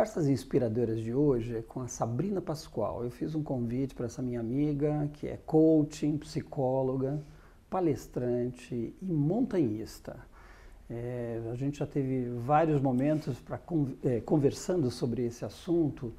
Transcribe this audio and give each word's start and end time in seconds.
Conversas 0.00 0.28
Inspiradoras 0.28 0.98
de 0.98 1.12
hoje 1.12 1.58
é 1.58 1.60
com 1.60 1.82
a 1.82 1.86
Sabrina 1.86 2.40
Pascoal. 2.40 3.04
Eu 3.04 3.10
fiz 3.10 3.34
um 3.34 3.42
convite 3.42 3.94
para 3.94 4.06
essa 4.06 4.22
minha 4.22 4.40
amiga, 4.40 5.10
que 5.12 5.28
é 5.28 5.36
coaching, 5.44 6.16
psicóloga, 6.16 7.22
palestrante 7.68 8.74
e 8.74 9.12
montanhista. 9.12 10.16
É, 10.88 11.42
a 11.52 11.54
gente 11.54 11.80
já 11.80 11.86
teve 11.86 12.30
vários 12.30 12.80
momentos 12.80 13.38
para 13.40 13.60
é, 14.02 14.20
conversando 14.20 14.90
sobre 14.90 15.26
esse 15.26 15.44
assunto 15.44 16.14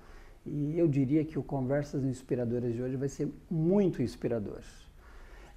e 0.45 0.77
eu 0.77 0.87
diria 0.87 1.25
que 1.25 1.39
o 1.39 1.43
Conversas 1.43 2.03
Inspiradoras 2.03 2.75
de 2.75 2.83
hoje 2.83 2.95
vai 2.95 3.09
ser 3.09 3.33
muito 3.49 3.99
inspirador. 4.03 4.61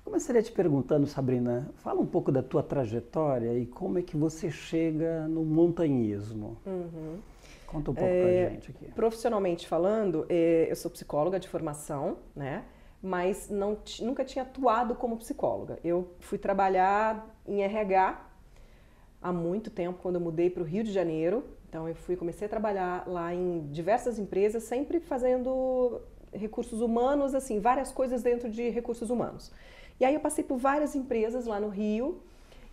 Começaria 0.02 0.42
te 0.42 0.50
perguntando, 0.50 1.06
Sabrina, 1.06 1.70
fala 1.76 2.00
um 2.00 2.06
pouco 2.06 2.32
da 2.32 2.42
tua 2.42 2.62
trajetória 2.62 3.52
e 3.58 3.66
como 3.66 3.98
é 3.98 4.02
que 4.02 4.16
você 4.16 4.50
chega 4.50 5.28
no 5.28 5.44
montanhismo. 5.44 6.56
Uhum. 6.64 7.33
Conta 7.74 7.90
um 7.90 7.94
pouco 7.94 8.08
é, 8.08 8.44
pra 8.44 8.50
gente 8.50 8.70
aqui. 8.70 8.92
Profissionalmente 8.92 9.66
falando, 9.66 10.24
é, 10.28 10.68
eu 10.70 10.76
sou 10.76 10.88
psicóloga 10.90 11.40
de 11.40 11.48
formação, 11.48 12.18
né? 12.34 12.64
Mas 13.02 13.50
não, 13.50 13.76
nunca 14.00 14.24
tinha 14.24 14.44
atuado 14.44 14.94
como 14.94 15.16
psicóloga. 15.16 15.78
Eu 15.82 16.14
fui 16.20 16.38
trabalhar 16.38 17.36
em 17.46 17.62
RH 17.62 18.30
há 19.20 19.32
muito 19.32 19.70
tempo, 19.70 19.98
quando 20.00 20.14
eu 20.14 20.20
mudei 20.20 20.48
para 20.48 20.62
o 20.62 20.66
Rio 20.66 20.84
de 20.84 20.92
Janeiro. 20.92 21.44
Então 21.68 21.88
eu 21.88 21.96
fui 21.96 22.14
comecei 22.14 22.46
a 22.46 22.48
trabalhar 22.48 23.08
lá 23.08 23.34
em 23.34 23.66
diversas 23.72 24.20
empresas, 24.20 24.62
sempre 24.62 25.00
fazendo 25.00 26.00
recursos 26.32 26.80
humanos, 26.80 27.34
assim, 27.34 27.58
várias 27.58 27.90
coisas 27.90 28.22
dentro 28.22 28.48
de 28.48 28.68
recursos 28.70 29.10
humanos. 29.10 29.52
E 29.98 30.04
aí 30.04 30.14
eu 30.14 30.20
passei 30.20 30.44
por 30.44 30.58
várias 30.58 30.94
empresas 30.94 31.46
lá 31.46 31.58
no 31.58 31.68
Rio. 31.68 32.22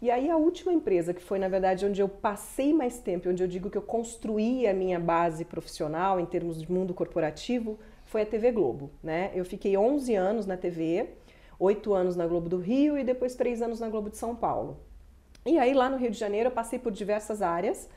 E 0.02 0.10
aí 0.10 0.32
a 0.32 0.36
última 0.36 0.74
empresa, 0.74 1.14
que 1.14 1.22
foi 1.22 1.38
na 1.38 1.48
verdade 1.48 1.86
onde 1.86 2.02
eu 2.02 2.10
passei 2.10 2.74
mais 2.74 2.98
tempo, 2.98 3.30
onde 3.30 3.44
eu 3.44 3.48
digo 3.48 3.70
que 3.70 3.78
eu 3.78 3.84
construí 3.84 4.66
a 4.66 4.74
minha 4.74 5.00
base 5.00 5.46
profissional 5.46 6.20
em 6.20 6.26
termos 6.26 6.60
de 6.60 6.72
mundo 6.72 6.92
corporativo, 6.92 7.78
foi 8.06 8.24
a 8.24 8.26
TV 8.26 8.52
Globo, 8.52 8.90
né? 9.04 9.30
Eu 9.36 9.46
fiquei 9.46 9.78
11 9.78 10.16
anos 10.16 10.48
na 10.48 10.58
TV, 10.58 11.08
8 11.60 11.94
anos 11.94 12.16
na 12.16 12.26
Globo 12.26 12.50
do 12.50 12.58
Rio 12.58 12.98
e 12.98 13.04
depois 13.04 13.36
3 13.36 13.62
anos 13.62 13.80
na 13.80 13.90
Globo 13.90 14.10
de 14.10 14.18
São 14.18 14.36
Paulo. 14.36 14.80
E 15.46 15.60
aí 15.60 15.74
lá 15.74 15.88
no 15.88 15.98
Rio 15.98 16.10
de 16.10 16.18
Janeiro 16.18 16.48
eu 16.48 16.54
passei 16.54 16.80
por 16.80 16.92
diversas 16.92 17.44
áreas, 17.44 17.88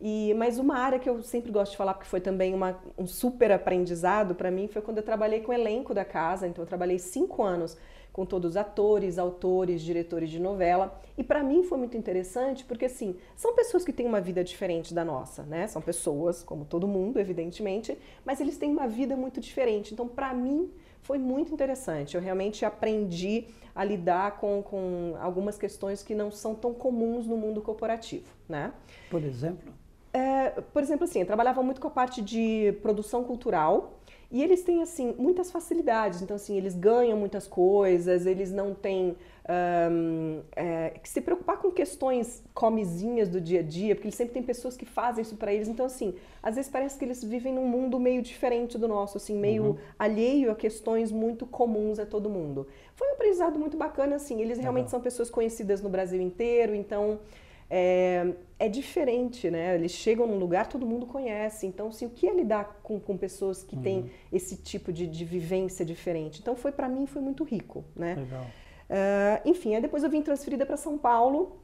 e, 0.00 0.34
mas 0.34 0.58
uma 0.58 0.76
área 0.76 0.98
que 0.98 1.08
eu 1.08 1.22
sempre 1.22 1.50
gosto 1.50 1.72
de 1.72 1.78
falar, 1.78 1.94
porque 1.94 2.08
foi 2.08 2.20
também 2.20 2.52
uma, 2.52 2.78
um 2.98 3.06
super 3.06 3.50
aprendizado 3.50 4.34
para 4.34 4.50
mim, 4.50 4.68
foi 4.68 4.82
quando 4.82 4.98
eu 4.98 5.02
trabalhei 5.02 5.40
com 5.40 5.52
o 5.52 5.54
elenco 5.54 5.94
da 5.94 6.04
casa. 6.04 6.46
Então, 6.46 6.62
eu 6.62 6.68
trabalhei 6.68 6.98
cinco 6.98 7.42
anos 7.42 7.76
com 8.12 8.24
todos 8.24 8.52
os 8.52 8.56
atores, 8.56 9.18
autores, 9.18 9.82
diretores 9.82 10.30
de 10.30 10.38
novela. 10.38 11.00
E 11.16 11.24
para 11.24 11.42
mim 11.42 11.62
foi 11.62 11.78
muito 11.78 11.96
interessante 11.96 12.64
porque, 12.64 12.86
assim, 12.86 13.16
são 13.34 13.54
pessoas 13.54 13.84
que 13.84 13.92
têm 13.92 14.06
uma 14.06 14.20
vida 14.20 14.44
diferente 14.44 14.92
da 14.92 15.04
nossa, 15.04 15.42
né? 15.42 15.66
São 15.66 15.80
pessoas, 15.80 16.42
como 16.42 16.64
todo 16.64 16.86
mundo, 16.86 17.18
evidentemente, 17.18 17.96
mas 18.24 18.40
eles 18.40 18.56
têm 18.58 18.70
uma 18.70 18.86
vida 18.86 19.16
muito 19.16 19.40
diferente. 19.40 19.94
Então, 19.94 20.08
para 20.08 20.32
mim, 20.34 20.70
foi 21.00 21.18
muito 21.18 21.52
interessante. 21.54 22.16
Eu 22.16 22.22
realmente 22.22 22.64
aprendi 22.64 23.46
a 23.74 23.84
lidar 23.84 24.38
com, 24.38 24.62
com 24.62 25.14
algumas 25.20 25.56
questões 25.58 26.02
que 26.02 26.14
não 26.14 26.30
são 26.30 26.54
tão 26.54 26.72
comuns 26.74 27.26
no 27.26 27.36
mundo 27.36 27.62
corporativo, 27.62 28.34
né? 28.48 28.72
Por 29.10 29.22
exemplo? 29.22 29.72
É, 30.16 30.62
por 30.72 30.82
exemplo, 30.82 31.04
assim, 31.04 31.20
eu 31.20 31.26
trabalhava 31.26 31.62
muito 31.62 31.78
com 31.78 31.88
a 31.88 31.90
parte 31.90 32.22
de 32.22 32.72
produção 32.80 33.22
cultural, 33.22 34.00
e 34.30 34.42
eles 34.42 34.62
têm, 34.62 34.82
assim, 34.82 35.14
muitas 35.18 35.50
facilidades. 35.50 36.22
Então, 36.22 36.34
assim, 36.34 36.56
eles 36.56 36.74
ganham 36.74 37.18
muitas 37.18 37.46
coisas, 37.46 38.24
eles 38.24 38.50
não 38.50 38.74
têm 38.74 39.14
um, 39.48 40.40
é, 40.56 40.94
que 41.02 41.08
se 41.08 41.20
preocupar 41.20 41.58
com 41.58 41.70
questões 41.70 42.42
comezinhas 42.54 43.28
do 43.28 43.40
dia 43.40 43.60
a 43.60 43.62
dia, 43.62 43.94
porque 43.94 44.08
eles 44.08 44.16
sempre 44.16 44.32
têm 44.32 44.42
pessoas 44.42 44.74
que 44.74 44.86
fazem 44.86 45.20
isso 45.20 45.36
para 45.36 45.52
eles. 45.52 45.68
Então, 45.68 45.84
assim, 45.84 46.14
às 46.42 46.56
vezes 46.56 46.70
parece 46.70 46.98
que 46.98 47.04
eles 47.04 47.22
vivem 47.22 47.52
num 47.52 47.68
mundo 47.68 48.00
meio 48.00 48.22
diferente 48.22 48.78
do 48.78 48.88
nosso, 48.88 49.18
assim, 49.18 49.36
meio 49.38 49.64
uhum. 49.64 49.76
alheio 49.98 50.50
a 50.50 50.54
questões 50.54 51.12
muito 51.12 51.44
comuns 51.44 51.98
a 51.98 52.06
todo 52.06 52.30
mundo. 52.30 52.66
Foi 52.94 53.06
um 53.10 53.12
aprendizado 53.12 53.58
muito 53.58 53.76
bacana, 53.76 54.16
assim. 54.16 54.40
Eles 54.40 54.58
realmente 54.58 54.84
uhum. 54.84 54.92
são 54.92 55.00
pessoas 55.00 55.30
conhecidas 55.30 55.82
no 55.82 55.90
Brasil 55.90 56.22
inteiro, 56.22 56.74
então 56.74 57.20
é, 57.68 58.32
é, 58.58 58.68
diferente, 58.68 59.50
né? 59.50 59.74
Eles 59.74 59.92
chegam 59.92 60.26
num 60.26 60.38
lugar, 60.38 60.68
todo 60.68 60.86
mundo 60.86 61.06
conhece. 61.06 61.66
Então, 61.66 61.88
assim, 61.88 62.06
o 62.06 62.10
que 62.10 62.28
é 62.28 62.34
lidar 62.34 62.80
com, 62.82 62.98
com 63.00 63.16
pessoas 63.16 63.62
que 63.62 63.76
uhum. 63.76 63.82
têm 63.82 64.10
esse 64.32 64.56
tipo 64.56 64.92
de, 64.92 65.06
de, 65.06 65.24
vivência 65.24 65.84
diferente? 65.84 66.40
Então, 66.40 66.54
foi 66.54 66.72
para 66.72 66.88
mim 66.88 67.06
foi 67.06 67.22
muito 67.22 67.44
rico, 67.44 67.84
né? 67.94 68.14
Legal. 68.14 68.44
Uh, 68.88 69.48
enfim, 69.48 69.74
aí 69.74 69.82
depois 69.82 70.04
eu 70.04 70.10
vim 70.10 70.22
transferida 70.22 70.64
para 70.64 70.76
São 70.76 70.96
Paulo. 70.96 71.60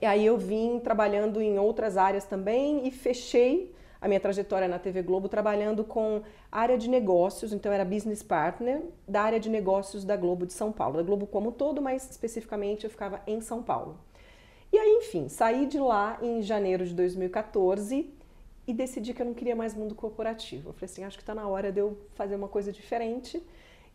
E 0.00 0.06
aí 0.06 0.24
eu 0.24 0.36
vim 0.36 0.78
trabalhando 0.78 1.40
em 1.40 1.58
outras 1.58 1.96
áreas 1.96 2.24
também 2.24 2.86
e 2.86 2.90
fechei 2.90 3.74
a 4.00 4.06
minha 4.06 4.20
trajetória 4.20 4.68
na 4.68 4.78
TV 4.78 5.02
Globo 5.02 5.28
trabalhando 5.28 5.82
com 5.82 6.22
área 6.52 6.76
de 6.76 6.88
negócios, 6.88 7.52
então 7.52 7.72
era 7.72 7.84
business 7.84 8.22
partner 8.22 8.82
da 9.08 9.22
área 9.22 9.40
de 9.40 9.48
negócios 9.48 10.04
da 10.04 10.16
Globo 10.16 10.46
de 10.46 10.52
São 10.52 10.70
Paulo, 10.70 10.98
da 10.98 11.02
Globo 11.02 11.26
como 11.26 11.48
um 11.48 11.52
todo, 11.52 11.80
mas 11.80 12.08
especificamente 12.10 12.84
eu 12.84 12.90
ficava 12.90 13.20
em 13.26 13.40
São 13.40 13.62
Paulo. 13.62 13.98
E 14.72 14.78
aí, 14.78 14.98
enfim, 15.02 15.28
saí 15.28 15.66
de 15.66 15.78
lá 15.78 16.18
em 16.20 16.42
janeiro 16.42 16.84
de 16.84 16.94
2014 16.94 18.12
e 18.66 18.74
decidi 18.74 19.14
que 19.14 19.22
eu 19.22 19.26
não 19.26 19.34
queria 19.34 19.54
mais 19.54 19.74
mundo 19.74 19.94
corporativo. 19.94 20.70
Eu 20.70 20.72
falei 20.72 20.90
assim, 20.90 21.04
acho 21.04 21.16
que 21.16 21.22
está 21.22 21.34
na 21.34 21.46
hora 21.46 21.70
de 21.70 21.80
eu 21.80 21.96
fazer 22.14 22.34
uma 22.34 22.48
coisa 22.48 22.72
diferente. 22.72 23.42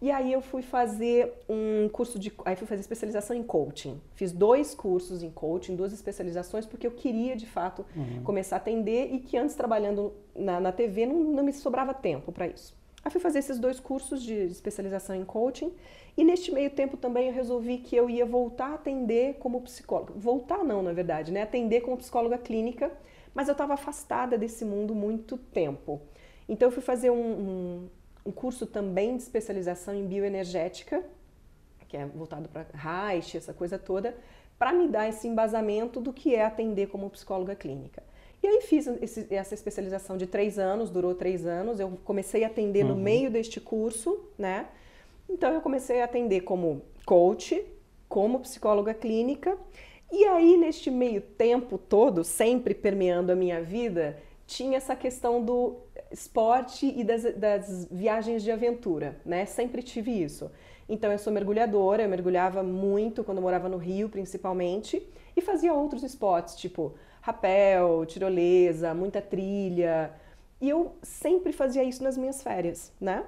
E 0.01 0.09
aí 0.09 0.33
eu 0.33 0.41
fui 0.41 0.63
fazer 0.63 1.31
um 1.47 1.87
curso 1.89 2.17
de, 2.17 2.33
aí 2.43 2.55
fui 2.55 2.65
fazer 2.65 2.81
especialização 2.81 3.35
em 3.35 3.43
coaching. 3.43 4.01
Fiz 4.15 4.31
dois 4.31 4.73
cursos 4.73 5.21
em 5.21 5.29
coaching, 5.29 5.75
duas 5.75 5.93
especializações, 5.93 6.65
porque 6.65 6.87
eu 6.87 6.91
queria 6.91 7.35
de 7.35 7.45
fato 7.45 7.85
uhum. 7.95 8.23
começar 8.23 8.55
a 8.55 8.57
atender 8.57 9.13
e 9.13 9.19
que 9.19 9.37
antes 9.37 9.53
trabalhando 9.53 10.11
na, 10.35 10.59
na 10.59 10.71
TV 10.71 11.05
não, 11.05 11.15
não 11.15 11.43
me 11.43 11.53
sobrava 11.53 11.93
tempo 11.93 12.31
para 12.31 12.47
isso. 12.47 12.75
Aí 13.03 13.11
fui 13.11 13.19
fazer 13.19 13.39
esses 13.39 13.57
dois 13.57 13.79
cursos 13.79 14.21
de 14.21 14.33
especialização 14.33 15.15
em 15.15 15.25
coaching 15.25 15.73
e 16.15 16.23
neste 16.23 16.51
meio 16.51 16.69
tempo 16.69 16.97
também 16.97 17.27
eu 17.27 17.33
resolvi 17.33 17.79
que 17.79 17.95
eu 17.95 18.09
ia 18.09 18.25
voltar 18.25 18.67
a 18.67 18.73
atender 18.75 19.35
como 19.39 19.61
psicóloga. 19.61 20.13
Voltar 20.15 20.63
não, 20.63 20.83
na 20.83 20.93
verdade, 20.93 21.31
né? 21.31 21.41
Atender 21.41 21.81
como 21.81 21.97
psicóloga 21.97 22.37
clínica, 22.37 22.91
mas 23.33 23.47
eu 23.47 23.53
estava 23.53 23.73
afastada 23.73 24.37
desse 24.37 24.63
mundo 24.63 24.93
muito 24.93 25.35
tempo. 25.35 26.01
Então 26.47 26.67
eu 26.67 26.71
fui 26.71 26.83
fazer 26.83 27.09
um, 27.09 27.15
um, 27.15 27.89
um 28.27 28.31
curso 28.31 28.67
também 28.67 29.15
de 29.15 29.23
especialização 29.23 29.95
em 29.95 30.05
bioenergética, 30.05 31.03
que 31.87 31.97
é 31.97 32.05
voltado 32.05 32.47
para 32.47 32.67
Reich, 32.73 33.35
essa 33.35 33.53
coisa 33.53 33.79
toda, 33.79 34.15
para 34.59 34.71
me 34.71 34.87
dar 34.87 35.09
esse 35.09 35.27
embasamento 35.27 35.99
do 35.99 36.13
que 36.13 36.35
é 36.35 36.45
atender 36.45 36.87
como 36.87 37.09
psicóloga 37.09 37.55
clínica. 37.55 38.03
E 38.43 38.47
aí 38.47 38.61
fiz 38.61 38.87
esse, 38.87 39.27
essa 39.29 39.53
especialização 39.53 40.17
de 40.17 40.25
três 40.25 40.57
anos, 40.57 40.89
durou 40.89 41.13
três 41.13 41.45
anos. 41.45 41.79
Eu 41.79 41.99
comecei 42.03 42.43
a 42.43 42.47
atender 42.47 42.83
uhum. 42.83 42.91
no 42.91 42.97
meio 42.97 43.29
deste 43.29 43.61
curso, 43.61 44.19
né? 44.37 44.67
Então 45.29 45.53
eu 45.53 45.61
comecei 45.61 46.01
a 46.01 46.05
atender 46.05 46.41
como 46.41 46.81
coach, 47.05 47.63
como 48.09 48.39
psicóloga 48.39 48.93
clínica, 48.93 49.57
e 50.11 50.25
aí 50.25 50.57
neste 50.57 50.91
meio 50.91 51.21
tempo 51.21 51.77
todo, 51.77 52.23
sempre 52.23 52.73
permeando 52.73 53.31
a 53.31 53.35
minha 53.35 53.61
vida, 53.61 54.17
tinha 54.45 54.75
essa 54.75 54.95
questão 54.95 55.41
do 55.41 55.77
esporte 56.11 56.85
e 56.85 57.03
das, 57.03 57.23
das 57.35 57.87
viagens 57.89 58.43
de 58.43 58.51
aventura, 58.51 59.17
né? 59.25 59.45
Sempre 59.45 59.81
tive 59.81 60.11
isso. 60.11 60.51
Então 60.89 61.09
eu 61.09 61.17
sou 61.17 61.31
mergulhadora, 61.31 62.03
eu 62.03 62.09
mergulhava 62.09 62.61
muito 62.61 63.23
quando 63.23 63.41
morava 63.41 63.69
no 63.69 63.77
Rio, 63.77 64.09
principalmente, 64.09 65.01
e 65.37 65.39
fazia 65.39 65.73
outros 65.73 66.03
esportes, 66.03 66.55
tipo 66.55 66.95
rapel, 67.21 68.05
tirolesa, 68.05 68.93
muita 68.93 69.21
trilha. 69.21 70.11
E 70.59 70.69
eu 70.69 70.95
sempre 71.01 71.51
fazia 71.51 71.83
isso 71.83 72.03
nas 72.03 72.17
minhas 72.17 72.43
férias, 72.43 72.91
né? 72.99 73.23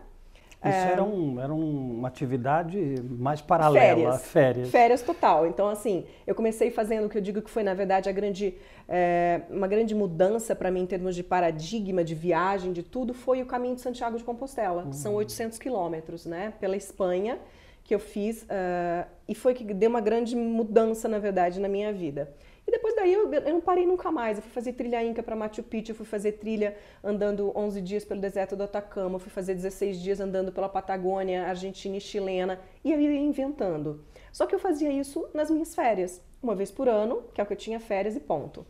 Isso 0.66 0.78
é, 0.78 0.92
era, 0.94 1.04
um, 1.04 1.42
era 1.42 1.54
uma 1.54 2.08
atividade 2.08 2.96
mais 3.10 3.42
paralela, 3.42 4.14
férias, 4.18 4.26
férias. 4.26 4.70
Férias 4.70 5.02
total. 5.02 5.46
Então, 5.46 5.68
assim, 5.68 6.06
eu 6.26 6.34
comecei 6.34 6.72
fazendo 6.72 7.06
o 7.06 7.10
que 7.10 7.18
eu 7.18 7.22
digo 7.22 7.42
que 7.42 7.50
foi, 7.50 7.64
na 7.64 7.74
verdade, 7.74 8.08
a 8.08 8.14
grande, 8.14 8.56
é, 8.88 9.42
uma 9.50 9.68
grande 9.68 9.94
mudança 9.94 10.56
para 10.56 10.72
mim 10.72 10.84
em 10.84 10.86
termos 10.86 11.16
de 11.16 11.24
paradigma, 11.24 12.02
de 12.02 12.16
viagem, 12.16 12.72
de 12.72 12.82
tudo, 12.82 13.14
foi 13.14 13.42
o 13.42 13.46
caminho 13.46 13.76
de 13.76 13.82
Santiago 13.82 14.18
de 14.18 14.24
Compostela. 14.24 14.86
Uhum. 14.86 14.94
São 14.94 15.16
800 15.16 15.60
quilômetros, 15.60 16.26
né? 16.26 16.54
Pela 16.62 16.78
Espanha, 16.78 17.40
que 17.84 17.94
eu 17.94 18.00
fiz. 18.00 18.44
Uh, 18.44 19.06
e 19.28 19.36
foi 19.36 19.54
que 19.54 19.66
deu 19.66 19.90
uma 19.90 20.02
grande 20.02 20.34
mudança, 20.34 21.10
na 21.10 21.20
verdade, 21.20 21.60
na 21.60 21.68
minha 21.68 21.92
vida. 21.92 22.34
E 22.68 22.72
depois 22.72 22.96
daí 22.96 23.14
eu, 23.14 23.32
eu 23.32 23.54
não 23.54 23.62
parei 23.62 23.86
nunca 23.86 24.12
mais. 24.12 24.38
Eu 24.38 24.44
fui 24.44 24.52
fazer 24.52 24.74
trilha 24.74 25.04
Inca 25.04 25.22
para 25.22 25.36
Machu 25.36 25.64
Picchu, 25.64 25.92
eu 25.92 25.96
fui 25.96 26.06
fazer 26.06 26.34
trilha 26.34 26.76
andando 27.04 27.52
11 27.56 27.82
dias 27.82 28.06
pelo 28.06 28.22
deserto 28.22 28.56
do 28.56 28.64
Atacama, 28.64 29.16
eu 29.16 29.20
fui 29.20 29.32
fazer 29.32 29.54
16 29.56 30.00
dias 30.00 30.20
andando 30.20 30.52
pela 30.52 30.70
Patagônia, 30.70 31.44
Argentina 31.46 31.98
e 31.98 32.02
chilena, 32.02 32.60
e 32.84 32.92
eu 32.92 33.00
ia 33.00 33.20
inventando. 33.20 34.04
Só 34.32 34.46
que 34.46 34.56
eu 34.56 34.60
fazia 34.60 34.92
isso 34.92 35.28
nas 35.34 35.50
minhas 35.50 35.76
férias, 35.76 36.22
uma 36.42 36.56
vez 36.56 36.72
por 36.72 36.88
ano, 36.88 37.24
que 37.34 37.42
é 37.42 37.44
o 37.44 37.48
que 37.48 37.54
eu 37.54 37.58
tinha 37.58 37.80
férias 37.80 38.16
e 38.16 38.20
ponto. 38.20 38.66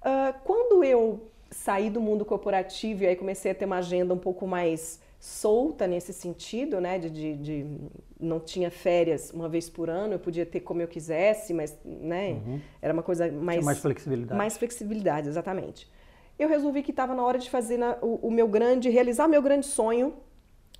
Uh, 0.00 0.34
quando 0.44 0.82
eu 0.82 1.28
saí 1.50 1.90
do 1.90 2.00
mundo 2.00 2.24
corporativo 2.24 3.04
e 3.04 3.06
aí 3.06 3.14
comecei 3.14 3.52
a 3.52 3.54
ter 3.54 3.66
uma 3.66 3.76
agenda 3.76 4.12
um 4.12 4.18
pouco 4.18 4.46
mais 4.46 5.00
solta 5.20 5.86
nesse 5.86 6.12
sentido, 6.12 6.80
né? 6.80 6.98
De, 6.98 7.08
de, 7.08 7.36
de, 7.36 7.66
não 8.22 8.40
tinha 8.40 8.70
férias 8.70 9.30
uma 9.32 9.48
vez 9.48 9.68
por 9.68 9.90
ano, 9.90 10.14
eu 10.14 10.18
podia 10.18 10.46
ter 10.46 10.60
como 10.60 10.80
eu 10.80 10.88
quisesse, 10.88 11.52
mas 11.52 11.76
né? 11.84 12.32
Uhum. 12.32 12.60
Era 12.80 12.92
uma 12.92 13.02
coisa 13.02 13.30
mais 13.30 13.58
tinha 13.58 13.64
mais 13.64 13.78
flexibilidade. 13.78 14.38
Mais 14.38 14.56
flexibilidade, 14.56 15.28
exatamente. 15.28 15.90
eu 16.38 16.48
resolvi 16.48 16.82
que 16.82 16.90
estava 16.90 17.14
na 17.14 17.22
hora 17.22 17.38
de 17.38 17.50
fazer 17.50 17.76
na, 17.76 17.98
o, 18.00 18.28
o 18.28 18.30
meu 18.30 18.48
grande, 18.48 18.88
realizar 18.88 19.28
meu 19.28 19.42
grande 19.42 19.66
sonho, 19.66 20.14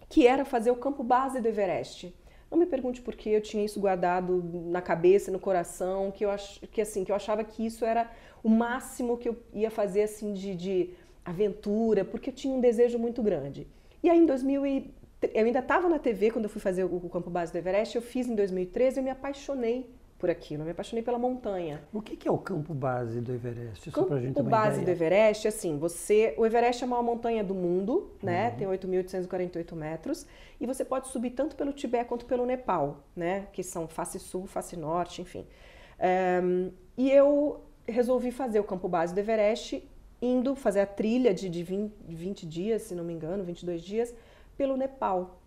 que 0.08 0.26
era 0.26 0.44
fazer 0.44 0.70
o 0.70 0.76
campo 0.76 1.02
base 1.02 1.40
do 1.40 1.48
Everest. 1.48 2.14
Não 2.50 2.58
me 2.58 2.66
pergunte 2.66 3.00
por 3.00 3.14
que 3.14 3.30
eu 3.30 3.40
tinha 3.40 3.64
isso 3.64 3.80
guardado 3.80 4.42
na 4.66 4.82
cabeça, 4.82 5.30
no 5.30 5.38
coração, 5.38 6.10
que 6.10 6.24
eu 6.24 6.30
ach, 6.30 6.60
que 6.70 6.80
assim, 6.82 7.02
que 7.02 7.10
eu 7.10 7.16
achava 7.16 7.42
que 7.42 7.64
isso 7.64 7.84
era 7.84 8.10
o 8.42 8.48
máximo 8.48 9.16
que 9.16 9.28
eu 9.28 9.36
ia 9.54 9.70
fazer 9.70 10.02
assim 10.02 10.34
de, 10.34 10.54
de 10.54 10.90
aventura, 11.24 12.04
porque 12.04 12.30
eu 12.30 12.34
tinha 12.34 12.54
um 12.54 12.60
desejo 12.60 12.98
muito 12.98 13.22
grande. 13.22 13.66
E 14.02 14.10
aí 14.10 14.18
em 14.18 14.26
2000 14.26 14.66
e, 14.66 14.94
eu 15.32 15.44
ainda 15.44 15.60
estava 15.60 15.88
na 15.88 15.98
TV 15.98 16.30
quando 16.30 16.44
eu 16.44 16.50
fui 16.50 16.60
fazer 16.60 16.84
o, 16.84 16.96
o 16.96 17.08
campo 17.08 17.30
base 17.30 17.52
do 17.52 17.58
Everest, 17.58 17.96
eu 17.96 18.02
fiz 18.02 18.26
em 18.26 18.34
2013, 18.34 18.98
eu 18.98 19.04
me 19.04 19.10
apaixonei 19.10 19.90
por 20.18 20.30
aquilo, 20.30 20.62
eu 20.62 20.66
me 20.66 20.70
apaixonei 20.70 21.02
pela 21.02 21.18
montanha. 21.18 21.82
O 21.92 22.00
que, 22.00 22.16
que 22.16 22.28
é 22.28 22.30
o 22.30 22.38
campo 22.38 22.72
base 22.72 23.20
do 23.20 23.32
Everest? 23.32 23.88
O 23.88 23.92
campo 23.92 24.20
gente 24.20 24.40
base 24.40 24.80
ideia. 24.80 24.96
do 24.96 25.02
Everest, 25.02 25.48
assim, 25.48 25.78
você, 25.78 26.32
o 26.38 26.46
Everest 26.46 26.84
é 26.84 26.86
a 26.86 26.88
maior 26.88 27.02
montanha 27.02 27.42
do 27.42 27.54
mundo, 27.54 28.12
né? 28.22 28.50
Uhum. 28.50 28.56
Tem 28.56 28.68
8.848 28.68 29.74
metros 29.74 30.24
e 30.60 30.66
você 30.66 30.84
pode 30.84 31.08
subir 31.08 31.30
tanto 31.30 31.56
pelo 31.56 31.72
Tibete 31.72 32.08
quanto 32.08 32.24
pelo 32.24 32.46
Nepal, 32.46 33.04
né? 33.16 33.48
Que 33.52 33.64
são 33.64 33.88
face 33.88 34.20
sul, 34.20 34.46
face 34.46 34.76
norte, 34.76 35.20
enfim. 35.20 35.44
Um, 36.42 36.70
e 36.96 37.10
eu 37.10 37.60
resolvi 37.84 38.30
fazer 38.30 38.60
o 38.60 38.64
campo 38.64 38.88
base 38.88 39.12
do 39.12 39.18
Everest 39.18 39.88
indo 40.22 40.54
fazer 40.54 40.80
a 40.80 40.86
trilha 40.86 41.34
de, 41.34 41.48
de 41.48 41.64
20, 41.64 41.92
20 42.08 42.46
dias, 42.46 42.82
se 42.82 42.94
não 42.94 43.02
me 43.02 43.12
engano, 43.12 43.42
22 43.42 43.82
dias, 43.82 44.14
pelo 44.56 44.76
Nepal. 44.76 45.40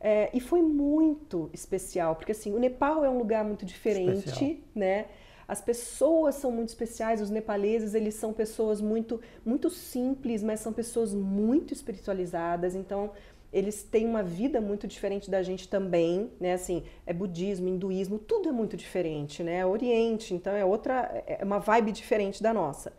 É, 0.00 0.28
e 0.34 0.40
foi 0.40 0.60
muito 0.60 1.48
especial, 1.52 2.14
porque 2.14 2.32
assim, 2.32 2.52
o 2.52 2.58
Nepal 2.58 3.04
é 3.04 3.08
um 3.08 3.16
lugar 3.16 3.42
muito 3.44 3.64
diferente, 3.64 4.28
especial. 4.28 4.50
né? 4.74 5.06
As 5.46 5.60
pessoas 5.60 6.34
são 6.36 6.50
muito 6.50 6.70
especiais, 6.70 7.20
os 7.20 7.30
nepaleses, 7.30 7.94
eles 7.94 8.14
são 8.14 8.32
pessoas 8.32 8.80
muito 8.80 9.20
muito 9.44 9.70
simples, 9.70 10.42
mas 10.42 10.60
são 10.60 10.72
pessoas 10.72 11.14
muito 11.14 11.72
espiritualizadas, 11.72 12.74
então 12.74 13.12
eles 13.52 13.84
têm 13.84 14.04
uma 14.06 14.22
vida 14.22 14.60
muito 14.60 14.86
diferente 14.88 15.30
da 15.30 15.40
gente 15.42 15.68
também, 15.68 16.30
né? 16.40 16.54
Assim, 16.54 16.82
é 17.06 17.12
budismo, 17.12 17.68
hinduísmo, 17.68 18.18
tudo 18.18 18.48
é 18.48 18.52
muito 18.52 18.76
diferente, 18.76 19.42
né? 19.42 19.58
É 19.58 19.66
Oriente, 19.66 20.34
então 20.34 20.52
é 20.54 20.64
outra, 20.64 21.24
é 21.26 21.44
uma 21.44 21.60
vibe 21.60 21.92
diferente 21.92 22.42
da 22.42 22.52
nossa. 22.52 22.92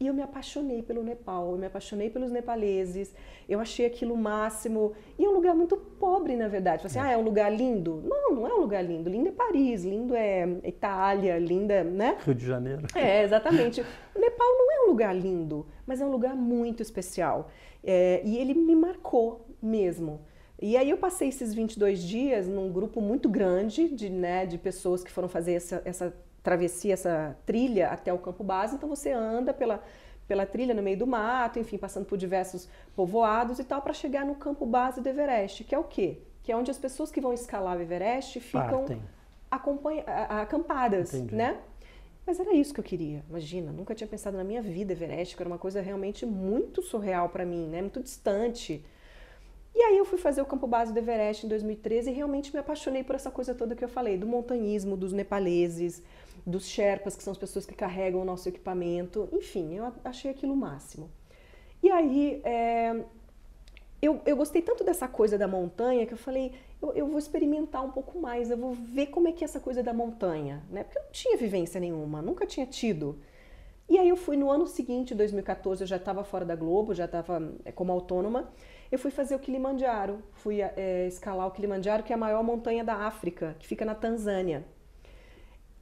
E 0.00 0.06
eu 0.06 0.14
me 0.14 0.22
apaixonei 0.22 0.82
pelo 0.82 1.02
Nepal, 1.02 1.52
eu 1.52 1.58
me 1.58 1.66
apaixonei 1.66 2.10
pelos 2.10 2.32
nepaleses, 2.32 3.14
eu 3.48 3.60
achei 3.60 3.86
aquilo 3.86 4.16
máximo. 4.16 4.92
E 5.16 5.24
é 5.24 5.28
um 5.28 5.32
lugar 5.32 5.54
muito 5.54 5.76
pobre, 5.76 6.34
na 6.34 6.48
verdade. 6.48 6.84
Assim, 6.84 6.98
é. 6.98 7.02
ah, 7.02 7.10
é 7.12 7.16
um 7.16 7.22
lugar 7.22 7.50
lindo? 7.50 8.02
Não, 8.04 8.34
não 8.34 8.46
é 8.46 8.52
um 8.52 8.60
lugar 8.60 8.82
lindo. 8.82 9.08
Lindo 9.08 9.28
é 9.28 9.32
Paris, 9.32 9.84
lindo 9.84 10.14
é 10.14 10.48
Itália, 10.64 11.38
linda, 11.38 11.84
né? 11.84 12.18
Rio 12.24 12.34
de 12.34 12.44
Janeiro. 12.44 12.86
É, 12.94 13.22
exatamente. 13.22 13.80
o 14.14 14.18
Nepal 14.18 14.48
não 14.48 14.72
é 14.72 14.84
um 14.84 14.88
lugar 14.88 15.14
lindo, 15.14 15.66
mas 15.86 16.00
é 16.00 16.04
um 16.04 16.10
lugar 16.10 16.34
muito 16.34 16.82
especial. 16.82 17.50
É, 17.84 18.22
e 18.24 18.36
ele 18.38 18.54
me 18.54 18.74
marcou 18.74 19.46
mesmo. 19.62 20.20
E 20.60 20.76
aí 20.76 20.90
eu 20.90 20.96
passei 20.96 21.28
esses 21.28 21.52
22 21.52 22.02
dias 22.02 22.46
num 22.46 22.70
grupo 22.70 23.00
muito 23.00 23.28
grande 23.28 23.88
de, 23.88 24.08
né, 24.08 24.46
de 24.46 24.56
pessoas 24.56 25.02
que 25.02 25.10
foram 25.10 25.28
fazer 25.28 25.54
essa, 25.54 25.82
essa 25.84 26.14
travessia, 26.42 26.94
essa 26.94 27.36
trilha 27.46 27.88
até 27.88 28.12
o 28.12 28.18
campo 28.18 28.42
base, 28.42 28.74
então 28.74 28.88
você 28.88 29.12
anda 29.12 29.54
pela, 29.54 29.82
pela 30.26 30.44
trilha 30.44 30.74
no 30.74 30.82
meio 30.82 30.98
do 30.98 31.06
mato, 31.06 31.58
enfim, 31.58 31.78
passando 31.78 32.04
por 32.04 32.18
diversos 32.18 32.68
povoados 32.96 33.58
e 33.58 33.64
tal, 33.64 33.80
para 33.80 33.92
chegar 33.92 34.24
no 34.24 34.34
campo 34.34 34.66
base 34.66 35.00
do 35.00 35.08
Everest, 35.08 35.64
que 35.64 35.74
é 35.74 35.78
o 35.78 35.84
quê? 35.84 36.18
Que 36.42 36.50
é 36.50 36.56
onde 36.56 36.70
as 36.70 36.78
pessoas 36.78 37.10
que 37.10 37.20
vão 37.20 37.32
escalar 37.32 37.76
o 37.76 37.80
Everest 37.80 38.40
ficam 38.40 38.84
acampadas, 39.50 41.14
Entendi. 41.14 41.34
né? 41.34 41.58
Mas 42.26 42.38
era 42.38 42.54
isso 42.54 42.72
que 42.72 42.78
eu 42.78 42.84
queria, 42.84 43.24
imagina, 43.28 43.72
nunca 43.72 43.94
tinha 43.94 44.06
pensado 44.06 44.36
na 44.36 44.44
minha 44.44 44.62
vida 44.62 44.92
Everest, 44.92 45.36
que 45.36 45.42
era 45.42 45.48
uma 45.48 45.58
coisa 45.58 45.80
realmente 45.80 46.24
muito 46.24 46.80
surreal 46.80 47.28
para 47.28 47.44
mim, 47.44 47.66
né? 47.66 47.80
Muito 47.80 48.00
distante. 48.00 48.84
E 49.74 49.80
aí 49.80 49.96
eu 49.96 50.04
fui 50.04 50.18
fazer 50.18 50.40
o 50.42 50.44
campo 50.44 50.66
base 50.66 50.92
do 50.92 50.98
Everest 50.98 51.46
em 51.46 51.48
2013 51.48 52.10
e 52.10 52.12
realmente 52.12 52.52
me 52.52 52.60
apaixonei 52.60 53.02
por 53.02 53.16
essa 53.16 53.30
coisa 53.30 53.54
toda 53.54 53.74
que 53.74 53.82
eu 53.82 53.88
falei, 53.88 54.18
do 54.18 54.26
montanhismo, 54.26 54.96
dos 54.96 55.12
nepaleses, 55.12 56.02
dos 56.46 56.66
Sherpas, 56.66 57.16
que 57.16 57.22
são 57.22 57.32
as 57.32 57.38
pessoas 57.38 57.64
que 57.64 57.74
carregam 57.74 58.20
o 58.20 58.24
nosso 58.24 58.48
equipamento. 58.48 59.28
Enfim, 59.32 59.74
eu 59.74 59.92
achei 60.04 60.30
aquilo 60.30 60.52
o 60.52 60.56
máximo. 60.56 61.10
E 61.82 61.90
aí, 61.90 62.40
é, 62.44 63.04
eu, 64.00 64.20
eu 64.26 64.36
gostei 64.36 64.60
tanto 64.60 64.82
dessa 64.82 65.06
coisa 65.06 65.38
da 65.38 65.46
montanha 65.46 66.04
que 66.04 66.12
eu 66.12 66.18
falei, 66.18 66.52
eu, 66.82 66.92
eu, 66.92 67.06
vou 67.06 67.18
experimentar 67.18 67.84
um 67.84 67.90
pouco 67.90 68.18
mais, 68.18 68.50
eu 68.50 68.56
vou 68.56 68.72
ver 68.72 69.06
como 69.06 69.28
é 69.28 69.32
que 69.32 69.44
é 69.44 69.46
essa 69.46 69.60
coisa 69.60 69.82
da 69.82 69.94
montanha, 69.94 70.62
né? 70.68 70.82
Porque 70.82 70.98
eu 70.98 71.04
não 71.04 71.12
tinha 71.12 71.36
vivência 71.36 71.80
nenhuma, 71.80 72.20
nunca 72.20 72.44
tinha 72.44 72.66
tido. 72.66 73.18
E 73.88 73.98
aí 73.98 74.08
eu 74.08 74.16
fui 74.16 74.36
no 74.36 74.50
ano 74.50 74.66
seguinte, 74.66 75.14
2014, 75.14 75.82
eu 75.82 75.86
já 75.86 75.96
estava 75.96 76.24
fora 76.24 76.44
da 76.44 76.56
Globo, 76.56 76.94
já 76.94 77.04
estava 77.04 77.52
é, 77.64 77.70
como 77.70 77.92
autônoma, 77.92 78.50
eu 78.90 78.98
fui 78.98 79.10
fazer 79.10 79.36
o 79.36 79.38
Kilimanjaro, 79.38 80.22
fui 80.32 80.60
é, 80.60 81.06
escalar 81.06 81.46
o 81.46 81.50
Kilimanjaro, 81.52 82.02
que 82.02 82.12
é 82.12 82.16
a 82.16 82.18
maior 82.18 82.42
montanha 82.42 82.82
da 82.82 82.94
África, 83.06 83.54
que 83.58 83.66
fica 83.66 83.84
na 83.84 83.94
Tanzânia. 83.94 84.64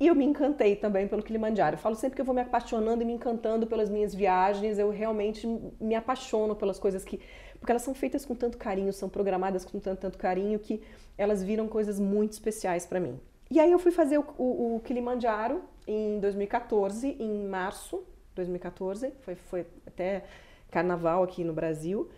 E 0.01 0.07
eu 0.07 0.15
me 0.15 0.25
encantei 0.25 0.75
também 0.75 1.07
pelo 1.07 1.23
Kilimanjaro. 1.23 1.75
Eu 1.75 1.79
falo 1.79 1.95
sempre 1.95 2.17
que 2.17 2.23
eu 2.23 2.25
vou 2.25 2.35
me 2.35 2.41
apaixonando 2.41 3.03
e 3.03 3.05
me 3.05 3.13
encantando 3.13 3.67
pelas 3.67 3.91
minhas 3.91 4.15
viagens. 4.15 4.79
Eu 4.79 4.89
realmente 4.89 5.47
me 5.79 5.95
apaixono 5.95 6.57
pelas 6.57 6.79
coisas 6.79 7.05
que. 7.05 7.21
Porque 7.59 7.71
elas 7.71 7.83
são 7.83 7.93
feitas 7.93 8.25
com 8.25 8.35
tanto 8.35 8.57
carinho, 8.57 8.91
são 8.95 9.11
programadas 9.11 9.63
com 9.63 9.79
tanto, 9.79 10.01
tanto 10.01 10.17
carinho, 10.17 10.59
que 10.59 10.81
elas 11.19 11.43
viram 11.43 11.69
coisas 11.69 12.01
muito 12.01 12.33
especiais 12.33 12.87
para 12.87 12.99
mim. 12.99 13.21
E 13.51 13.61
aí 13.61 13.71
eu 13.71 13.79
fui 13.79 13.93
fazer 13.93 14.17
o, 14.17 14.25
o, 14.39 14.77
o, 14.77 14.81
Kilimanjaro 14.81 15.61
em 15.87 16.19
2014, 16.19 17.17
em 17.21 17.45
março 17.47 17.99
de 17.99 18.37
2014. 18.37 19.13
Foi, 19.21 19.35
foi 19.35 19.67
até 19.87 20.25
carnaval 20.71 21.23
aqui 21.23 21.45
no 21.45 21.53
Brasil. 21.53 22.09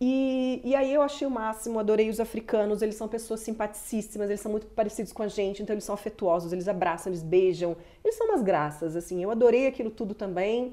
E, 0.00 0.60
e, 0.64 0.76
aí 0.76 0.94
eu 0.94 1.02
achei 1.02 1.26
o 1.26 1.30
máximo, 1.30 1.78
adorei 1.78 2.08
os 2.08 2.20
africanos, 2.20 2.82
eles 2.82 2.94
são 2.94 3.08
pessoas 3.08 3.40
simpaticíssimas, 3.40 4.28
eles 4.28 4.40
são 4.40 4.50
muito 4.50 4.68
parecidos 4.68 5.12
com 5.12 5.24
a 5.24 5.28
gente, 5.28 5.60
então 5.60 5.74
eles 5.74 5.82
são 5.82 5.94
afetuosos, 5.94 6.52
eles 6.52 6.68
abraçam, 6.68 7.10
eles 7.10 7.22
beijam, 7.22 7.76
eles 8.04 8.16
são 8.16 8.28
umas 8.28 8.40
graças, 8.40 8.94
assim, 8.94 9.24
eu 9.24 9.30
adorei 9.30 9.66
aquilo 9.66 9.90
tudo 9.90 10.14
também. 10.14 10.72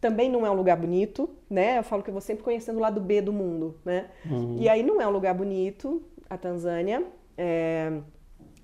Também 0.00 0.30
não 0.30 0.46
é 0.46 0.50
um 0.50 0.54
lugar 0.54 0.78
bonito, 0.78 1.28
né? 1.48 1.78
Eu 1.78 1.82
falo 1.82 2.02
que 2.02 2.08
eu 2.08 2.14
vou 2.14 2.22
sempre 2.22 2.42
conhecendo 2.42 2.78
o 2.78 2.80
lado 2.80 3.02
B 3.02 3.20
do 3.20 3.34
mundo, 3.34 3.76
né? 3.84 4.08
Uhum. 4.24 4.56
E 4.58 4.66
aí 4.66 4.82
não 4.82 4.98
é 4.98 5.06
um 5.06 5.10
lugar 5.10 5.34
bonito, 5.34 6.02
a 6.28 6.38
Tanzânia, 6.38 7.04
é... 7.36 7.92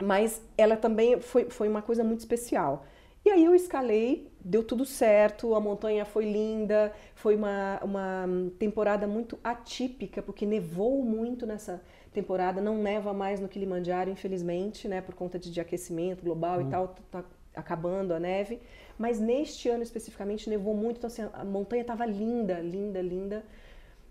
mas 0.03 0.41
ela 0.57 0.77
também 0.77 1.21
foi, 1.21 1.51
foi 1.51 1.69
uma 1.69 1.83
coisa 1.83 2.03
muito 2.03 2.21
especial. 2.21 2.87
E 3.25 3.31
aí 3.31 3.45
eu 3.45 3.55
escalei 3.55 4.31
deu 4.47 4.63
tudo 4.63 4.85
certo, 4.85 5.57
a 5.57 5.61
montanha 5.61 6.05
foi 6.05 6.25
linda, 6.25 6.93
foi 7.17 7.35
uma, 7.35 7.81
uma 7.83 8.29
temporada 8.61 9.05
muito 9.05 9.37
atípica, 9.43 10.23
porque 10.23 10.47
nevou 10.47 11.03
muito 11.03 11.45
nessa 11.45 11.83
temporada, 12.13 12.61
não 12.61 12.79
neva 12.79 13.13
mais 13.13 13.41
no 13.41 13.49
Kilimanjaro, 13.49 14.09
infelizmente, 14.09 14.87
né, 14.87 15.01
por 15.01 15.17
conta 15.17 15.37
de, 15.37 15.51
de 15.51 15.61
aquecimento 15.61 16.23
global 16.23 16.61
hum. 16.61 16.69
e 16.69 16.71
tal, 16.71 16.95
tá 17.11 17.25
acabando 17.57 18.15
a 18.15 18.21
neve, 18.21 18.61
mas 18.97 19.19
neste 19.19 19.69
ano 19.69 19.83
especificamente 19.83 20.49
nevou 20.49 20.75
muito, 20.75 20.99
então 20.99 21.09
assim, 21.09 21.23
a 21.33 21.45
montanha 21.45 21.83
estava 21.83 22.07
linda, 22.07 22.61
linda, 22.61 23.03
linda, 23.03 23.45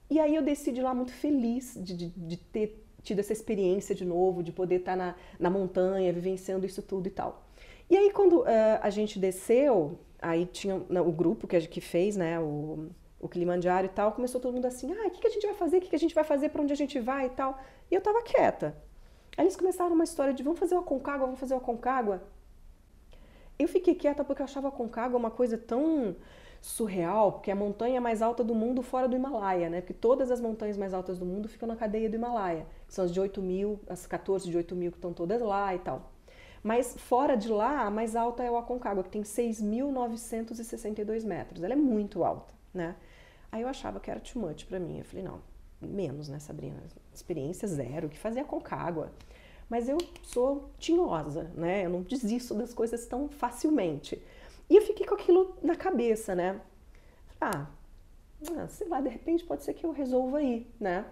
e 0.09 0.19
aí 0.19 0.35
eu 0.35 0.41
decidi 0.41 0.81
lá 0.81 0.93
muito 0.93 1.13
feliz 1.13 1.77
de, 1.81 1.95
de, 1.95 2.07
de 2.09 2.37
ter 2.37 2.85
tido 3.01 3.19
essa 3.19 3.31
experiência 3.31 3.95
de 3.95 4.03
novo, 4.03 4.43
de 4.43 4.51
poder 4.51 4.77
estar 4.77 4.91
tá 4.91 4.97
na, 4.97 5.15
na 5.39 5.49
montanha, 5.49 6.11
vivenciando 6.11 6.65
isso 6.65 6.81
tudo 6.81 7.07
e 7.07 7.11
tal. 7.11 7.45
E 7.89 7.95
aí 7.95 8.11
quando 8.11 8.41
uh, 8.41 8.45
a 8.81 8.89
gente 8.89 9.19
desceu, 9.19 9.99
aí 10.25 10.45
tinha 10.45 10.81
não, 10.89 11.07
o 11.07 11.11
grupo 11.11 11.47
que, 11.47 11.59
que 11.67 11.79
fez, 11.79 12.17
né, 12.17 12.39
o, 12.39 12.87
o 13.19 13.29
Kilimanjaro 13.29 13.85
e 13.85 13.89
tal, 13.89 14.11
começou 14.11 14.41
todo 14.41 14.53
mundo 14.53 14.65
assim, 14.65 14.91
ah, 14.91 15.07
o 15.07 15.11
que, 15.11 15.21
que 15.21 15.27
a 15.27 15.29
gente 15.29 15.45
vai 15.45 15.55
fazer, 15.55 15.77
o 15.77 15.81
que, 15.81 15.89
que 15.89 15.95
a 15.95 15.99
gente 15.99 16.15
vai 16.15 16.23
fazer, 16.23 16.49
para 16.49 16.61
onde 16.61 16.73
a 16.73 16.75
gente 16.75 16.99
vai 16.99 17.27
e 17.27 17.29
tal. 17.29 17.59
E 17.91 17.95
eu 17.95 18.01
tava 18.01 18.21
quieta. 18.23 18.75
Aí 19.37 19.43
eles 19.43 19.55
começaram 19.55 19.93
uma 19.93 20.03
história 20.03 20.33
de 20.33 20.41
vamos 20.41 20.59
fazer 20.59 20.75
uma 20.75 20.83
concagua, 20.83 21.27
vamos 21.27 21.39
fazer 21.39 21.53
uma 21.53 21.61
concagua. 21.61 22.23
Eu 23.59 23.67
fiquei 23.67 23.93
quieta 23.93 24.23
porque 24.23 24.41
eu 24.41 24.45
achava 24.45 24.69
a 24.69 24.71
concagua 24.71 25.17
uma 25.17 25.31
coisa 25.31 25.57
tão 25.57 26.15
surreal, 26.59 27.33
porque 27.33 27.51
é 27.51 27.53
a 27.53 27.55
montanha 27.55 28.01
mais 28.01 28.21
alta 28.23 28.43
do 28.43 28.55
mundo 28.55 28.81
fora 28.81 29.07
do 29.07 29.15
Himalaia, 29.15 29.69
né? 29.69 29.81
Porque 29.81 29.93
todas 29.93 30.31
as 30.31 30.41
montanhas 30.41 30.77
mais 30.77 30.93
altas 30.93 31.19
do 31.19 31.25
mundo 31.25 31.47
ficam 31.47 31.67
na 31.67 31.75
cadeia 31.75 32.09
do 32.09 32.15
Himalaia. 32.15 32.65
São 32.87 33.05
as 33.05 33.13
de 33.13 33.19
8 33.19 33.41
mil, 33.41 33.79
as 33.87 34.07
14 34.07 34.49
de 34.49 34.57
8 34.57 34.75
mil 34.75 34.91
que 34.91 34.97
estão 34.97 35.13
todas 35.13 35.41
lá 35.41 35.75
e 35.75 35.79
tal. 35.79 36.14
Mas 36.65 36.95
fora 36.97 37.37
de 37.37 37.47
lá, 37.47 37.85
a 37.85 37.91
mais 37.91 38.15
alta 38.15 38.43
é 38.43 38.49
o 38.49 38.57
Aconcagua, 38.57 39.03
que 39.03 39.11
tem 39.11 39.21
6.962 39.21 41.23
metros. 41.23 41.61
Ela 41.61 41.73
é 41.73 41.75
muito 41.75 42.23
alta, 42.23 42.51
né? 42.73 42.95
Aí 43.51 43.61
eu 43.61 43.67
achava 43.67 43.99
que 43.99 44.09
era 44.09 44.19
too 44.19 44.41
much 44.41 44.65
para 44.65 44.79
mim. 44.79 44.97
Eu 44.97 45.05
falei, 45.05 45.23
não, 45.23 45.39
menos, 45.79 46.27
né, 46.27 46.39
Sabrina? 46.39 46.81
Experiência 47.13 47.67
zero, 47.67 48.09
que 48.09 48.17
fazia 48.17 48.41
Aconcagua. 48.41 49.11
Mas 49.69 49.87
eu 49.87 49.99
sou 50.23 50.71
tinhosa, 50.79 51.51
né? 51.53 51.85
Eu 51.85 51.91
não 51.91 52.01
desisto 52.01 52.55
das 52.55 52.73
coisas 52.73 53.05
tão 53.05 53.29
facilmente. 53.29 54.19
E 54.67 54.75
eu 54.75 54.81
fiquei 54.81 55.05
com 55.05 55.13
aquilo 55.13 55.55
na 55.61 55.75
cabeça, 55.75 56.33
né? 56.33 56.59
Ah, 57.39 57.67
ah 58.57 58.67
sei 58.69 58.87
lá, 58.87 59.01
de 59.01 59.09
repente 59.09 59.43
pode 59.43 59.61
ser 59.61 59.75
que 59.75 59.85
eu 59.85 59.91
resolva 59.91 60.41
ir, 60.41 60.67
né? 60.79 61.05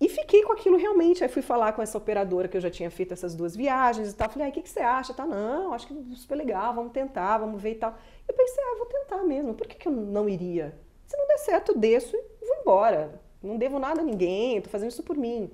E 0.00 0.08
fiquei 0.08 0.42
com 0.42 0.52
aquilo 0.52 0.78
realmente. 0.78 1.22
Aí 1.22 1.28
fui 1.28 1.42
falar 1.42 1.72
com 1.72 1.82
essa 1.82 1.98
operadora 1.98 2.48
que 2.48 2.56
eu 2.56 2.60
já 2.60 2.70
tinha 2.70 2.90
feito 2.90 3.12
essas 3.12 3.34
duas 3.34 3.54
viagens 3.54 4.10
e 4.10 4.14
tal. 4.16 4.30
Falei, 4.30 4.48
ah, 4.48 4.50
o 4.50 4.52
que, 4.52 4.62
que 4.62 4.70
você 4.70 4.80
acha? 4.80 5.12
Tá, 5.12 5.26
não, 5.26 5.74
acho 5.74 5.86
que 5.86 6.16
super 6.16 6.36
legal, 6.36 6.74
vamos 6.74 6.92
tentar, 6.92 7.36
vamos 7.38 7.60
ver 7.60 7.72
e 7.72 7.74
tal. 7.74 7.94
Eu 8.26 8.34
pensei, 8.34 8.64
ah, 8.64 8.76
vou 8.78 8.86
tentar 8.86 9.22
mesmo. 9.24 9.54
Por 9.54 9.66
que, 9.66 9.76
que 9.76 9.86
eu 9.86 9.92
não 9.92 10.28
iria? 10.28 10.74
Se 11.06 11.16
não 11.16 11.26
der 11.26 11.38
certo, 11.38 11.72
eu 11.72 11.78
desço 11.78 12.16
e 12.16 12.46
vou 12.46 12.56
embora. 12.62 13.20
Não 13.42 13.58
devo 13.58 13.78
nada 13.78 14.00
a 14.00 14.04
ninguém, 14.04 14.56
estou 14.56 14.70
fazendo 14.70 14.90
isso 14.90 15.02
por 15.02 15.16
mim. 15.16 15.50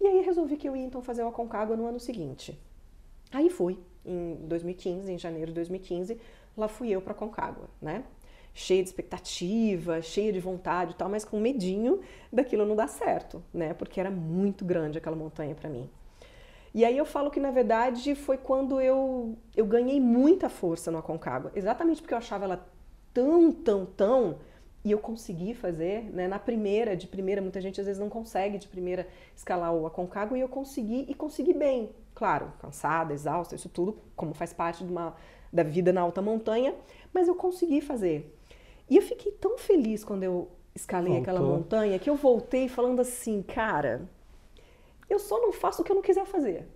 E 0.00 0.06
aí 0.06 0.20
resolvi 0.22 0.56
que 0.56 0.68
eu 0.68 0.76
ia 0.76 0.84
então 0.84 1.00
fazer 1.00 1.22
o 1.22 1.28
Aconcagua 1.28 1.76
no 1.76 1.86
ano 1.86 2.00
seguinte. 2.00 2.58
Aí 3.32 3.48
fui, 3.50 3.78
em 4.04 4.34
2015, 4.46 5.12
em 5.12 5.18
janeiro 5.18 5.48
de 5.48 5.54
2015, 5.54 6.20
lá 6.56 6.68
fui 6.68 6.90
eu 6.90 7.00
para 7.00 7.12
Aconcagua, 7.12 7.68
né? 7.80 8.04
Cheia 8.58 8.82
de 8.82 8.88
expectativa, 8.88 10.00
cheia 10.00 10.32
de 10.32 10.40
vontade 10.40 10.92
e 10.92 10.94
tal, 10.94 11.10
mas 11.10 11.26
com 11.26 11.38
medinho 11.38 12.00
daquilo 12.32 12.64
não 12.64 12.74
dar 12.74 12.88
certo, 12.88 13.42
né? 13.52 13.74
Porque 13.74 14.00
era 14.00 14.10
muito 14.10 14.64
grande 14.64 14.96
aquela 14.96 15.14
montanha 15.14 15.54
para 15.54 15.68
mim. 15.68 15.90
E 16.72 16.82
aí 16.82 16.96
eu 16.96 17.04
falo 17.04 17.30
que 17.30 17.38
na 17.38 17.50
verdade 17.50 18.14
foi 18.14 18.38
quando 18.38 18.80
eu, 18.80 19.36
eu 19.54 19.66
ganhei 19.66 20.00
muita 20.00 20.48
força 20.48 20.90
no 20.90 20.96
Aconcagua, 20.96 21.52
exatamente 21.54 22.00
porque 22.00 22.14
eu 22.14 22.18
achava 22.18 22.46
ela 22.46 22.66
tão, 23.12 23.52
tão, 23.52 23.84
tão 23.84 24.38
e 24.82 24.90
eu 24.90 24.98
consegui 25.00 25.52
fazer, 25.52 26.04
né? 26.14 26.26
Na 26.26 26.38
primeira, 26.38 26.96
de 26.96 27.06
primeira, 27.06 27.42
muita 27.42 27.60
gente 27.60 27.78
às 27.78 27.86
vezes 27.86 28.00
não 28.00 28.08
consegue 28.08 28.56
de 28.56 28.68
primeira 28.68 29.06
escalar 29.34 29.74
o 29.74 29.86
Aconcagua 29.86 30.38
e 30.38 30.40
eu 30.40 30.48
consegui 30.48 31.04
e 31.08 31.14
consegui 31.14 31.52
bem. 31.52 31.90
Claro, 32.14 32.52
cansada, 32.58 33.12
exausta, 33.12 33.54
isso 33.54 33.68
tudo 33.68 33.98
como 34.16 34.32
faz 34.32 34.54
parte 34.54 34.82
de 34.82 34.90
uma, 34.90 35.14
da 35.52 35.62
vida 35.62 35.92
na 35.92 36.00
alta 36.00 36.22
montanha, 36.22 36.74
mas 37.12 37.28
eu 37.28 37.34
consegui 37.34 37.82
fazer. 37.82 38.35
E 38.88 38.96
eu 38.96 39.02
fiquei 39.02 39.32
tão 39.32 39.58
feliz 39.58 40.04
quando 40.04 40.22
eu 40.22 40.48
escalei 40.74 41.14
Voltou. 41.14 41.22
aquela 41.22 41.40
montanha 41.40 41.98
que 41.98 42.08
eu 42.08 42.16
voltei 42.16 42.68
falando 42.68 43.00
assim, 43.00 43.42
cara, 43.42 44.08
eu 45.08 45.18
só 45.18 45.40
não 45.40 45.52
faço 45.52 45.82
o 45.82 45.84
que 45.84 45.90
eu 45.90 45.96
não 45.96 46.02
quiser 46.02 46.26
fazer. 46.26 46.66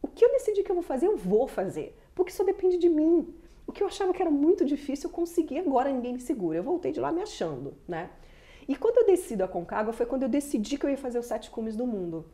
O 0.00 0.08
que 0.08 0.24
eu 0.24 0.30
decidi 0.30 0.62
que 0.62 0.70
eu 0.70 0.74
vou 0.74 0.84
fazer, 0.84 1.06
eu 1.06 1.16
vou 1.16 1.48
fazer, 1.48 1.96
porque 2.14 2.32
só 2.32 2.44
depende 2.44 2.78
de 2.78 2.88
mim. 2.88 3.34
O 3.66 3.72
que 3.72 3.82
eu 3.82 3.86
achava 3.86 4.14
que 4.14 4.22
era 4.22 4.30
muito 4.30 4.64
difícil, 4.64 5.10
eu 5.10 5.14
consegui 5.14 5.58
agora, 5.58 5.92
ninguém 5.92 6.14
me 6.14 6.20
segura. 6.20 6.58
Eu 6.58 6.62
voltei 6.62 6.92
de 6.92 7.00
lá 7.00 7.12
me 7.12 7.20
achando, 7.20 7.74
né? 7.86 8.10
E 8.66 8.76
quando 8.76 8.98
eu 8.98 9.06
desci 9.06 9.34
da 9.36 9.48
Concagua 9.48 9.92
foi 9.92 10.06
quando 10.06 10.22
eu 10.22 10.28
decidi 10.28 10.78
que 10.78 10.86
eu 10.86 10.90
ia 10.90 10.96
fazer 10.96 11.18
os 11.18 11.26
sete 11.26 11.50
cumes 11.50 11.76
do 11.76 11.86
mundo. 11.86 12.24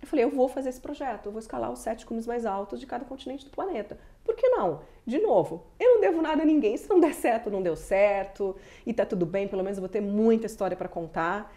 Eu 0.00 0.08
falei, 0.08 0.24
eu 0.24 0.30
vou 0.30 0.48
fazer 0.48 0.68
esse 0.68 0.80
projeto, 0.80 1.26
eu 1.26 1.32
vou 1.32 1.38
escalar 1.38 1.70
os 1.72 1.78
sete 1.78 2.04
cumes 2.04 2.26
mais 2.26 2.44
altos 2.44 2.78
de 2.78 2.86
cada 2.86 3.04
continente 3.04 3.44
do 3.44 3.50
planeta. 3.50 3.98
Por 4.24 4.34
que 4.34 4.48
não? 4.48 4.80
De 5.06 5.18
novo, 5.18 5.64
eu 5.78 5.94
não 5.94 6.00
devo 6.00 6.20
nada 6.20 6.42
a 6.42 6.46
ninguém. 6.46 6.76
Se 6.76 6.88
não 6.88 7.00
der 7.00 7.14
certo, 7.14 7.50
não 7.50 7.62
deu 7.62 7.76
certo. 7.76 8.56
E 8.84 8.92
tá 8.92 9.06
tudo 9.06 9.24
bem, 9.24 9.48
pelo 9.48 9.62
menos 9.62 9.78
eu 9.78 9.82
vou 9.82 9.88
ter 9.88 10.00
muita 10.00 10.46
história 10.46 10.76
para 10.76 10.88
contar. 10.88 11.52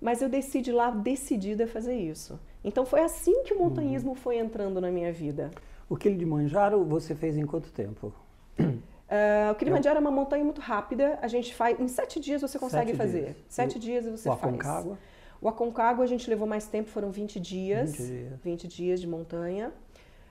Mas 0.00 0.20
eu 0.20 0.28
decidi 0.28 0.72
lá, 0.72 0.90
decidida 0.90 1.64
a 1.64 1.66
fazer 1.66 1.94
isso. 1.94 2.38
Então 2.64 2.84
foi 2.84 3.00
assim 3.00 3.42
que 3.44 3.54
o 3.54 3.58
montanhismo 3.58 4.10
uhum. 4.10 4.16
foi 4.16 4.36
entrando 4.36 4.80
na 4.80 4.90
minha 4.90 5.12
vida. 5.12 5.50
O 5.88 5.96
Kilimanjaro 5.96 6.84
você 6.84 7.14
fez 7.14 7.36
em 7.36 7.46
quanto 7.46 7.70
tempo? 7.70 8.12
Uh, 8.58 9.52
o 9.52 9.54
Kilimanjaro 9.56 9.98
é 9.98 10.00
uma 10.00 10.10
montanha 10.10 10.42
muito 10.42 10.60
rápida. 10.60 11.18
A 11.20 11.28
gente 11.28 11.54
faz 11.54 11.78
em 11.78 11.86
sete 11.86 12.18
dias 12.18 12.40
você 12.40 12.58
consegue 12.58 12.92
sete 12.92 12.96
fazer. 12.96 13.24
Dias. 13.24 13.36
Sete 13.48 13.78
dias 13.78 14.06
você 14.06 14.28
o 14.28 14.36
faz. 14.36 14.54
Aconcagua? 14.54 14.98
O 15.42 15.48
Aconcagua 15.48 16.04
a 16.04 16.06
gente 16.06 16.30
levou 16.30 16.46
mais 16.46 16.68
tempo, 16.68 16.88
foram 16.88 17.10
20 17.10 17.40
dias. 17.40 17.90
20 17.90 18.06
dias, 18.06 18.40
20 18.42 18.68
dias 18.68 19.00
de 19.00 19.08
montanha. 19.08 19.72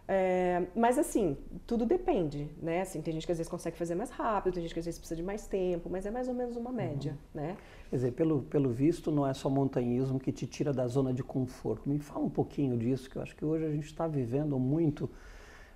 É, 0.07 0.63
mas 0.75 0.97
assim, 0.97 1.37
tudo 1.67 1.85
depende, 1.85 2.49
né? 2.61 2.81
Assim, 2.81 3.01
tem 3.01 3.13
gente 3.13 3.25
que 3.25 3.31
às 3.31 3.37
vezes 3.37 3.49
consegue 3.49 3.77
fazer 3.77 3.93
mais 3.93 4.09
rápido, 4.09 4.53
tem 4.53 4.63
gente 4.63 4.73
que 4.73 4.79
às 4.79 4.85
vezes 4.85 4.99
precisa 4.99 5.15
de 5.15 5.23
mais 5.23 5.47
tempo, 5.47 5.89
mas 5.89 6.05
é 6.05 6.11
mais 6.11 6.27
ou 6.27 6.33
menos 6.33 6.55
uma 6.55 6.71
média, 6.71 7.11
uhum. 7.11 7.41
né? 7.41 7.57
Quer 7.89 7.95
dizer, 7.97 8.11
pelo, 8.13 8.41
pelo 8.43 8.69
visto, 8.69 9.11
não 9.11 9.27
é 9.27 9.33
só 9.33 9.49
montanhismo 9.49 10.19
que 10.19 10.31
te 10.31 10.47
tira 10.47 10.73
da 10.73 10.87
zona 10.87 11.13
de 11.13 11.23
conforto. 11.23 11.87
Me 11.87 11.99
fala 11.99 12.25
um 12.25 12.29
pouquinho 12.29 12.77
disso, 12.77 13.09
que 13.09 13.17
eu 13.17 13.21
acho 13.21 13.35
que 13.35 13.45
hoje 13.45 13.65
a 13.65 13.71
gente 13.71 13.85
está 13.85 14.07
vivendo 14.07 14.57
muito 14.57 15.09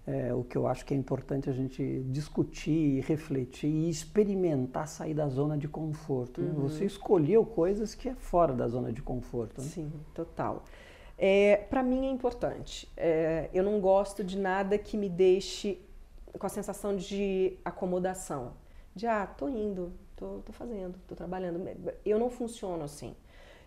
é, 0.07 0.33
o 0.33 0.43
que 0.43 0.55
eu 0.55 0.67
acho 0.67 0.85
que 0.85 0.93
é 0.93 0.97
importante 0.97 1.49
a 1.49 1.53
gente 1.53 2.03
discutir, 2.09 3.03
refletir 3.05 3.69
e 3.69 3.89
experimentar 3.89 4.87
sair 4.87 5.15
da 5.15 5.27
zona 5.27 5.57
de 5.57 5.67
conforto. 5.67 6.41
Né? 6.41 6.51
Uhum. 6.51 6.61
Você 6.67 6.85
escolheu 6.85 7.43
coisas 7.43 7.95
que 7.95 8.09
é 8.09 8.13
fora 8.13 8.53
da 8.53 8.67
zona 8.67 8.91
de 8.91 9.01
conforto. 9.01 9.61
Né? 9.61 9.67
Sim, 9.67 9.91
total. 10.13 10.63
É, 11.17 11.57
Para 11.57 11.81
mim 11.81 12.05
é 12.05 12.11
importante. 12.11 12.87
É, 12.95 13.49
eu 13.51 13.63
não 13.63 13.79
gosto 13.79 14.23
de 14.23 14.37
nada 14.37 14.77
que 14.77 14.95
me 14.95 15.09
deixe 15.09 15.81
com 16.37 16.45
a 16.45 16.49
sensação 16.49 16.95
de 16.95 17.57
acomodação. 17.65 18.53
De, 18.95 19.07
ah, 19.07 19.25
tô 19.25 19.49
indo, 19.49 19.91
tô, 20.15 20.39
tô 20.45 20.53
fazendo, 20.53 20.95
tô 21.07 21.15
trabalhando. 21.15 21.67
Eu 22.05 22.19
não 22.19 22.29
funciono 22.29 22.83
assim. 22.83 23.15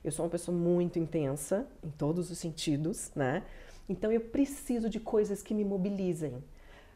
Eu 0.04 0.12
sou 0.12 0.24
uma 0.24 0.30
pessoa 0.30 0.56
muito 0.56 0.98
intensa, 0.98 1.66
em 1.82 1.90
todos 1.90 2.30
os 2.30 2.38
sentidos, 2.38 3.10
né? 3.16 3.42
Então 3.88 4.12
eu 4.12 4.20
preciso 4.20 4.88
de 4.88 5.00
coisas 5.00 5.42
que 5.42 5.54
me 5.54 5.64
mobilizem. 5.64 6.34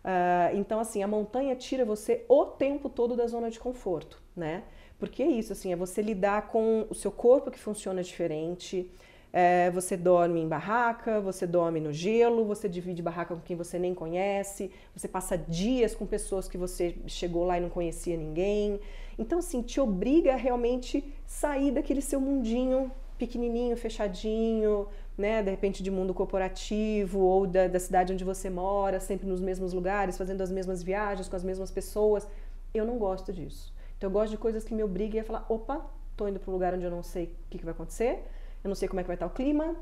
Uh, 0.04 0.56
então, 0.56 0.80
assim, 0.80 1.02
a 1.02 1.06
montanha 1.06 1.54
tira 1.54 1.84
você 1.84 2.24
o 2.28 2.44
tempo 2.44 2.88
todo 2.88 3.16
da 3.16 3.26
zona 3.26 3.50
de 3.50 3.60
conforto, 3.60 4.20
né? 4.36 4.64
Porque 4.98 5.22
é 5.22 5.26
isso, 5.26 5.52
assim, 5.52 5.72
é 5.72 5.76
você 5.76 6.02
lidar 6.02 6.48
com 6.48 6.86
o 6.90 6.94
seu 6.94 7.10
corpo 7.10 7.50
que 7.50 7.58
funciona 7.58 8.02
diferente. 8.02 8.90
É, 9.32 9.70
você 9.70 9.96
dorme 9.96 10.40
em 10.40 10.46
barraca, 10.46 11.18
você 11.20 11.46
dorme 11.46 11.80
no 11.80 11.90
gelo, 11.90 12.44
você 12.44 12.68
divide 12.68 13.00
barraca 13.00 13.34
com 13.34 13.40
quem 13.40 13.56
você 13.56 13.78
nem 13.78 13.94
conhece, 13.94 14.70
você 14.94 15.08
passa 15.08 15.38
dias 15.38 15.94
com 15.94 16.04
pessoas 16.04 16.48
que 16.48 16.58
você 16.58 16.96
chegou 17.06 17.46
lá 17.46 17.56
e 17.56 17.60
não 17.60 17.70
conhecia 17.70 18.16
ninguém. 18.16 18.78
Então, 19.18 19.38
assim, 19.38 19.62
te 19.62 19.80
obriga 19.80 20.34
a 20.34 20.36
realmente 20.36 21.02
sair 21.26 21.70
daquele 21.70 22.02
seu 22.02 22.20
mundinho 22.20 22.92
pequenininho, 23.16 23.76
fechadinho, 23.76 24.88
né, 25.16 25.42
de 25.42 25.50
repente 25.50 25.82
de 25.82 25.90
mundo 25.90 26.14
corporativo 26.14 27.20
ou 27.20 27.46
da, 27.46 27.68
da 27.68 27.78
cidade 27.78 28.12
onde 28.12 28.24
você 28.24 28.48
mora, 28.48 28.98
sempre 28.98 29.26
nos 29.26 29.40
mesmos 29.40 29.72
lugares, 29.72 30.16
fazendo 30.16 30.40
as 30.40 30.50
mesmas 30.50 30.82
viagens 30.82 31.28
com 31.28 31.36
as 31.36 31.44
mesmas 31.44 31.70
pessoas. 31.70 32.26
Eu 32.72 32.84
não 32.84 32.98
gosto 32.98 33.32
disso. 33.32 33.72
Então 33.96 34.08
eu 34.08 34.12
gosto 34.12 34.30
de 34.30 34.38
coisas 34.38 34.64
que 34.64 34.74
me 34.74 34.82
obriguem 34.82 35.20
a 35.20 35.24
falar, 35.24 35.44
opa, 35.48 35.84
tô 36.16 36.26
indo 36.26 36.40
para 36.40 36.50
um 36.50 36.54
lugar 36.54 36.74
onde 36.74 36.84
eu 36.84 36.90
não 36.90 37.02
sei 37.02 37.24
o 37.24 37.50
que, 37.50 37.58
que 37.58 37.64
vai 37.64 37.72
acontecer, 37.72 38.24
eu 38.64 38.68
não 38.68 38.74
sei 38.74 38.88
como 38.88 39.00
é 39.00 39.02
que 39.02 39.06
vai 39.06 39.16
estar 39.16 39.26
o 39.26 39.30
clima, 39.30 39.76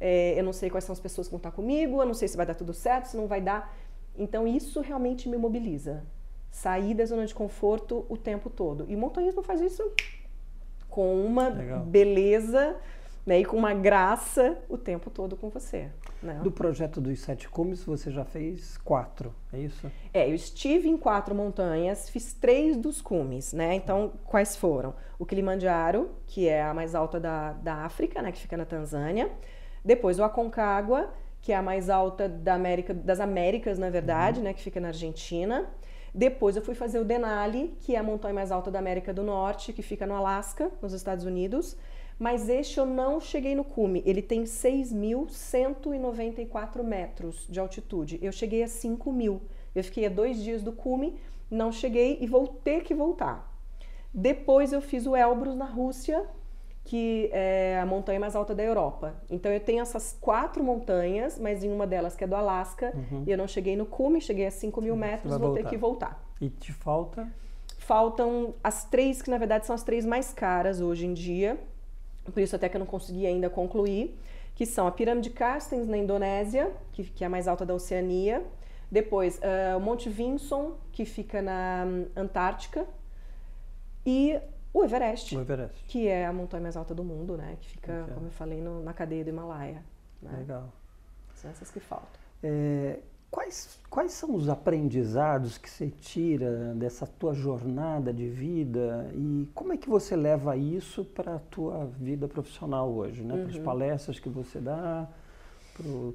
é, 0.00 0.38
eu 0.38 0.44
não 0.44 0.52
sei 0.52 0.70
quais 0.70 0.84
são 0.84 0.92
as 0.92 1.00
pessoas 1.00 1.26
que 1.26 1.32
vão 1.32 1.38
estar 1.38 1.50
comigo, 1.50 2.00
eu 2.00 2.06
não 2.06 2.14
sei 2.14 2.28
se 2.28 2.36
vai 2.36 2.46
dar 2.46 2.54
tudo 2.54 2.74
certo, 2.74 3.06
se 3.06 3.16
não 3.16 3.26
vai 3.26 3.40
dar. 3.40 3.74
Então 4.16 4.46
isso 4.46 4.80
realmente 4.80 5.28
me 5.28 5.36
mobiliza. 5.36 6.04
Sair 6.50 6.94
da 6.94 7.04
zona 7.04 7.26
de 7.26 7.34
conforto 7.34 8.06
o 8.08 8.16
tempo 8.16 8.48
todo. 8.48 8.84
E 8.88 8.94
o 8.94 8.98
montanhismo 8.98 9.42
faz 9.42 9.60
isso 9.60 9.82
com 10.88 11.24
uma 11.24 11.48
Legal. 11.48 11.80
beleza 11.80 12.76
né, 13.26 13.40
e 13.40 13.44
com 13.44 13.56
uma 13.56 13.72
graça 13.72 14.58
o 14.68 14.76
tempo 14.76 15.10
todo 15.10 15.36
com 15.36 15.48
você. 15.48 15.88
Né? 16.22 16.40
Do 16.42 16.50
projeto 16.50 17.00
dos 17.00 17.20
sete 17.20 17.48
cumes, 17.48 17.84
você 17.84 18.10
já 18.10 18.24
fez 18.24 18.76
quatro, 18.78 19.34
é 19.52 19.58
isso? 19.58 19.90
É, 20.12 20.28
eu 20.28 20.34
estive 20.34 20.88
em 20.88 20.96
quatro 20.96 21.34
montanhas, 21.34 22.08
fiz 22.08 22.32
três 22.32 22.76
dos 22.76 23.00
cumes, 23.02 23.52
né? 23.52 23.74
Então, 23.74 24.12
quais 24.24 24.56
foram? 24.56 24.94
O 25.18 25.26
Kilimanjaro, 25.26 26.10
que 26.26 26.48
é 26.48 26.62
a 26.62 26.72
mais 26.72 26.94
alta 26.94 27.20
da, 27.20 27.52
da 27.52 27.74
África, 27.84 28.22
né, 28.22 28.32
que 28.32 28.40
fica 28.40 28.56
na 28.56 28.64
Tanzânia. 28.64 29.30
Depois 29.84 30.18
o 30.18 30.24
Aconcagua, 30.24 31.12
que 31.40 31.52
é 31.52 31.56
a 31.56 31.62
mais 31.62 31.90
alta 31.90 32.26
da 32.26 32.54
América, 32.54 32.94
das 32.94 33.20
Américas, 33.20 33.78
na 33.78 33.90
verdade, 33.90 34.38
uhum. 34.38 34.44
né, 34.44 34.54
que 34.54 34.62
fica 34.62 34.80
na 34.80 34.88
Argentina. 34.88 35.68
Depois 36.14 36.56
eu 36.56 36.62
fui 36.62 36.74
fazer 36.74 37.00
o 37.00 37.04
Denali, 37.04 37.76
que 37.80 37.96
é 37.96 37.98
a 37.98 38.02
montanha 38.02 38.32
mais 38.32 38.50
alta 38.50 38.70
da 38.70 38.78
América 38.78 39.12
do 39.12 39.22
Norte, 39.22 39.72
que 39.72 39.82
fica 39.82 40.06
no 40.06 40.14
Alasca, 40.14 40.70
nos 40.80 40.92
Estados 40.92 41.24
Unidos. 41.24 41.76
Mas 42.18 42.48
este 42.48 42.78
eu 42.78 42.86
não 42.86 43.20
cheguei 43.20 43.54
no 43.54 43.64
cume. 43.64 44.02
Ele 44.06 44.22
tem 44.22 44.44
6.194 44.44 46.82
metros 46.82 47.46
de 47.48 47.58
altitude. 47.58 48.18
Eu 48.22 48.32
cheguei 48.32 48.62
a 48.62 48.68
5 48.68 49.12
mil. 49.12 49.42
Eu 49.74 49.82
fiquei 49.82 50.06
a 50.06 50.08
dois 50.08 50.42
dias 50.42 50.62
do 50.62 50.72
cume, 50.72 51.18
não 51.50 51.72
cheguei 51.72 52.18
e 52.20 52.26
vou 52.26 52.46
ter 52.46 52.82
que 52.82 52.94
voltar. 52.94 53.52
Depois 54.12 54.72
eu 54.72 54.80
fiz 54.80 55.06
o 55.06 55.16
Elbrus 55.16 55.56
na 55.56 55.64
Rússia, 55.64 56.24
que 56.84 57.28
é 57.32 57.80
a 57.80 57.86
montanha 57.86 58.20
mais 58.20 58.36
alta 58.36 58.54
da 58.54 58.62
Europa. 58.62 59.14
Então 59.28 59.50
eu 59.50 59.58
tenho 59.58 59.82
essas 59.82 60.16
quatro 60.20 60.62
montanhas, 60.62 61.38
mas 61.38 61.64
em 61.64 61.72
uma 61.72 61.86
delas 61.86 62.14
que 62.14 62.22
é 62.22 62.26
do 62.26 62.36
Alasca, 62.36 62.92
uhum. 62.94 63.24
e 63.26 63.32
eu 63.32 63.38
não 63.38 63.48
cheguei 63.48 63.74
no 63.74 63.86
cume, 63.86 64.20
cheguei 64.20 64.46
a 64.46 64.50
5 64.50 64.80
mil 64.80 64.94
metros, 64.94 65.36
vou 65.36 65.48
voltar. 65.48 65.62
ter 65.62 65.68
que 65.68 65.76
voltar. 65.76 66.24
E 66.40 66.48
te 66.48 66.72
falta? 66.72 67.26
Faltam 67.78 68.54
as 68.62 68.84
três, 68.84 69.20
que 69.20 69.30
na 69.30 69.38
verdade 69.38 69.66
são 69.66 69.74
as 69.74 69.82
três 69.82 70.06
mais 70.06 70.32
caras 70.32 70.80
hoje 70.80 71.06
em 71.06 71.14
dia, 71.14 71.58
por 72.32 72.40
isso 72.40 72.56
até 72.56 72.68
que 72.68 72.76
eu 72.76 72.80
não 72.80 72.86
consegui 72.86 73.26
ainda 73.26 73.50
concluir, 73.50 74.18
que 74.54 74.64
são 74.64 74.86
a 74.86 74.92
Pirâmide 74.92 75.30
Carstens 75.30 75.88
na 75.88 75.96
Indonésia, 75.96 76.72
que, 76.92 77.04
que 77.04 77.24
é 77.24 77.26
a 77.26 77.30
mais 77.30 77.48
alta 77.48 77.66
da 77.66 77.74
Oceania, 77.74 78.44
depois 78.90 79.38
uh, 79.38 79.76
o 79.76 79.80
Monte 79.80 80.08
Vinson, 80.08 80.76
que 80.92 81.04
fica 81.04 81.42
na 81.42 81.84
um, 81.86 82.06
Antártica, 82.16 82.86
e 84.06 84.38
o 84.72 84.84
Everest, 84.84 85.36
o 85.36 85.40
Everest, 85.40 85.84
que 85.86 86.08
é 86.08 86.26
a 86.26 86.32
montanha 86.32 86.62
mais 86.62 86.76
alta 86.76 86.94
do 86.94 87.02
mundo, 87.02 87.36
né? 87.36 87.56
Que 87.60 87.68
fica, 87.70 88.06
como 88.12 88.26
eu 88.26 88.30
falei, 88.30 88.60
no, 88.60 88.82
na 88.82 88.92
cadeia 88.92 89.24
do 89.24 89.30
Himalaia. 89.30 89.82
Né? 90.20 90.36
Legal. 90.38 90.72
São 91.34 91.50
essas 91.50 91.70
que 91.70 91.80
faltam. 91.80 92.20
É, 92.42 92.98
quais, 93.34 93.80
quais 93.90 94.12
são 94.12 94.32
os 94.32 94.48
aprendizados 94.48 95.58
que 95.58 95.68
você 95.68 95.90
tira 95.90 96.72
dessa 96.76 97.04
tua 97.04 97.34
jornada 97.34 98.12
de 98.12 98.28
vida 98.28 99.10
e 99.12 99.48
como 99.52 99.72
é 99.72 99.76
que 99.76 99.88
você 99.88 100.14
leva 100.14 100.56
isso 100.56 101.04
para 101.04 101.34
a 101.34 101.38
tua 101.40 101.86
vida 101.98 102.28
profissional 102.28 102.88
hoje, 102.92 103.24
né? 103.24 103.34
Uhum. 103.34 103.40
Para 103.40 103.50
as 103.50 103.58
palestras 103.58 104.20
que 104.20 104.28
você 104.28 104.60
dá? 104.60 105.08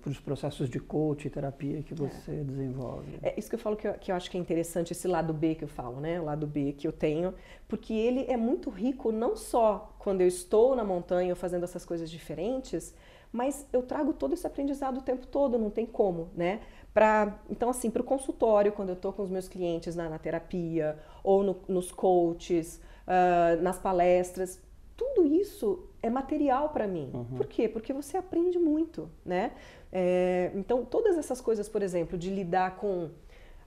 para 0.01 0.09
os 0.09 0.19
processos 0.21 0.69
de 0.69 0.79
coach 0.79 1.25
e 1.25 1.29
terapia 1.29 1.83
que 1.83 1.93
você 1.93 2.31
é. 2.31 2.43
desenvolve. 2.45 3.19
É 3.21 3.37
isso 3.37 3.49
que 3.49 3.55
eu 3.55 3.59
falo 3.59 3.75
que 3.75 3.89
eu, 3.89 3.93
que 3.95 4.09
eu 4.09 4.15
acho 4.15 4.31
que 4.31 4.37
é 4.37 4.39
interessante, 4.39 4.93
esse 4.93 5.05
lado 5.05 5.33
B 5.33 5.53
que 5.53 5.65
eu 5.65 5.67
falo, 5.67 5.99
né? 5.99 6.21
O 6.21 6.23
lado 6.23 6.47
B 6.47 6.71
que 6.71 6.87
eu 6.87 6.93
tenho, 6.93 7.33
porque 7.67 7.93
ele 7.93 8.23
é 8.29 8.37
muito 8.37 8.69
rico 8.69 9.11
não 9.11 9.35
só 9.35 9.93
quando 9.99 10.21
eu 10.21 10.27
estou 10.27 10.77
na 10.77 10.85
montanha 10.85 11.35
fazendo 11.35 11.65
essas 11.65 11.83
coisas 11.83 12.09
diferentes, 12.09 12.95
mas 13.31 13.67
eu 13.71 13.83
trago 13.83 14.13
todo 14.13 14.33
esse 14.33 14.47
aprendizado 14.47 14.99
o 14.99 15.01
tempo 15.01 15.27
todo, 15.27 15.57
não 15.57 15.69
tem 15.69 15.85
como, 15.85 16.29
né? 16.35 16.61
Pra, 16.93 17.39
então, 17.49 17.69
assim, 17.69 17.89
para 17.89 18.01
o 18.01 18.05
consultório, 18.05 18.71
quando 18.71 18.89
eu 18.89 18.95
estou 18.95 19.13
com 19.13 19.21
os 19.21 19.29
meus 19.29 19.47
clientes 19.47 19.95
na, 19.95 20.09
na 20.09 20.17
terapia, 20.17 20.97
ou 21.23 21.43
no, 21.43 21.55
nos 21.67 21.91
coaches, 21.91 22.81
uh, 23.05 23.61
nas 23.61 23.77
palestras, 23.77 24.59
tudo 24.97 25.25
isso 25.25 25.87
é 26.01 26.09
material 26.09 26.69
para 26.69 26.87
mim. 26.87 27.09
Uhum. 27.13 27.37
Por 27.37 27.47
quê? 27.47 27.69
Porque 27.69 27.93
você 27.93 28.17
aprende 28.17 28.59
muito, 28.59 29.09
né? 29.25 29.51
É, 29.91 30.51
então, 30.55 30.83
todas 30.83 31.17
essas 31.17 31.39
coisas, 31.39 31.69
por 31.69 31.81
exemplo, 31.81 32.17
de 32.17 32.29
lidar 32.29 32.75
com 32.77 33.09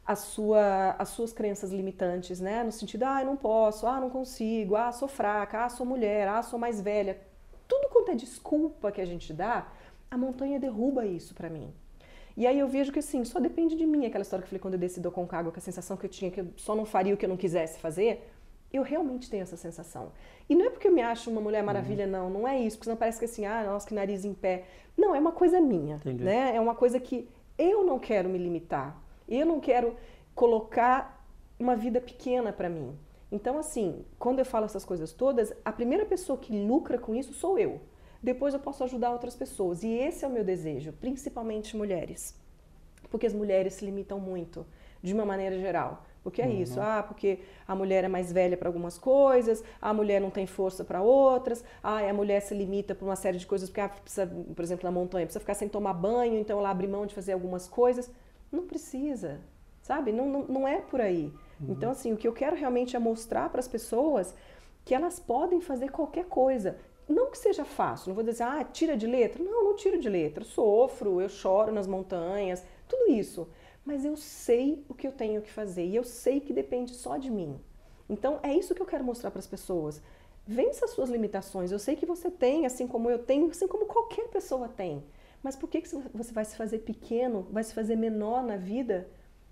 a 0.05 0.17
sua, 0.17 0.97
as 0.99 1.11
suas 1.11 1.33
crenças 1.33 1.71
limitantes, 1.71 2.41
né? 2.41 2.63
No 2.63 2.73
sentido, 2.73 3.05
ah, 3.05 3.25
não 3.25 3.37
posso, 3.37 3.87
ah, 3.87 4.01
não 4.01 4.11
consigo, 4.11 4.77
ah, 4.77 4.93
sou 4.93 5.09
fraca, 5.09 5.65
ah, 5.65 5.69
sou 5.69 5.87
mulher, 5.87 6.29
ah, 6.29 6.43
sou 6.43 6.59
mais 6.59 6.81
velha. 6.81 7.19
Tudo 7.69 7.89
quanto 7.89 8.11
é 8.11 8.15
desculpa 8.15 8.91
que 8.93 9.01
a 9.01 9.07
gente 9.07 9.33
dá, 9.33 9.69
a 10.11 10.19
montanha 10.19 10.59
derruba 10.59 11.07
isso 11.07 11.35
para 11.35 11.49
mim. 11.49 11.73
E 12.37 12.47
aí 12.47 12.59
eu 12.59 12.69
vejo 12.69 12.93
que 12.93 12.99
assim, 12.99 13.25
só 13.25 13.39
depende 13.39 13.77
de 13.77 13.87
mim, 13.87 14.07
aquela 14.07 14.23
história 14.23 14.43
que 14.43 14.47
eu 14.47 14.51
falei 14.51 14.61
quando 14.61 14.75
eu 14.75 14.81
desci 14.81 15.01
do 15.01 15.11
Concagua, 15.11 15.53
com 15.53 15.59
a 15.59 15.63
sensação 15.63 15.97
que 15.97 16.07
eu 16.07 16.11
tinha 16.11 16.31
que 16.31 16.41
eu 16.41 16.49
só 16.57 16.75
não 16.75 16.85
faria 16.85 17.13
o 17.13 17.17
que 17.17 17.25
eu 17.25 17.29
não 17.29 17.37
quisesse 17.37 17.79
fazer. 17.79 18.29
Eu 18.73 18.83
realmente 18.83 19.29
tenho 19.29 19.43
essa 19.43 19.57
sensação. 19.57 20.13
E 20.49 20.55
não 20.55 20.65
é 20.67 20.71
porque 20.71 20.89
eu 20.89 20.93
me 20.93 21.03
acho 21.03 21.31
uma 21.31 21.43
mulher 21.43 21.63
maravilha, 21.63 22.07
uhum. 22.07 22.11
não, 22.11 22.31
não 22.31 22.49
é 22.49 22.59
isso, 22.59 22.79
porque 22.79 22.87
senão 22.87 22.97
parece 22.97 23.19
que 23.19 23.27
assim, 23.27 23.45
ah, 23.45 23.65
nossa, 23.65 23.87
que 23.87 23.95
nariz 23.95 24.25
em 24.25 24.33
pé. 24.33 24.65
Não, 24.97 25.15
é 25.15 25.19
uma 25.19 25.33
coisa 25.33 25.61
minha, 25.61 25.97
Entendi. 25.97 26.25
né? 26.25 26.57
É 26.57 26.61
uma 26.61 26.75
coisa 26.75 26.99
que 26.99 27.29
eu 27.59 27.85
não 27.85 27.99
quero 27.99 28.31
me 28.31 28.39
limitar. 28.39 28.99
Eu 29.29 29.45
não 29.45 29.61
quero 29.61 29.95
colocar 30.35 31.23
uma 31.59 31.77
vida 31.77 32.01
pequena 32.01 32.51
para 32.51 32.71
mim. 32.71 32.99
Então, 33.31 33.59
assim, 33.59 34.05
quando 34.19 34.39
eu 34.39 34.45
falo 34.45 34.65
essas 34.65 34.85
coisas 34.85 35.13
todas, 35.13 35.53
a 35.65 35.73
primeira 35.73 36.07
pessoa 36.07 36.39
que 36.39 36.53
lucra 36.53 36.99
com 36.99 37.15
isso 37.15 37.35
sou 37.35 37.59
eu 37.59 37.81
depois 38.23 38.55
eu 38.55 38.61
posso 38.61 38.85
ajudar 38.85 39.11
outras 39.11 39.35
pessoas. 39.35 39.83
E 39.83 39.89
esse 39.89 40.25
é 40.25 40.29
o 40.29 40.31
meu 40.31 40.45
desejo, 40.45 40.93
principalmente 40.93 41.77
mulheres. 41.77 42.35
Porque 43.11 43.27
as 43.27 43.35
mulheres 43.35 43.75
se 43.75 43.85
limitam 43.85 44.21
muito, 44.21 44.65
de 45.03 45.13
uma 45.13 45.25
maneira 45.25 45.59
geral. 45.59 46.05
Porque 46.23 46.41
é 46.41 46.47
uhum. 46.47 46.63
isso, 46.63 46.81
ah, 46.81 47.03
porque 47.03 47.41
a 47.67 47.75
mulher 47.75 48.05
é 48.05 48.09
mais 48.09 48.33
velha 48.33 48.57
para 48.57 48.69
algumas 48.69 48.97
coisas, 48.97 49.63
a 49.81 49.93
mulher 49.93 50.21
não 50.21 50.31
tem 50.31 50.47
força 50.47 50.85
para 50.85 51.03
outras, 51.03 51.65
ah, 51.83 51.99
a 51.99 52.13
mulher 52.13 52.41
se 52.41 52.55
limita 52.55 52.95
por 52.95 53.05
uma 53.05 53.17
série 53.17 53.39
de 53.39 53.47
coisas, 53.47 53.69
porque 53.69 53.81
ah, 53.81 53.89
precisa, 53.89 54.27
por 54.55 54.63
exemplo, 54.63 54.85
na 54.85 54.93
montanha, 54.93 55.27
precisa 55.27 55.41
ficar 55.41 55.55
sem 55.55 55.69
tomar 55.69 55.95
banho, 55.95 56.39
então 56.39 56.61
ela 56.61 56.71
abre 56.71 56.87
mão 56.87 57.07
de 57.07 57.15
fazer 57.15 57.33
algumas 57.33 57.67
coisas. 57.67 58.09
Não 58.53 58.67
precisa, 58.67 59.41
sabe? 59.83 60.13
Não, 60.13 60.29
não, 60.29 60.43
não 60.45 60.69
é 60.69 60.81
por 60.81 61.01
aí. 61.01 61.33
Uhum. 61.61 61.73
Então, 61.73 61.91
assim, 61.91 62.13
o 62.13 62.17
que 62.17 62.29
eu 62.29 62.33
quero 62.33 62.55
realmente 62.55 62.95
é 62.95 63.01
mostrar 63.01 63.49
para 63.51 63.59
as 63.59 63.67
pessoas 63.67 64.33
que 64.85 64.95
elas 64.95 65.19
podem 65.19 65.61
fazer 65.61 65.91
qualquer 65.91 66.27
coisa. 66.27 66.77
Não 67.09 67.31
que 67.31 67.39
seja 67.39 67.65
fácil, 67.65 68.09
não 68.09 68.15
vou 68.15 68.25
dizer, 68.25 68.45
ah, 68.45 68.65
tira 68.65 68.97
de 68.97 69.07
letra. 69.07 69.43
Não, 69.43 69.65
não 69.65 69.77
tiro 69.77 69.99
de 69.99 70.09
letra. 70.09 70.45
Sofro, 70.45 71.21
eu 71.21 71.29
choro 71.29 71.73
nas 71.73 71.87
montanhas, 71.87 72.65
tudo 72.89 73.11
isso. 73.11 73.49
Mas 73.85 74.05
eu 74.05 74.17
sei 74.17 74.85
o 74.89 74.95
que 74.95 75.07
eu 75.07 75.13
tenho 75.13 75.43
que 75.43 75.51
fazer 75.51 75.85
e 75.85 75.97
eu 75.97 76.05
sei 76.05 76.41
que 76.41 76.53
depende 76.53 76.95
só 76.95 77.17
de 77.17 77.31
mim. 77.31 77.61
Então 78.09 78.39
é 78.43 78.55
isso 78.55 78.75
que 78.75 78.83
eu 78.83 78.87
quero 78.87 79.05
mostrar 79.05 79.31
para 79.31 79.41
as 79.41 79.47
pessoas. 79.47 80.01
Vença 80.47 80.85
as 80.85 80.93
suas 80.93 81.11
limitações. 81.11 81.73
Eu 81.73 81.79
sei 81.79 81.97
que 81.97 82.07
você 82.07 82.31
tem, 82.31 82.67
assim 82.67 82.87
como 82.87 83.11
eu 83.11 83.19
tenho, 83.19 83.49
assim 83.49 83.67
como 83.67 83.87
qualquer 83.87 84.29
pessoa 84.29 84.69
tem. 84.69 85.05
Mas 85.43 85.57
por 85.57 85.69
que, 85.69 85.81
que 85.81 85.89
você 85.89 86.33
vai 86.33 86.45
se 86.45 86.57
fazer 86.57 86.79
pequeno, 86.81 87.47
vai 87.51 87.65
se 87.65 87.75
fazer 87.75 87.97
menor 87.97 88.45
na 88.45 88.57
vida, 88.57 89.09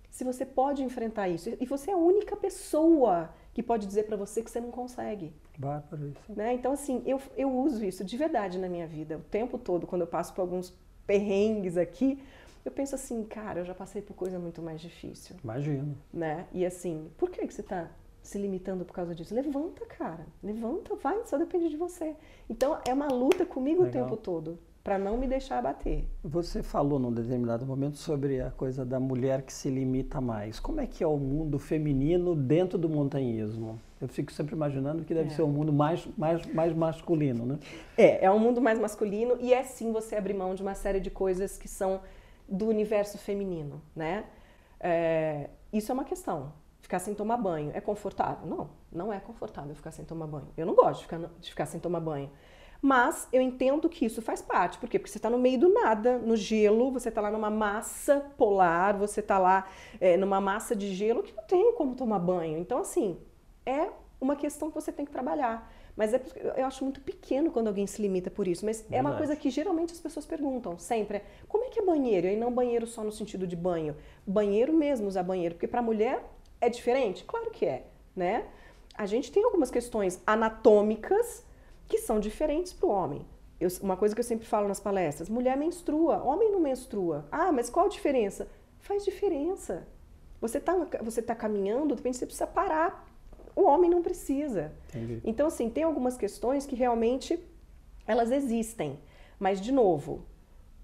se 0.08 0.22
você 0.22 0.46
pode 0.46 0.84
enfrentar 0.84 1.28
isso? 1.28 1.50
E 1.60 1.66
você 1.66 1.90
é 1.90 1.94
a 1.94 1.96
única 1.96 2.36
pessoa 2.36 3.30
que 3.52 3.62
pode 3.62 3.86
dizer 3.86 4.04
para 4.04 4.16
você 4.16 4.42
que 4.42 4.50
você 4.50 4.60
não 4.60 4.70
consegue. 4.70 5.32
Bárbaro 5.58 6.08
isso. 6.08 6.32
Né? 6.32 6.54
Então, 6.54 6.72
assim, 6.72 7.02
eu, 7.04 7.20
eu 7.36 7.50
uso 7.50 7.84
isso 7.84 8.04
de 8.04 8.16
verdade 8.16 8.58
na 8.58 8.68
minha 8.68 8.86
vida. 8.86 9.18
O 9.18 9.22
tempo 9.22 9.58
todo, 9.58 9.86
quando 9.86 10.02
eu 10.02 10.06
passo 10.06 10.32
por 10.32 10.42
alguns 10.42 10.72
perrengues 11.06 11.76
aqui, 11.76 12.22
eu 12.64 12.70
penso 12.70 12.94
assim, 12.94 13.24
cara, 13.24 13.60
eu 13.60 13.64
já 13.64 13.74
passei 13.74 14.02
por 14.02 14.14
coisa 14.14 14.38
muito 14.38 14.62
mais 14.62 14.80
difícil. 14.80 15.36
Imagino. 15.42 15.96
Né? 16.12 16.46
E 16.52 16.64
assim, 16.64 17.10
por 17.16 17.30
que, 17.30 17.46
que 17.46 17.52
você 17.52 17.62
está 17.62 17.90
se 18.22 18.38
limitando 18.38 18.84
por 18.84 18.92
causa 18.92 19.14
disso? 19.14 19.34
Levanta, 19.34 19.84
cara. 19.86 20.26
Levanta, 20.42 20.94
vai, 20.96 21.24
só 21.24 21.36
depende 21.36 21.68
de 21.68 21.76
você. 21.76 22.14
Então, 22.48 22.78
é 22.86 22.92
uma 22.92 23.08
luta 23.08 23.44
comigo 23.44 23.82
Legal. 23.82 24.02
o 24.02 24.06
tempo 24.06 24.16
todo 24.16 24.58
para 24.82 24.98
não 24.98 25.16
me 25.16 25.26
deixar 25.26 25.58
abater. 25.58 26.04
Você 26.24 26.62
falou 26.62 26.98
num 26.98 27.12
determinado 27.12 27.66
momento 27.66 27.98
sobre 27.98 28.40
a 28.40 28.50
coisa 28.50 28.84
da 28.84 28.98
mulher 28.98 29.42
que 29.42 29.52
se 29.52 29.68
limita 29.68 30.20
mais. 30.20 30.58
Como 30.58 30.80
é 30.80 30.86
que 30.86 31.04
é 31.04 31.06
o 31.06 31.18
mundo 31.18 31.58
feminino 31.58 32.34
dentro 32.34 32.78
do 32.78 32.88
montanhismo? 32.88 33.78
Eu 34.00 34.08
fico 34.08 34.32
sempre 34.32 34.54
imaginando 34.54 35.04
que 35.04 35.12
deve 35.12 35.28
é. 35.28 35.30
ser 35.30 35.42
um 35.42 35.48
mundo 35.48 35.72
mais, 35.72 36.08
mais, 36.16 36.46
mais 36.46 36.74
masculino, 36.74 37.44
né? 37.44 37.58
É, 37.98 38.24
é 38.24 38.30
um 38.30 38.38
mundo 38.38 38.60
mais 38.60 38.78
masculino 38.78 39.36
e 39.38 39.52
é 39.52 39.62
sim 39.62 39.92
você 39.92 40.16
abrir 40.16 40.32
mão 40.32 40.54
de 40.54 40.62
uma 40.62 40.74
série 40.74 41.00
de 41.00 41.10
coisas 41.10 41.58
que 41.58 41.68
são 41.68 42.00
do 42.48 42.66
universo 42.66 43.18
feminino, 43.18 43.82
né? 43.94 44.24
É, 44.80 45.50
isso 45.70 45.92
é 45.92 45.94
uma 45.94 46.04
questão. 46.04 46.54
Ficar 46.80 46.98
sem 46.98 47.14
tomar 47.14 47.36
banho 47.36 47.70
é 47.74 47.80
confortável? 47.80 48.48
Não, 48.48 48.70
não 48.90 49.12
é 49.12 49.20
confortável 49.20 49.74
ficar 49.74 49.90
sem 49.90 50.06
tomar 50.06 50.26
banho. 50.26 50.48
Eu 50.56 50.64
não 50.64 50.74
gosto 50.74 51.00
de 51.00 51.04
ficar, 51.04 51.18
de 51.38 51.50
ficar 51.50 51.66
sem 51.66 51.78
tomar 51.78 52.00
banho. 52.00 52.30
Mas 52.82 53.28
eu 53.32 53.42
entendo 53.42 53.88
que 53.88 54.06
isso 54.06 54.22
faz 54.22 54.40
parte. 54.40 54.78
Por 54.78 54.88
quê? 54.88 54.98
Porque 54.98 55.10
você 55.10 55.18
está 55.18 55.28
no 55.28 55.38
meio 55.38 55.58
do 55.58 55.68
nada, 55.68 56.18
no 56.18 56.34
gelo, 56.34 56.90
você 56.90 57.10
está 57.10 57.20
lá 57.20 57.30
numa 57.30 57.50
massa 57.50 58.20
polar, 58.38 58.96
você 58.96 59.20
está 59.20 59.38
lá 59.38 59.68
é, 60.00 60.16
numa 60.16 60.40
massa 60.40 60.74
de 60.74 60.94
gelo 60.94 61.22
que 61.22 61.34
não 61.36 61.44
tem 61.44 61.74
como 61.74 61.94
tomar 61.94 62.18
banho. 62.18 62.58
Então, 62.58 62.78
assim, 62.78 63.18
é 63.66 63.88
uma 64.20 64.34
questão 64.34 64.70
que 64.70 64.74
você 64.74 64.90
tem 64.90 65.04
que 65.04 65.12
trabalhar. 65.12 65.70
Mas 65.94 66.14
é, 66.14 66.22
eu 66.56 66.64
acho 66.64 66.82
muito 66.82 67.00
pequeno 67.02 67.50
quando 67.50 67.68
alguém 67.68 67.86
se 67.86 68.00
limita 68.00 68.30
por 68.30 68.48
isso. 68.48 68.64
Mas 68.64 68.80
Verdade. 68.80 68.96
é 68.96 69.00
uma 69.02 69.16
coisa 69.16 69.36
que 69.36 69.50
geralmente 69.50 69.92
as 69.92 70.00
pessoas 70.00 70.24
perguntam 70.24 70.78
sempre: 70.78 71.18
é, 71.18 71.24
como 71.46 71.64
é 71.64 71.68
que 71.68 71.80
é 71.80 71.84
banheiro? 71.84 72.26
E 72.26 72.36
não 72.36 72.50
banheiro 72.50 72.86
só 72.86 73.04
no 73.04 73.12
sentido 73.12 73.46
de 73.46 73.56
banho. 73.56 73.94
Banheiro 74.26 74.72
mesmo, 74.72 75.06
usar 75.06 75.22
banheiro. 75.22 75.54
Porque 75.54 75.68
para 75.68 75.82
mulher 75.82 76.24
é 76.60 76.70
diferente? 76.70 77.24
Claro 77.24 77.50
que 77.50 77.66
é, 77.66 77.84
né? 78.16 78.46
A 78.94 79.04
gente 79.04 79.30
tem 79.30 79.44
algumas 79.44 79.70
questões 79.70 80.22
anatômicas 80.26 81.44
que 81.90 81.98
são 81.98 82.20
diferentes 82.20 82.72
para 82.72 82.88
o 82.88 82.92
homem. 82.92 83.26
Eu, 83.60 83.68
uma 83.82 83.96
coisa 83.96 84.14
que 84.14 84.20
eu 84.20 84.24
sempre 84.24 84.46
falo 84.46 84.66
nas 84.68 84.80
palestras: 84.80 85.28
mulher 85.28 85.56
menstrua, 85.56 86.22
homem 86.22 86.50
não 86.50 86.60
menstrua. 86.60 87.26
Ah, 87.30 87.52
mas 87.52 87.68
qual 87.68 87.86
a 87.86 87.88
diferença? 87.88 88.48
Faz 88.78 89.04
diferença. 89.04 89.86
Você 90.40 90.56
está 90.56 90.74
você 91.02 91.20
tá 91.20 91.34
caminhando, 91.34 91.88
de 91.88 91.96
repente 91.96 92.16
você 92.16 92.24
precisa 92.24 92.46
parar. 92.46 93.06
O 93.54 93.64
homem 93.64 93.90
não 93.90 94.00
precisa. 94.00 94.72
Entendi. 94.88 95.20
Então, 95.24 95.48
assim, 95.48 95.68
tem 95.68 95.82
algumas 95.82 96.16
questões 96.16 96.64
que 96.64 96.76
realmente 96.76 97.38
elas 98.06 98.30
existem. 98.30 98.98
Mas, 99.38 99.60
de 99.60 99.72
novo, 99.72 100.24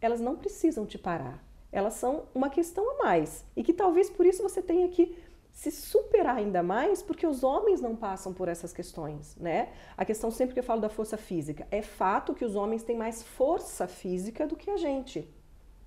elas 0.01 0.21
não 0.21 0.37
precisam 0.37 0.85
te 0.85 0.99
parar. 0.99 1.43
Elas 1.71 1.95
são 1.95 2.25
uma 2.35 2.51
questão 2.51 2.91
a 2.91 3.05
mais. 3.05 3.45
E 3.57 3.63
que 3.63 3.73
talvez 3.73 4.11
por 4.11 4.27
isso 4.27 4.43
você 4.43 4.61
tenha 4.61 4.89
que 4.89 5.17
se 5.57 5.71
superar 5.71 6.37
ainda 6.37 6.63
mais, 6.63 7.03
porque 7.03 7.27
os 7.27 7.43
homens 7.43 7.81
não 7.81 7.97
passam 7.97 8.31
por 8.31 8.47
essas 8.47 8.75
questões, 8.75 9.35
né? 9.37 9.71
A 9.97 10.05
questão 10.05 10.31
sempre 10.31 10.53
que 10.53 10.61
eu 10.61 10.65
falo 10.65 10.83
da 10.83 10.91
força 10.91 11.17
física, 11.17 11.67
é 11.71 11.81
fato 11.81 12.35
que 12.35 12.45
os 12.45 12.55
homens 12.55 12.83
têm 12.83 12.95
mais 12.95 13.23
força 13.23 13.89
física 13.89 14.47
do 14.47 14.55
que 14.55 14.71
a 14.71 14.77
gente. 14.77 15.27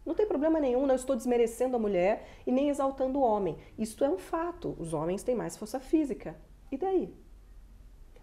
Não 0.03 0.15
tem 0.15 0.25
problema 0.25 0.60
nenhum, 0.60 0.88
não 0.88 0.95
estou 0.95 1.15
desmerecendo 1.15 1.75
a 1.75 1.79
mulher 1.79 2.27
e 2.47 2.51
nem 2.51 2.69
exaltando 2.69 3.19
o 3.19 3.21
homem. 3.21 3.60
Isto 3.77 4.03
é 4.03 4.10
um 4.10 4.17
fato. 4.17 4.75
Os 4.79 4.91
homens 4.91 5.21
têm 5.21 5.36
mais 5.36 5.55
força 5.55 5.79
física. 5.79 6.36
E 6.71 6.75
daí? 6.75 7.13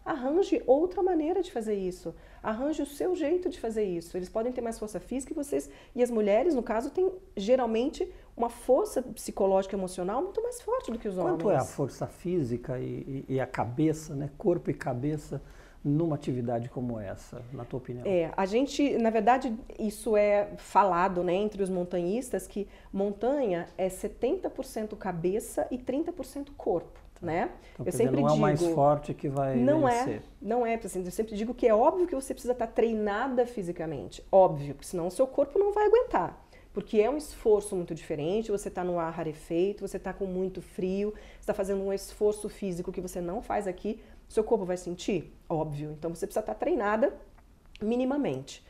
Arranje 0.05 0.61
outra 0.67 1.01
maneira 1.01 1.43
de 1.43 1.53
fazer 1.53 1.75
isso. 1.75 2.13
Arranje 2.43 2.83
o 2.83 2.87
seu 2.87 3.15
jeito 3.15 3.49
de 3.49 3.61
fazer 3.61 3.85
isso. 3.85 4.17
Eles 4.17 4.29
podem 4.29 4.53
ter 4.53 4.63
mais 4.63 4.81
força 4.81 4.99
física 4.99 5.33
e 5.33 5.37
vocês 5.37 5.71
e 5.95 6.03
as 6.03 6.11
mulheres, 6.11 6.57
no 6.57 6.63
caso, 6.63 6.91
têm 6.91 7.09
geralmente 7.37 8.13
uma 8.37 8.51
força 8.51 9.03
psicológica 9.03 9.75
e 9.75 9.79
emocional 9.79 10.23
muito 10.23 10.43
mais 10.43 10.61
forte 10.61 10.93
do 10.93 10.99
que 10.99 11.09
os 11.09 11.17
homens. 11.17 11.37
Quanto 11.37 11.51
é 11.51 11.57
a 11.57 11.65
força 11.65 12.07
física 12.07 12.79
e, 12.79 13.25
e, 13.29 13.41
a 13.41 13.47
cabeça, 13.47 14.15
né? 14.15 14.31
Corpo 14.37 14.71
e 14.71 14.75
cabeça 14.75 15.41
numa 15.83 16.17
atividade 16.17 16.69
como 16.69 16.99
essa, 16.99 17.41
na 17.53 17.65
tua 17.65 17.79
opinião? 17.79 18.05
É, 18.05 18.33
a 18.37 18.45
gente, 18.45 18.99
na 18.99 19.09
verdade, 19.09 19.57
isso 19.79 20.17
é 20.17 20.51
falado, 20.57 21.23
né, 21.23 21.33
entre 21.33 21.63
os 21.63 21.71
montanhistas 21.71 22.47
que 22.47 22.67
montanha 22.93 23.69
é 23.79 23.89
70% 23.89 24.97
cabeça 24.97 25.67
e 25.71 25.79
30% 25.79 26.49
corpo 26.57 27.07
né? 27.21 27.51
Então, 27.75 27.87
eu 27.87 27.93
sempre 27.93 28.17
dizer, 28.17 28.23
não 28.23 28.29
digo, 28.29 28.29
é 28.29 28.33
o 28.33 28.41
mais 28.41 28.63
forte 28.63 29.15
que 29.15 29.29
vai 29.29 29.57
não 29.57 29.83
vencer. 29.87 30.17
é, 30.17 30.21
não 30.41 30.67
é, 30.67 30.75
assim, 30.75 31.05
eu 31.05 31.11
sempre 31.11 31.35
digo 31.35 31.55
que 31.55 31.67
é 31.67 31.75
óbvio 31.75 32.07
que 32.07 32.15
você 32.15 32.35
precisa 32.35 32.53
estar 32.53 32.67
treinada 32.67 33.47
fisicamente, 33.47 34.23
óbvio, 34.31 34.75
porque 34.75 34.89
senão 34.89 35.07
o 35.07 35.11
seu 35.11 35.27
corpo 35.27 35.59
não 35.59 35.73
vai 35.73 35.87
aguentar. 35.87 36.46
Porque 36.77 37.01
é 37.01 37.09
um 37.09 37.17
esforço 37.17 37.75
muito 37.75 37.95
diferente, 37.95 38.51
você 38.51 38.69
está 38.69 38.85
no 38.85 38.99
ar 38.99 39.11
rarefeito, 39.11 39.89
você 39.89 39.97
está 39.97 40.13
com 40.13 40.27
muito 40.27 40.61
frio, 40.61 41.15
está 41.41 41.55
fazendo 41.55 41.83
um 41.83 41.91
esforço 41.91 42.51
físico 42.51 42.93
que 42.93 43.01
você 43.01 43.19
não 43.19 43.41
faz 43.41 43.67
aqui, 43.67 43.99
seu 44.29 44.45
corpo 44.45 44.67
vai 44.67 44.77
sentir? 44.77 45.33
Óbvio. 45.49 45.93
Então 45.93 46.15
você 46.15 46.27
precisa 46.27 46.41
estar 46.41 46.53
treinada 46.53 47.17
minimamente. 47.81 48.63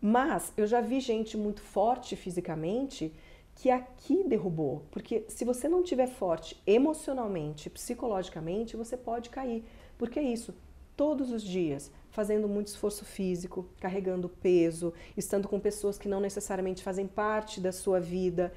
Mas 0.00 0.52
eu 0.56 0.66
já 0.66 0.80
vi 0.80 0.98
gente 0.98 1.36
muito 1.36 1.60
forte 1.60 2.16
fisicamente 2.16 3.14
que 3.54 3.70
aqui 3.70 4.24
derrubou, 4.24 4.82
porque 4.90 5.24
se 5.28 5.44
você 5.44 5.68
não 5.68 5.84
tiver 5.84 6.08
forte 6.08 6.60
emocionalmente, 6.66 7.70
psicologicamente, 7.70 8.76
você 8.76 8.96
pode 8.96 9.30
cair. 9.30 9.64
Porque 9.96 10.18
é 10.18 10.24
isso, 10.24 10.52
todos 10.96 11.30
os 11.30 11.44
dias, 11.44 11.92
fazendo 12.12 12.46
muito 12.46 12.68
esforço 12.68 13.04
físico, 13.04 13.66
carregando 13.80 14.28
peso, 14.28 14.94
estando 15.16 15.48
com 15.48 15.58
pessoas 15.58 15.98
que 15.98 16.08
não 16.08 16.20
necessariamente 16.20 16.82
fazem 16.82 17.06
parte 17.06 17.60
da 17.60 17.72
sua 17.72 17.98
vida. 17.98 18.52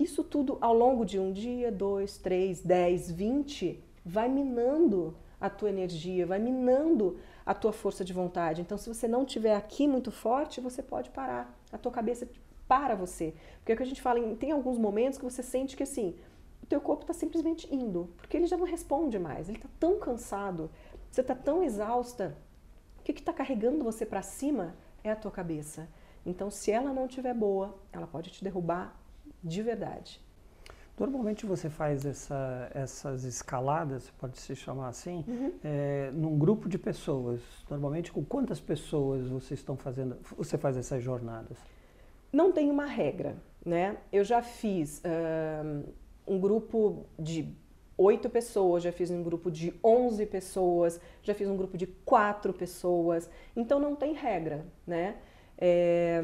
Isso 0.00 0.24
tudo 0.24 0.58
ao 0.60 0.74
longo 0.74 1.04
de 1.04 1.20
um 1.20 1.32
dia, 1.32 1.70
dois, 1.70 2.18
três, 2.18 2.60
dez, 2.60 3.08
vinte, 3.10 3.80
vai 4.04 4.28
minando 4.28 5.14
a 5.40 5.48
tua 5.48 5.68
energia, 5.68 6.26
vai 6.26 6.38
minando 6.38 7.18
a 7.46 7.54
tua 7.54 7.72
força 7.72 8.04
de 8.04 8.12
vontade. 8.12 8.62
Então, 8.62 8.78
se 8.78 8.88
você 8.88 9.06
não 9.06 9.24
tiver 9.24 9.54
aqui 9.54 9.86
muito 9.86 10.10
forte, 10.10 10.60
você 10.60 10.82
pode 10.82 11.10
parar. 11.10 11.56
A 11.70 11.78
tua 11.78 11.92
cabeça 11.92 12.26
para 12.66 12.94
você. 12.94 13.34
Porque 13.58 13.72
é 13.72 13.74
o 13.74 13.76
que 13.76 13.82
a 13.82 13.86
gente 13.86 14.00
fala, 14.00 14.18
tem 14.36 14.50
alguns 14.50 14.78
momentos 14.78 15.18
que 15.18 15.24
você 15.24 15.42
sente 15.42 15.76
que 15.76 15.82
assim, 15.82 16.16
o 16.62 16.66
teu 16.66 16.80
corpo 16.80 17.02
está 17.02 17.12
simplesmente 17.12 17.68
indo, 17.70 18.08
porque 18.16 18.38
ele 18.38 18.46
já 18.46 18.56
não 18.56 18.64
responde 18.64 19.18
mais, 19.18 19.48
ele 19.48 19.58
está 19.58 19.68
tão 19.78 19.98
cansado, 19.98 20.70
você 21.10 21.20
está 21.20 21.34
tão 21.34 21.62
exausta, 21.62 22.34
que 23.04 23.12
o 23.12 23.14
que 23.14 23.20
está 23.20 23.32
carregando 23.32 23.84
você 23.84 24.06
para 24.06 24.22
cima 24.22 24.74
é 25.04 25.10
a 25.10 25.16
tua 25.16 25.30
cabeça. 25.30 25.86
Então, 26.24 26.50
se 26.50 26.70
ela 26.70 26.92
não 26.92 27.06
estiver 27.06 27.34
boa, 27.34 27.76
ela 27.92 28.06
pode 28.06 28.30
te 28.30 28.42
derrubar 28.42 28.98
de 29.42 29.62
verdade. 29.62 30.24
Normalmente 30.98 31.44
você 31.44 31.68
faz 31.68 32.06
essa, 32.06 32.70
essas 32.72 33.24
escaladas, 33.24 34.10
pode 34.10 34.38
se 34.38 34.54
chamar 34.54 34.88
assim, 34.88 35.24
uhum. 35.26 35.52
é, 35.62 36.10
num 36.12 36.38
grupo 36.38 36.68
de 36.68 36.78
pessoas. 36.78 37.42
Normalmente, 37.68 38.12
com 38.12 38.24
quantas 38.24 38.60
pessoas 38.60 39.26
vocês 39.26 39.60
estão 39.60 39.76
fazendo? 39.76 40.16
Você 40.36 40.56
faz 40.56 40.76
essas 40.76 41.02
jornadas? 41.02 41.58
Não 42.32 42.52
tem 42.52 42.70
uma 42.70 42.86
regra, 42.86 43.36
né? 43.64 43.98
Eu 44.12 44.24
já 44.24 44.40
fiz 44.40 45.02
uh, 45.04 45.92
um 46.26 46.38
grupo 46.38 47.04
de 47.18 47.52
oito 47.96 48.28
pessoas, 48.28 48.82
já 48.82 48.92
fiz 48.92 49.10
um 49.10 49.22
grupo 49.22 49.50
de 49.50 49.74
onze 49.82 50.26
pessoas, 50.26 51.00
já 51.22 51.34
fiz 51.34 51.48
um 51.48 51.56
grupo 51.56 51.76
de 51.76 51.86
quatro 51.86 52.52
pessoas. 52.52 53.30
Então 53.56 53.78
não 53.78 53.94
tem 53.94 54.12
regra, 54.14 54.66
né? 54.86 55.16
É, 55.56 56.20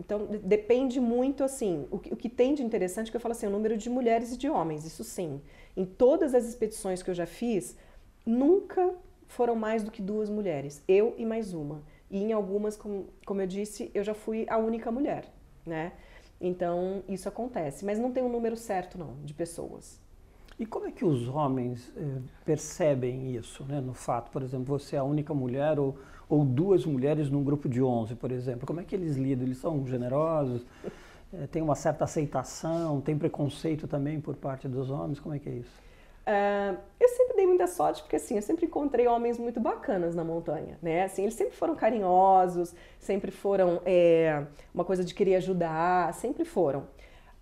então, 0.00 0.26
depende 0.42 1.00
muito, 1.00 1.42
assim, 1.42 1.86
o 1.90 1.98
que, 1.98 2.14
o 2.14 2.16
que 2.16 2.28
tem 2.28 2.54
de 2.54 2.62
interessante, 2.62 3.10
que 3.10 3.16
eu 3.16 3.20
falo 3.20 3.32
assim, 3.32 3.46
o 3.46 3.50
número 3.50 3.76
de 3.76 3.90
mulheres 3.90 4.32
e 4.32 4.38
de 4.38 4.48
homens, 4.48 4.84
isso 4.84 5.02
sim. 5.02 5.40
Em 5.76 5.84
todas 5.84 6.34
as 6.34 6.44
expedições 6.44 7.02
que 7.02 7.10
eu 7.10 7.14
já 7.14 7.26
fiz, 7.26 7.76
nunca 8.24 8.94
foram 9.26 9.56
mais 9.56 9.82
do 9.82 9.90
que 9.90 10.00
duas 10.00 10.30
mulheres, 10.30 10.82
eu 10.86 11.14
e 11.18 11.26
mais 11.26 11.52
uma. 11.52 11.82
E 12.10 12.22
em 12.22 12.32
algumas, 12.32 12.76
como, 12.76 13.06
como 13.26 13.42
eu 13.42 13.46
disse, 13.46 13.90
eu 13.92 14.04
já 14.04 14.14
fui 14.14 14.46
a 14.48 14.56
única 14.56 14.90
mulher, 14.90 15.24
né? 15.66 15.92
Então, 16.40 17.02
isso 17.08 17.28
acontece. 17.28 17.84
Mas 17.84 17.98
não 17.98 18.12
tem 18.12 18.22
um 18.22 18.30
número 18.30 18.56
certo, 18.56 18.96
não, 18.96 19.16
de 19.24 19.34
pessoas. 19.34 20.00
E 20.58 20.66
como 20.66 20.86
é 20.86 20.90
que 20.90 21.04
os 21.04 21.28
homens 21.28 21.92
eh, 21.96 22.18
percebem 22.44 23.34
isso, 23.34 23.64
né? 23.64 23.80
No 23.80 23.94
fato, 23.94 24.30
por 24.30 24.42
exemplo, 24.42 24.66
você 24.66 24.96
é 24.96 24.98
a 24.98 25.04
única 25.04 25.32
mulher 25.32 25.78
ou 25.78 25.96
ou 26.28 26.44
duas 26.44 26.84
mulheres 26.84 27.30
num 27.30 27.42
grupo 27.42 27.68
de 27.68 27.82
11, 27.82 28.14
por 28.16 28.30
exemplo? 28.30 28.66
Como 28.66 28.80
é 28.80 28.84
que 28.84 28.94
eles 28.94 29.16
lidam? 29.16 29.46
Eles 29.46 29.58
são 29.58 29.86
generosos? 29.86 30.64
É, 31.32 31.46
tem 31.48 31.62
uma 31.62 31.74
certa 31.74 32.04
aceitação? 32.04 33.00
Tem 33.00 33.16
preconceito 33.16 33.88
também 33.88 34.20
por 34.20 34.36
parte 34.36 34.68
dos 34.68 34.90
homens? 34.90 35.18
Como 35.18 35.34
é 35.34 35.38
que 35.38 35.48
é 35.48 35.52
isso? 35.52 35.88
Uh, 36.28 36.76
eu 37.00 37.08
sempre 37.08 37.36
dei 37.36 37.46
muita 37.46 37.66
sorte 37.66 38.02
porque 38.02 38.16
assim 38.16 38.36
eu 38.36 38.42
sempre 38.42 38.66
encontrei 38.66 39.06
homens 39.06 39.38
muito 39.38 39.58
bacanas 39.58 40.14
na 40.14 40.22
montanha, 40.22 40.78
né? 40.82 41.04
Assim 41.04 41.22
eles 41.22 41.32
sempre 41.32 41.56
foram 41.56 41.74
carinhosos, 41.74 42.74
sempre 42.98 43.30
foram 43.30 43.80
é, 43.86 44.44
uma 44.74 44.84
coisa 44.84 45.02
de 45.02 45.14
querer 45.14 45.36
ajudar, 45.36 46.12
sempre 46.12 46.44
foram. 46.44 46.86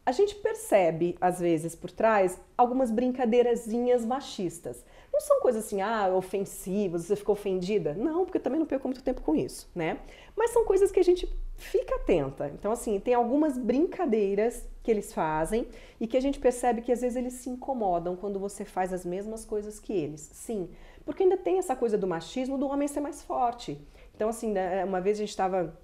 A 0.07 0.13
gente 0.13 0.37
percebe 0.37 1.17
às 1.21 1.41
vezes 1.41 1.75
por 1.75 1.91
trás 1.91 2.41
algumas 2.57 2.93
brincadeirazinhas 2.93 4.05
machistas. 4.05 4.85
Não 5.13 5.21
são 5.21 5.41
coisas 5.41 5.65
assim, 5.65 5.81
ah, 5.81 6.09
ofensivas, 6.15 7.07
você 7.07 7.17
ficou 7.17 7.33
ofendida. 7.33 7.93
Não, 7.93 8.25
porque 8.25 8.39
eu 8.39 8.43
também 8.43 8.61
não 8.61 8.67
perco 8.67 8.87
muito 8.87 9.03
tempo 9.03 9.21
com 9.21 9.35
isso, 9.35 9.69
né? 9.75 9.99
Mas 10.37 10.53
são 10.53 10.65
coisas 10.65 10.93
que 10.93 11.01
a 11.01 11.03
gente 11.03 11.29
fica 11.57 11.97
atenta. 11.97 12.49
Então, 12.55 12.71
assim, 12.71 13.01
tem 13.01 13.15
algumas 13.15 13.59
brincadeiras 13.59 14.69
que 14.81 14.93
eles 14.93 15.13
fazem 15.13 15.67
e 16.01 16.07
que 16.07 16.17
a 16.17 16.23
gente 16.23 16.39
percebe 16.39 16.83
que 16.83 16.93
às 16.93 17.01
vezes 17.01 17.17
eles 17.17 17.33
se 17.33 17.51
incomodam 17.51 18.15
quando 18.15 18.39
você 18.39 18.65
faz 18.65 18.93
as 18.93 19.05
mesmas 19.05 19.45
coisas 19.45 19.81
que 19.81 19.93
eles. 19.93 20.21
Sim, 20.21 20.69
porque 21.05 21.25
ainda 21.25 21.37
tem 21.37 21.59
essa 21.59 21.75
coisa 21.75 21.99
do 21.99 22.07
machismo 22.07 22.57
do 22.57 22.69
homem 22.69 22.87
ser 22.87 23.01
mais 23.01 23.23
forte. 23.23 23.77
Então, 24.15 24.29
assim, 24.29 24.53
né, 24.53 24.85
uma 24.85 25.01
vez 25.01 25.17
a 25.17 25.21
gente 25.21 25.31
estava 25.31 25.77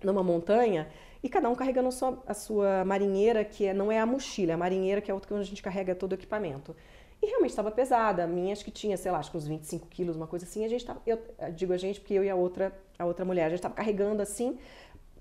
numa 0.00 0.22
montanha 0.22 0.88
e 1.24 1.28
cada 1.30 1.48
um 1.48 1.54
carregando 1.54 1.88
a 1.88 1.90
sua, 1.90 2.22
a 2.26 2.34
sua 2.34 2.84
marinheira, 2.84 3.42
que 3.46 3.64
é, 3.64 3.72
não 3.72 3.90
é 3.90 3.98
a 3.98 4.04
mochila, 4.04 4.52
é 4.52 4.54
a 4.54 4.58
marinheira, 4.58 5.00
que 5.00 5.10
é 5.10 5.14
outra 5.14 5.26
que 5.26 5.34
a 5.34 5.42
gente 5.42 5.62
carrega 5.62 5.94
todo 5.94 6.12
o 6.12 6.14
equipamento. 6.16 6.76
E 7.22 7.26
realmente 7.26 7.48
estava 7.48 7.70
pesada. 7.70 8.24
A 8.24 8.26
minha 8.26 8.52
acho 8.52 8.62
que 8.62 8.70
tinha, 8.70 8.94
sei 8.98 9.10
lá, 9.10 9.20
acho 9.20 9.30
que 9.30 9.36
uns 9.38 9.46
25 9.46 9.86
quilos, 9.86 10.16
uma 10.16 10.26
coisa 10.26 10.44
assim. 10.44 10.66
A 10.66 10.68
gente 10.68 10.86
eu 11.06 11.18
digo 11.54 11.72
a 11.72 11.78
gente 11.78 11.98
porque 11.98 12.12
eu 12.12 12.22
e 12.22 12.28
a 12.28 12.34
outra, 12.34 12.78
a 12.98 13.06
outra 13.06 13.24
mulher, 13.24 13.46
a 13.46 13.48
gente 13.48 13.60
estava 13.60 13.74
carregando 13.74 14.20
assim, 14.20 14.58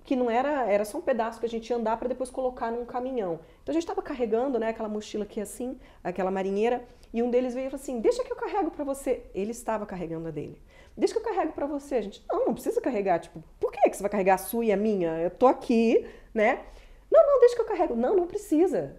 que 0.03 0.13
não 0.13 0.29
era, 0.29 0.69
era 0.69 0.83
só 0.83 0.97
um 0.97 1.01
pedaço 1.01 1.39
que 1.39 1.45
a 1.45 1.49
gente 1.49 1.69
ia 1.69 1.77
andar 1.77 1.95
para 1.95 2.09
depois 2.09 2.29
colocar 2.29 2.69
num 2.69 2.83
caminhão. 2.83 3.39
Então 3.61 3.71
a 3.71 3.73
gente 3.73 3.83
estava 3.83 4.01
carregando, 4.01 4.59
né, 4.59 4.67
aquela 4.71 4.89
mochila 4.89 5.23
aqui 5.23 5.39
assim, 5.39 5.79
aquela 6.03 6.29
marinheira, 6.29 6.83
e 7.13 7.23
um 7.23 7.31
deles 7.31 7.53
veio 7.53 7.67
e 7.67 7.69
falou 7.69 7.81
assim: 7.81 8.01
"Deixa 8.01 8.25
que 8.25 8.31
eu 8.33 8.35
carrego 8.35 8.69
para 8.71 8.83
você". 8.83 9.23
Ele 9.33 9.51
estava 9.51 9.85
carregando 9.85 10.27
a 10.27 10.31
dele. 10.31 10.61
"Deixa 10.97 11.13
que 11.13 11.19
eu 11.19 11.23
carrego 11.23 11.53
para 11.53 11.65
você". 11.65 12.01
Gente: 12.01 12.23
"Não, 12.29 12.45
não 12.47 12.53
precisa 12.53 12.81
carregar, 12.81 13.19
tipo, 13.19 13.43
por 13.59 13.71
que 13.71 13.89
que 13.89 13.95
você 13.97 14.03
vai 14.03 14.11
carregar 14.11 14.35
a 14.35 14.37
sua 14.37 14.65
e 14.65 14.71
a 14.71 14.77
minha? 14.77 15.19
Eu 15.19 15.29
tô 15.31 15.47
aqui, 15.47 16.05
né?" 16.33 16.63
"Não, 17.11 17.25
não, 17.25 17.39
deixa 17.39 17.55
que 17.55 17.61
eu 17.61 17.65
carrego". 17.65 17.95
"Não, 17.95 18.15
não 18.15 18.27
precisa". 18.27 18.97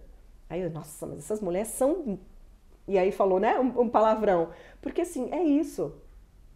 Aí 0.49 0.61
eu, 0.61 0.69
nossa, 0.69 1.05
mas 1.07 1.19
essas 1.19 1.41
mulheres 1.41 1.69
são 1.69 2.19
e 2.87 2.97
aí 2.97 3.11
falou, 3.11 3.39
né, 3.39 3.59
um, 3.59 3.81
um 3.81 3.89
palavrão. 3.89 4.49
Porque 4.81 5.01
assim, 5.01 5.29
é 5.31 5.43
isso. 5.43 5.95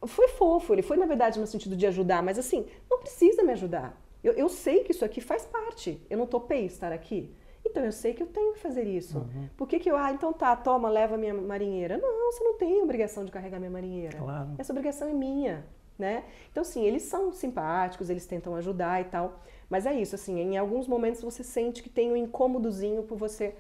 Foi 0.05 0.27
fofo, 0.29 0.73
ele 0.73 0.81
foi, 0.81 0.95
na 0.97 1.05
verdade, 1.05 1.39
no 1.39 1.47
sentido 1.47 1.75
de 1.75 1.85
ajudar, 1.87 2.23
mas 2.23 2.37
assim, 2.39 2.65
não 2.89 2.99
precisa 2.99 3.43
me 3.43 3.51
ajudar. 3.51 3.99
Eu, 4.23 4.33
eu 4.33 4.47
sei 4.47 4.83
que 4.83 4.91
isso 4.91 5.03
aqui 5.03 5.19
faz 5.21 5.45
parte. 5.45 6.01
Eu 6.09 6.17
não 6.17 6.27
topei 6.27 6.65
estar 6.65 6.91
aqui. 6.91 7.33
Então 7.69 7.85
eu 7.85 7.91
sei 7.91 8.13
que 8.13 8.23
eu 8.23 8.27
tenho 8.27 8.53
que 8.53 8.59
fazer 8.59 8.83
isso. 8.85 9.19
Uhum. 9.19 9.49
Por 9.55 9.67
que, 9.67 9.79
que 9.79 9.89
eu, 9.89 9.95
ah, 9.95 10.11
então 10.11 10.33
tá, 10.33 10.55
toma, 10.55 10.89
leva 10.89 11.17
minha 11.17 11.33
marinheira? 11.33 11.97
Não, 11.97 12.31
você 12.31 12.43
não 12.43 12.57
tem 12.57 12.81
obrigação 12.81 13.23
de 13.23 13.31
carregar 13.31 13.59
minha 13.59 13.71
marinheira. 13.71 14.17
Claro. 14.17 14.49
Essa 14.57 14.73
obrigação 14.73 15.07
é 15.07 15.13
minha, 15.13 15.65
né? 15.97 16.23
Então, 16.51 16.63
sim, 16.63 16.83
eles 16.83 17.03
são 17.03 17.31
simpáticos, 17.31 18.09
eles 18.09 18.25
tentam 18.25 18.55
ajudar 18.55 19.01
e 19.01 19.05
tal. 19.05 19.39
Mas 19.69 19.85
é 19.85 19.93
isso, 19.93 20.15
assim, 20.15 20.39
em 20.39 20.57
alguns 20.57 20.87
momentos 20.87 21.21
você 21.21 21.43
sente 21.43 21.83
que 21.83 21.89
tem 21.89 22.11
um 22.11 22.15
incômodozinho 22.15 23.03
por 23.03 23.17
você 23.17 23.55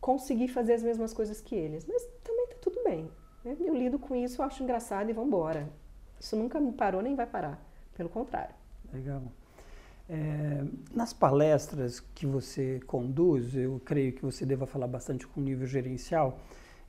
conseguir 0.00 0.48
fazer 0.48 0.74
as 0.74 0.82
mesmas 0.82 1.12
coisas 1.12 1.40
que 1.40 1.54
eles. 1.54 1.84
Mas 1.86 2.04
também 2.22 2.46
tá 2.46 2.56
tudo 2.60 2.82
bem. 2.84 3.10
Eu 3.44 3.74
lido 3.74 3.98
com 3.98 4.14
isso, 4.14 4.40
eu 4.40 4.46
acho 4.46 4.62
engraçado 4.62 5.10
e 5.10 5.12
vamos 5.12 5.28
embora. 5.28 5.68
Isso 6.20 6.36
nunca 6.36 6.60
me 6.60 6.72
parou 6.72 7.02
nem 7.02 7.14
vai 7.14 7.26
parar. 7.26 7.64
Pelo 7.94 8.08
contrário. 8.08 8.54
Legal. 8.92 9.22
É, 10.08 10.64
nas 10.94 11.12
palestras 11.12 12.00
que 12.00 12.24
você 12.26 12.80
conduz, 12.86 13.54
eu 13.54 13.80
creio 13.84 14.12
que 14.12 14.22
você 14.22 14.46
deva 14.46 14.66
falar 14.66 14.86
bastante 14.86 15.26
com 15.26 15.40
nível 15.40 15.66
gerencial. 15.66 16.40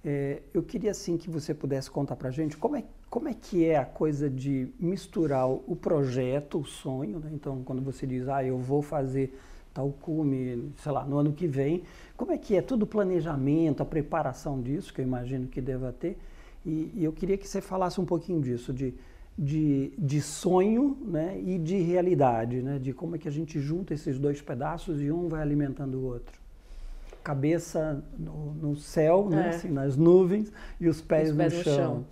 É, 0.04 0.42
eu 0.54 0.64
queria 0.64 0.92
assim 0.92 1.18
que 1.18 1.30
você 1.30 1.54
pudesse 1.54 1.92
contar 1.92 2.16
para 2.16 2.32
gente 2.32 2.56
como 2.56 2.78
é, 2.78 2.86
como 3.10 3.28
é 3.28 3.34
que 3.34 3.66
é 3.66 3.76
a 3.76 3.84
coisa 3.84 4.30
de 4.30 4.70
misturar 4.80 5.50
o 5.50 5.76
projeto, 5.76 6.60
o 6.60 6.66
sonho, 6.66 7.20
né? 7.20 7.30
então 7.34 7.62
quando 7.64 7.82
você 7.82 8.08
diz, 8.08 8.30
ah, 8.30 8.42
eu 8.42 8.58
vou 8.58 8.82
fazer 8.82 9.38
tal 9.74 9.92
cume, 9.92 10.72
sei 10.78 10.92
lá, 10.92 11.06
no 11.06 11.18
ano 11.18 11.34
que 11.34 11.48
vem. 11.48 11.84
Como 12.16 12.32
é 12.32 12.38
que 12.38 12.56
é 12.56 12.62
todo 12.62 12.84
o 12.84 12.88
planejamento, 12.88 13.82
a 13.82 13.86
preparação 13.86 14.62
disso, 14.62 14.94
que 14.94 15.02
eu 15.02 15.06
imagino 15.06 15.48
que 15.48 15.60
deva 15.60 15.92
ter? 15.92 16.18
E, 16.66 16.92
e 16.96 17.04
eu 17.04 17.12
queria 17.12 17.38
que 17.38 17.48
você 17.48 17.62
falasse 17.62 18.00
um 18.00 18.06
pouquinho 18.06 18.42
disso, 18.42 18.74
de, 18.74 18.94
de, 19.40 19.94
de 19.98 20.22
sonho 20.22 20.98
né, 21.02 21.40
e 21.42 21.58
de 21.58 21.78
realidade, 21.78 22.62
né, 22.62 22.78
de 22.78 22.92
como 22.92 23.16
é 23.16 23.18
que 23.18 23.28
a 23.28 23.32
gente 23.32 23.58
junta 23.58 23.94
esses 23.94 24.20
dois 24.20 24.42
pedaços 24.42 25.02
e 25.02 25.10
um 25.10 25.30
vai 25.30 25.42
alimentando 25.42 25.98
o 25.98 26.06
outro. 26.06 26.38
Cabeça 27.24 28.04
no, 28.18 28.54
no 28.54 28.76
céu, 28.76 29.30
né, 29.30 29.46
é. 29.46 29.50
assim, 29.50 29.70
nas 29.70 29.96
nuvens, 29.96 30.52
e 30.78 30.90
os 30.90 31.00
pés, 31.00 31.32
os 31.32 31.38
pés 31.38 31.54
no, 31.54 31.58
no 31.60 31.64
chão. 31.64 31.76
chão. 31.76 32.06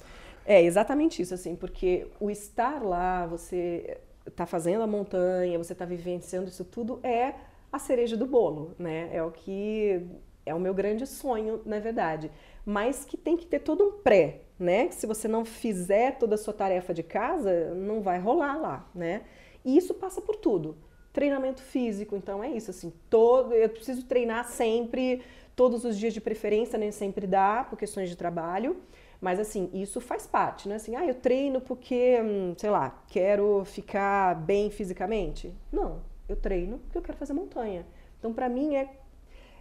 É 0.46 0.64
exatamente 0.64 1.22
isso, 1.22 1.34
assim, 1.34 1.54
porque 1.54 2.08
o 2.18 2.32
estar 2.32 2.82
lá, 2.82 3.26
você 3.26 3.98
está 4.26 4.46
fazendo 4.46 4.84
a 4.84 4.88
montanha, 4.88 5.58
você 5.58 5.74
está 5.74 5.84
vivenciando 5.84 6.48
isso 6.48 6.64
tudo, 6.64 6.98
é 7.04 7.34
a 7.70 7.78
cereja 7.78 8.16
do 8.16 8.26
bolo, 8.26 8.74
né? 8.80 9.10
É 9.12 9.22
o 9.22 9.32
que 9.32 10.02
é 10.46 10.56
o 10.56 10.60
meu 10.60 10.74
grande 10.74 11.06
sonho, 11.06 11.60
na 11.66 11.78
verdade. 11.80 12.32
Mas 12.70 13.06
que 13.06 13.16
tem 13.16 13.38
que 13.38 13.46
ter 13.46 13.60
todo 13.60 13.82
um 13.82 13.92
pré, 13.94 14.42
né? 14.60 14.88
Que 14.88 14.96
se 14.96 15.08
você 15.08 15.26
não 15.26 15.46
fizer 15.46 16.18
toda 16.18 16.36
a 16.36 16.38
sua 16.38 16.54
tarefa 16.54 16.94
de 16.94 17.02
casa, 17.02 17.74
não 17.74 18.02
vai 18.02 18.20
rolar 18.20 18.58
lá, 18.58 18.90
né? 18.94 19.22
E 19.64 19.78
isso 19.78 19.94
passa 19.94 20.20
por 20.20 20.36
tudo. 20.36 20.76
Treinamento 21.14 21.62
físico, 21.62 22.14
então 22.14 22.44
é 22.44 22.50
isso, 22.50 22.70
assim, 22.70 22.92
todo, 23.10 23.54
eu 23.54 23.70
preciso 23.70 24.04
treinar 24.06 24.50
sempre, 24.50 25.22
todos 25.56 25.86
os 25.86 25.98
dias 25.98 26.14
de 26.14 26.20
preferência, 26.20 26.78
nem 26.78 26.92
sempre 26.92 27.26
dá, 27.26 27.66
por 27.70 27.80
questões 27.80 28.10
de 28.10 28.18
trabalho. 28.18 28.76
Mas 29.22 29.40
assim, 29.40 29.70
isso 29.74 30.02
faz 30.02 30.28
parte, 30.28 30.68
né? 30.68 30.76
Assim, 30.76 30.94
ah, 30.94 31.06
eu 31.06 31.16
treino 31.16 31.62
porque, 31.62 32.20
hum, 32.22 32.54
sei 32.58 32.70
lá, 32.70 33.02
quero 33.08 33.64
ficar 33.64 34.36
bem 34.36 34.70
fisicamente. 34.70 35.56
Não, 35.72 36.02
eu 36.28 36.36
treino 36.36 36.80
porque 36.80 36.98
eu 36.98 37.02
quero 37.02 37.18
fazer 37.18 37.32
montanha. 37.32 37.86
Então, 38.20 38.34
para 38.34 38.50
mim, 38.50 38.76
é, 38.76 38.90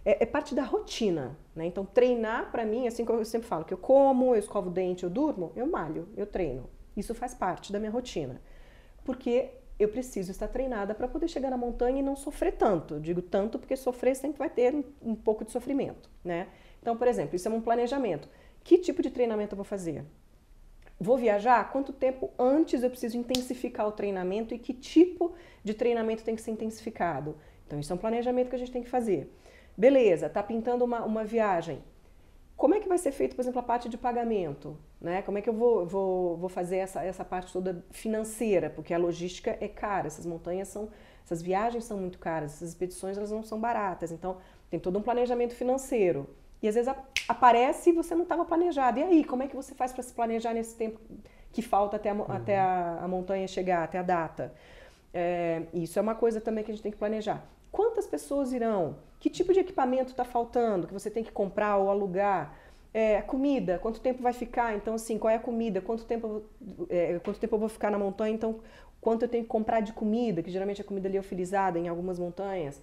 é, 0.03 0.23
é, 0.23 0.25
parte 0.25 0.55
da 0.55 0.63
rotina, 0.63 1.37
né? 1.55 1.65
Então, 1.65 1.85
treinar, 1.85 2.51
para 2.51 2.65
mim, 2.65 2.87
assim 2.87 3.05
como 3.05 3.19
eu 3.19 3.25
sempre 3.25 3.47
falo, 3.47 3.65
que 3.65 3.73
eu 3.73 3.77
como, 3.77 4.33
eu 4.33 4.39
escovo 4.39 4.69
o 4.69 4.71
dente, 4.71 5.03
eu 5.03 5.09
durmo, 5.09 5.51
eu 5.55 5.67
malho, 5.67 6.07
eu 6.15 6.25
treino. 6.25 6.69
Isso 6.95 7.13
faz 7.13 7.33
parte 7.33 7.71
da 7.71 7.79
minha 7.79 7.91
rotina. 7.91 8.41
Porque 9.03 9.51
eu 9.79 9.87
preciso 9.89 10.31
estar 10.31 10.47
treinada 10.47 10.95
para 10.95 11.07
poder 11.07 11.27
chegar 11.27 11.49
na 11.49 11.57
montanha 11.57 11.99
e 11.99 12.03
não 12.03 12.15
sofrer 12.15 12.53
tanto. 12.53 12.95
Eu 12.95 12.99
digo 12.99 13.21
tanto 13.21 13.59
porque 13.59 13.75
sofrer 13.75 14.15
sempre 14.15 14.39
vai 14.39 14.49
ter 14.49 14.73
um, 14.73 14.83
um 15.01 15.15
pouco 15.15 15.45
de 15.45 15.51
sofrimento, 15.51 16.09
né? 16.23 16.47
Então, 16.81 16.97
por 16.97 17.07
exemplo, 17.07 17.35
isso 17.35 17.47
é 17.47 17.51
um 17.51 17.61
planejamento. 17.61 18.27
Que 18.63 18.77
tipo 18.77 19.01
de 19.01 19.11
treinamento 19.11 19.53
eu 19.53 19.57
vou 19.57 19.65
fazer? 19.65 20.03
Vou 20.99 21.17
viajar? 21.17 21.71
Quanto 21.71 21.93
tempo 21.93 22.31
antes 22.39 22.81
eu 22.81 22.89
preciso 22.89 23.17
intensificar 23.17 23.87
o 23.87 23.91
treinamento 23.91 24.53
e 24.53 24.57
que 24.57 24.73
tipo 24.73 25.33
de 25.63 25.73
treinamento 25.73 26.23
tem 26.23 26.35
que 26.35 26.41
ser 26.41 26.51
intensificado? 26.51 27.37
Então, 27.67 27.79
isso 27.79 27.91
é 27.91 27.95
um 27.95 27.99
planejamento 27.99 28.49
que 28.49 28.55
a 28.55 28.59
gente 28.59 28.71
tem 28.71 28.81
que 28.81 28.89
fazer. 28.89 29.31
Beleza, 29.77 30.27
tá 30.27 30.41
pintando 30.41 30.83
uma, 30.83 31.03
uma 31.03 31.23
viagem. 31.23 31.83
Como 32.55 32.73
é 32.73 32.79
que 32.79 32.89
vai 32.89 32.97
ser 32.97 33.11
feito, 33.11 33.35
por 33.35 33.43
exemplo, 33.43 33.59
a 33.59 33.63
parte 33.63 33.87
de 33.87 33.97
pagamento? 33.97 34.75
Né? 34.99 35.21
Como 35.21 35.37
é 35.37 35.41
que 35.41 35.47
eu 35.47 35.53
vou, 35.53 35.85
vou, 35.85 36.37
vou 36.37 36.49
fazer 36.49 36.77
essa, 36.77 37.03
essa 37.03 37.23
parte 37.23 37.53
toda 37.53 37.85
financeira? 37.91 38.67
Porque 38.67 38.93
a 38.93 38.97
logística 38.97 39.55
é 39.61 39.67
cara, 39.67 40.07
essas 40.07 40.25
montanhas 40.25 40.67
são, 40.67 40.89
essas 41.23 41.39
viagens 41.39 41.83
são 41.83 41.99
muito 41.99 42.17
caras, 42.17 42.53
essas 42.55 42.69
expedições 42.69 43.15
elas 43.15 43.29
não 43.29 43.43
são 43.43 43.59
baratas. 43.59 44.11
Então, 44.11 44.37
tem 44.71 44.79
todo 44.79 44.97
um 44.97 45.01
planejamento 45.03 45.53
financeiro. 45.53 46.27
E 46.61 46.67
às 46.67 46.73
vezes 46.73 46.91
aparece 47.27 47.91
e 47.91 47.93
você 47.93 48.15
não 48.15 48.23
estava 48.23 48.43
planejado. 48.43 48.99
E 48.99 49.03
aí, 49.03 49.23
como 49.23 49.43
é 49.43 49.47
que 49.47 49.55
você 49.55 49.75
faz 49.75 49.93
para 49.93 50.01
se 50.01 50.13
planejar 50.13 50.53
nesse 50.53 50.75
tempo 50.75 50.99
que 51.51 51.61
falta 51.61 51.97
até 51.97 52.09
a, 52.09 52.13
uhum. 52.13 52.25
até 52.27 52.57
a, 52.57 52.99
a, 53.03 53.07
montanha 53.07 53.47
chegar, 53.47 53.83
até 53.83 53.99
a 53.99 54.03
data? 54.03 54.51
É, 55.13 55.63
isso 55.73 55.99
é 55.99 56.01
uma 56.01 56.15
coisa 56.15 56.41
também 56.41 56.63
que 56.63 56.71
a 56.71 56.73
gente 56.73 56.81
tem 56.81 56.91
que 56.91 56.97
planejar. 56.97 57.45
Quantas 57.71 58.07
pessoas 58.07 58.53
irão? 58.53 58.97
Que 59.19 59.29
tipo 59.29 59.53
de 59.53 59.59
equipamento 59.59 60.11
está 60.11 60.23
faltando 60.23 60.87
que 60.87 60.93
você 60.93 61.09
tem 61.09 61.23
que 61.23 61.31
comprar 61.31 61.77
ou 61.77 61.89
alugar? 61.89 62.55
É, 62.93 63.21
comida, 63.21 63.77
quanto 63.77 63.99
tempo 63.99 64.23
vai 64.23 64.33
ficar? 64.33 64.75
Então, 64.75 64.95
assim, 64.95 65.19
qual 65.19 65.29
é 65.29 65.35
a 65.35 65.39
comida? 65.39 65.81
Quanto 65.81 66.05
tempo, 66.05 66.41
é, 66.89 67.19
quanto 67.19 67.39
tempo 67.39 67.55
eu 67.55 67.59
vou 67.59 67.69
ficar 67.69 67.91
na 67.91 67.99
montanha? 67.99 68.33
Então, 68.33 68.59
quanto 68.99 69.23
eu 69.23 69.29
tenho 69.29 69.43
que 69.43 69.49
comprar 69.49 69.81
de 69.81 69.93
comida, 69.93 70.41
que 70.41 70.49
geralmente 70.49 70.81
a 70.81 70.83
comida 70.83 71.07
ali 71.07 71.17
é 71.17 71.19
liofilizada 71.19 71.77
em 71.77 71.87
algumas 71.87 72.17
montanhas. 72.17 72.81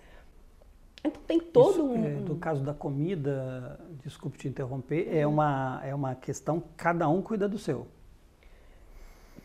Então 1.05 1.23
tem 1.27 1.39
todo 1.39 1.71
Isso, 1.71 1.85
um. 1.85 2.05
É, 2.05 2.15
do 2.15 2.37
caso 2.37 2.63
da 2.63 2.73
comida, 2.73 3.79
desculpe 4.03 4.39
te 4.39 4.49
interromper, 4.49 5.15
é 5.15 5.27
uma, 5.27 5.81
é 5.85 5.95
uma 5.95 6.15
questão, 6.15 6.63
cada 6.77 7.09
um 7.09 7.21
cuida 7.21 7.47
do 7.47 7.59
seu. 7.59 7.87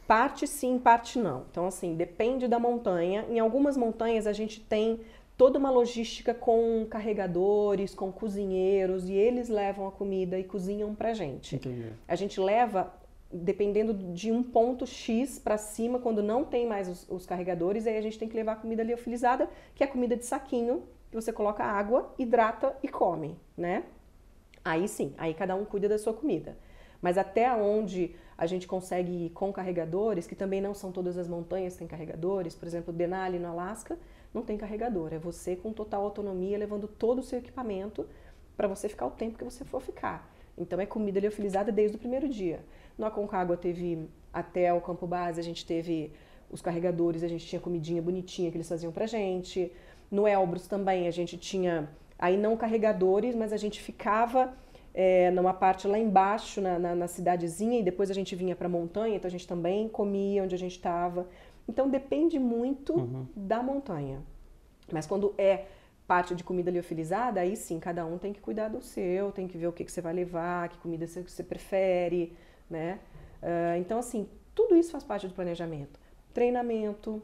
Parte 0.07 0.47
sim, 0.47 0.79
parte 0.79 1.19
não. 1.19 1.45
Então, 1.51 1.67
assim, 1.67 1.95
depende 1.95 2.47
da 2.47 2.57
montanha. 2.57 3.25
Em 3.29 3.39
algumas 3.39 3.77
montanhas 3.77 4.25
a 4.25 4.33
gente 4.33 4.59
tem 4.59 5.01
toda 5.39 5.57
uma 5.57 5.71
logística 5.71 6.33
com 6.33 6.85
carregadores, 6.89 7.95
com 7.95 8.11
cozinheiros, 8.11 9.07
e 9.07 9.13
eles 9.13 9.47
levam 9.47 9.87
a 9.87 9.91
comida 9.91 10.37
e 10.37 10.43
cozinham 10.43 10.93
pra 10.93 11.13
gente. 11.13 11.55
Entendi. 11.55 11.93
A 12.05 12.13
gente 12.13 12.41
leva 12.41 12.93
dependendo 13.31 13.93
de 13.93 14.33
um 14.33 14.43
ponto 14.43 14.85
X 14.85 15.39
para 15.39 15.57
cima, 15.57 15.97
quando 15.97 16.21
não 16.21 16.43
tem 16.43 16.67
mais 16.67 16.89
os, 16.89 17.09
os, 17.09 17.25
carregadores, 17.25 17.87
aí 17.87 17.97
a 17.97 18.01
gente 18.01 18.19
tem 18.19 18.27
que 18.27 18.35
levar 18.35 18.53
a 18.53 18.55
comida 18.57 18.83
liofilizada, 18.83 19.49
que 19.73 19.81
é 19.81 19.87
a 19.87 19.89
comida 19.89 20.17
de 20.17 20.25
saquinho, 20.25 20.83
que 21.09 21.15
você 21.15 21.31
coloca 21.31 21.63
água, 21.63 22.13
hidrata 22.19 22.75
e 22.83 22.89
come, 22.89 23.37
né? 23.55 23.85
Aí 24.65 24.89
sim, 24.89 25.13
aí 25.17 25.33
cada 25.33 25.55
um 25.55 25.63
cuida 25.63 25.87
da 25.87 25.97
sua 25.97 26.13
comida. 26.13 26.57
Mas 27.01 27.17
até 27.17 27.49
onde 27.55 28.13
a 28.37 28.45
gente 28.45 28.67
consegue 28.67 29.27
ir 29.27 29.29
com 29.29 29.53
carregadores, 29.53 30.27
que 30.27 30.35
também 30.35 30.59
não 30.59 30.73
são 30.73 30.91
todas 30.91 31.17
as 31.17 31.29
montanhas 31.29 31.77
têm 31.77 31.87
carregadores, 31.87 32.55
por 32.55 32.67
exemplo, 32.67 32.91
Denali 32.91 33.39
no 33.39 33.47
Alasca 33.47 33.97
não 34.33 34.43
tem 34.43 34.57
carregador, 34.57 35.13
é 35.13 35.17
você 35.17 35.55
com 35.55 35.73
total 35.73 36.03
autonomia 36.03 36.57
levando 36.57 36.87
todo 36.87 37.19
o 37.19 37.23
seu 37.23 37.39
equipamento 37.39 38.07
para 38.55 38.67
você 38.67 38.87
ficar 38.87 39.07
o 39.07 39.11
tempo 39.11 39.37
que 39.37 39.43
você 39.43 39.65
for 39.65 39.81
ficar. 39.81 40.31
Então 40.57 40.79
é 40.79 40.85
comida 40.85 41.19
liofilizada 41.19 41.71
desde 41.71 41.95
o 41.95 41.99
primeiro 41.99 42.27
dia. 42.27 42.59
No 42.97 43.05
Aconcagua 43.05 43.55
teve 43.55 44.07
até 44.33 44.73
o 44.73 44.81
campo 44.81 45.07
base, 45.07 45.39
a 45.39 45.43
gente 45.43 45.65
teve 45.65 46.11
os 46.51 46.61
carregadores, 46.61 47.23
a 47.23 47.27
gente 47.27 47.45
tinha 47.45 47.61
comidinha 47.61 48.01
bonitinha 48.01 48.51
que 48.51 48.57
eles 48.57 48.67
faziam 48.67 48.91
pra 48.91 49.05
gente. 49.05 49.71
No 50.11 50.27
Elbrus 50.27 50.67
também 50.67 51.07
a 51.07 51.11
gente 51.11 51.37
tinha, 51.37 51.89
aí 52.17 52.37
não 52.37 52.57
carregadores, 52.57 53.35
mas 53.35 53.53
a 53.53 53.57
gente 53.57 53.81
ficava 53.81 54.53
é, 54.93 55.31
numa 55.31 55.53
parte 55.53 55.87
lá 55.87 55.97
embaixo, 55.97 56.59
na, 56.59 56.77
na, 56.79 56.95
na 56.95 57.07
cidadezinha, 57.07 57.79
e 57.79 57.83
depois 57.83 58.09
a 58.09 58.13
gente 58.13 58.35
vinha 58.35 58.55
para 58.55 58.67
a 58.67 58.69
montanha, 58.69 59.15
então 59.15 59.27
a 59.27 59.31
gente 59.31 59.47
também 59.47 59.87
comia 59.87 60.43
onde 60.43 60.55
a 60.55 60.57
gente 60.57 60.75
estava. 60.75 61.27
Então 61.69 61.87
depende 61.87 62.39
muito 62.39 62.93
uhum. 62.93 63.27
da 63.35 63.61
montanha. 63.61 64.23
Mas 64.91 65.05
quando 65.05 65.35
é 65.37 65.67
parte 66.07 66.33
de 66.33 66.43
comida 66.43 66.71
liofilizada, 66.71 67.41
aí 67.41 67.55
sim, 67.55 67.79
cada 67.79 68.03
um 68.07 68.17
tem 68.17 68.33
que 68.33 68.41
cuidar 68.41 68.69
do 68.69 68.81
seu, 68.81 69.31
tem 69.31 69.47
que 69.47 69.55
ver 69.55 69.67
o 69.67 69.71
que, 69.71 69.85
que 69.85 69.91
você 69.91 70.01
vai 70.01 70.11
levar, 70.11 70.69
que 70.69 70.79
comida 70.79 71.05
você, 71.05 71.21
você 71.21 71.43
prefere, 71.43 72.35
né? 72.67 72.99
Uh, 73.43 73.77
então, 73.79 73.99
assim, 73.99 74.27
tudo 74.55 74.75
isso 74.75 74.89
faz 74.89 75.03
parte 75.03 75.27
do 75.27 75.33
planejamento. 75.35 75.99
Treinamento, 76.33 77.21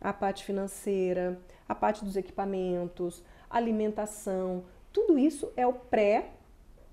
a 0.00 0.12
parte 0.12 0.44
financeira, 0.44 1.36
a 1.68 1.74
parte 1.74 2.04
dos 2.04 2.16
equipamentos, 2.16 3.24
alimentação, 3.50 4.62
tudo 4.92 5.18
isso 5.18 5.52
é 5.56 5.66
o 5.66 5.72
pré, 5.72 6.30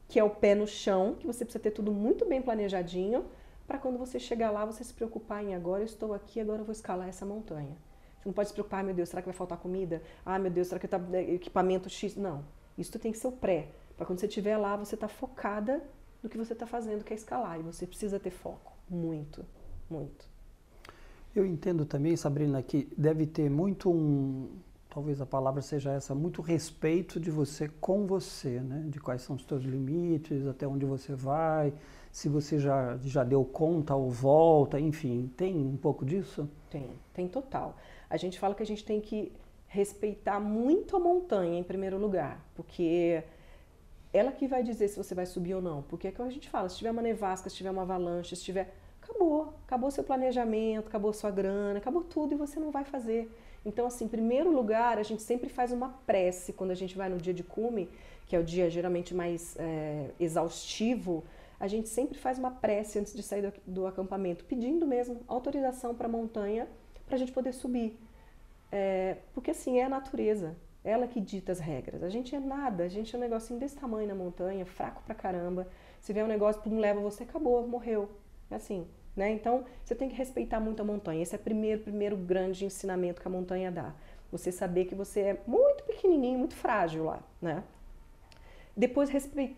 que 0.07 0.19
é 0.19 0.23
o 0.23 0.31
pé 0.31 0.55
no 0.55 0.65
chão, 0.65 1.15
que 1.19 1.27
você 1.27 1.45
precisa 1.45 1.61
ter 1.61 1.71
tudo 1.71 1.91
muito 1.91 2.25
bem 2.25 2.41
planejadinho, 2.41 3.25
para 3.67 3.77
quando 3.77 3.97
você 3.97 4.17
chegar 4.17 4.49
lá, 4.49 4.65
você 4.65 4.83
se 4.83 4.93
preocupar 4.93 5.43
em 5.43 5.53
agora 5.53 5.81
eu 5.81 5.85
estou 5.85 6.13
aqui, 6.13 6.39
agora 6.39 6.61
eu 6.61 6.65
vou 6.65 6.71
escalar 6.71 7.09
essa 7.09 7.25
montanha. 7.25 7.75
Você 8.17 8.29
não 8.29 8.33
pode 8.33 8.47
se 8.47 8.53
preocupar, 8.53 8.83
meu 8.83 8.95
Deus, 8.95 9.09
será 9.09 9.21
que 9.21 9.27
vai 9.27 9.35
faltar 9.35 9.57
comida? 9.57 10.01
Ah, 10.25 10.39
meu 10.39 10.49
Deus, 10.49 10.67
será 10.67 10.79
que 10.79 10.87
tá 10.87 10.99
é, 11.11 11.33
equipamento 11.33 11.89
X? 11.89 12.15
Não. 12.15 12.45
Isso 12.77 12.97
tem 12.97 13.11
que 13.11 13.17
ser 13.17 13.27
o 13.27 13.31
pré. 13.31 13.69
Para 13.97 14.05
quando 14.05 14.19
você 14.19 14.27
estiver 14.27 14.55
lá, 14.57 14.75
você 14.75 14.95
está 14.95 15.07
focada 15.07 15.83
no 16.23 16.29
que 16.29 16.37
você 16.37 16.53
está 16.53 16.65
fazendo, 16.65 17.03
que 17.03 17.13
é 17.13 17.15
escalar. 17.15 17.59
E 17.59 17.63
você 17.63 17.85
precisa 17.85 18.19
ter 18.19 18.31
foco. 18.31 18.71
Muito, 18.89 19.45
muito. 19.89 20.25
Eu 21.35 21.45
entendo 21.45 21.85
também, 21.85 22.15
Sabrina, 22.15 22.61
que 22.63 22.87
deve 22.97 23.25
ter 23.25 23.49
muito 23.49 23.91
um, 23.91 24.49
talvez 24.89 25.21
a 25.21 25.25
palavra 25.25 25.61
seja 25.61 25.91
essa, 25.91 26.15
muito 26.15 26.41
respeito 26.41 27.19
de 27.19 27.29
você 27.29 27.67
com 27.79 28.07
você, 28.07 28.59
né? 28.59 28.85
De 28.87 28.99
quais 28.99 29.21
são 29.21 29.35
os 29.35 29.45
seus 29.45 29.63
limites, 29.63 30.47
até 30.47 30.67
onde 30.67 30.85
você 30.85 31.13
vai, 31.13 31.73
se 32.17 32.27
você 32.27 32.57
já, 32.57 32.97
já 33.03 33.23
deu 33.23 33.45
conta 33.45 33.93
ou 33.93 34.09
volta, 34.09 34.79
enfim, 34.79 35.31
tem 35.37 35.55
um 35.55 35.77
pouco 35.77 36.03
disso? 36.03 36.49
Tem, 36.67 36.89
tem 37.13 37.27
total. 37.27 37.77
A 38.09 38.17
gente 38.17 38.39
fala 38.39 38.55
que 38.55 38.63
a 38.63 38.65
gente 38.65 38.83
tem 38.83 38.99
que 38.99 39.31
respeitar 39.67 40.39
muito 40.39 40.95
a 40.95 40.99
montanha 40.99 41.59
em 41.59 41.63
primeiro 41.63 41.95
lugar, 41.99 42.43
porque 42.55 43.23
ela 44.11 44.31
que 44.31 44.47
vai 44.47 44.63
dizer 44.63 44.87
se 44.87 44.97
você 44.97 45.13
vai 45.13 45.27
subir 45.27 45.53
ou 45.53 45.61
não. 45.61 45.83
Porque 45.83 46.07
é 46.07 46.11
que 46.11 46.19
a 46.19 46.27
gente 46.31 46.49
fala, 46.49 46.67
se 46.69 46.77
tiver 46.77 46.89
uma 46.89 47.03
nevasca, 47.03 47.51
se 47.51 47.55
tiver 47.55 47.69
uma 47.69 47.83
avalanche, 47.83 48.35
se 48.35 48.43
tiver 48.43 48.73
acabou, 48.99 49.53
acabou 49.67 49.91
seu 49.91 50.03
planejamento, 50.03 50.87
acabou 50.87 51.13
sua 51.13 51.29
grana, 51.29 51.77
acabou 51.77 52.03
tudo 52.03 52.33
e 52.33 52.35
você 52.35 52.59
não 52.59 52.71
vai 52.71 52.83
fazer. 52.83 53.31
Então, 53.63 53.85
assim, 53.85 54.05
em 54.05 54.07
primeiro 54.07 54.51
lugar, 54.51 54.97
a 54.97 55.03
gente 55.03 55.21
sempre 55.21 55.49
faz 55.49 55.71
uma 55.71 55.89
prece 56.07 56.51
quando 56.51 56.71
a 56.71 56.75
gente 56.75 56.97
vai 56.97 57.09
no 57.09 57.17
dia 57.17 57.33
de 57.33 57.43
cume, 57.43 57.87
que 58.25 58.35
é 58.35 58.39
o 58.39 58.43
dia 58.43 58.71
geralmente 58.71 59.13
mais 59.13 59.55
é, 59.59 60.09
exaustivo, 60.19 61.23
a 61.59 61.67
gente 61.67 61.89
sempre 61.89 62.17
faz 62.17 62.37
uma 62.37 62.51
prece 62.51 62.99
antes 62.99 63.13
de 63.13 63.23
sair 63.23 63.41
do, 63.41 63.53
do 63.65 63.87
acampamento, 63.87 64.45
pedindo 64.45 64.85
mesmo 64.85 65.21
autorização 65.27 65.95
para 65.95 66.07
a 66.07 66.11
montanha 66.11 66.67
para 67.05 67.15
a 67.15 67.17
gente 67.17 67.31
poder 67.31 67.53
subir. 67.53 67.97
É, 68.71 69.17
porque 69.33 69.51
assim, 69.51 69.79
é 69.79 69.85
a 69.85 69.89
natureza, 69.89 70.55
ela 70.83 71.07
que 71.07 71.19
dita 71.19 71.51
as 71.51 71.59
regras. 71.59 72.03
A 72.03 72.09
gente 72.09 72.35
é 72.35 72.39
nada, 72.39 72.83
a 72.83 72.87
gente 72.87 73.15
é 73.15 73.17
um 73.17 73.21
negocinho 73.21 73.59
desse 73.59 73.75
tamanho 73.75 74.07
na 74.07 74.15
montanha, 74.15 74.65
fraco 74.65 75.01
pra 75.03 75.15
caramba. 75.15 75.67
Se 76.01 76.13
vier 76.13 76.23
um 76.23 76.27
negócio, 76.27 76.61
pum, 76.61 76.79
leva 76.79 76.99
você, 76.99 77.23
acabou, 77.23 77.65
morreu. 77.67 78.09
É 78.51 78.55
assim. 78.55 78.87
Né? 79.15 79.31
Então, 79.31 79.65
você 79.83 79.95
tem 79.95 80.07
que 80.07 80.15
respeitar 80.15 80.59
muito 80.59 80.81
a 80.81 80.85
montanha. 80.85 81.23
Esse 81.23 81.35
é 81.35 81.39
o 81.39 81.41
primeiro, 81.41 81.81
primeiro 81.81 82.15
grande 82.15 82.65
ensinamento 82.65 83.19
que 83.19 83.27
a 83.27 83.31
montanha 83.31 83.71
dá. 83.71 83.93
Você 84.31 84.51
saber 84.51 84.85
que 84.85 84.93
você 84.93 85.21
é 85.21 85.41
muito 85.47 85.83
pequenininho, 85.85 86.37
muito 86.37 86.55
frágil 86.55 87.05
lá, 87.05 87.23
né? 87.41 87.63
Depois 88.75 89.09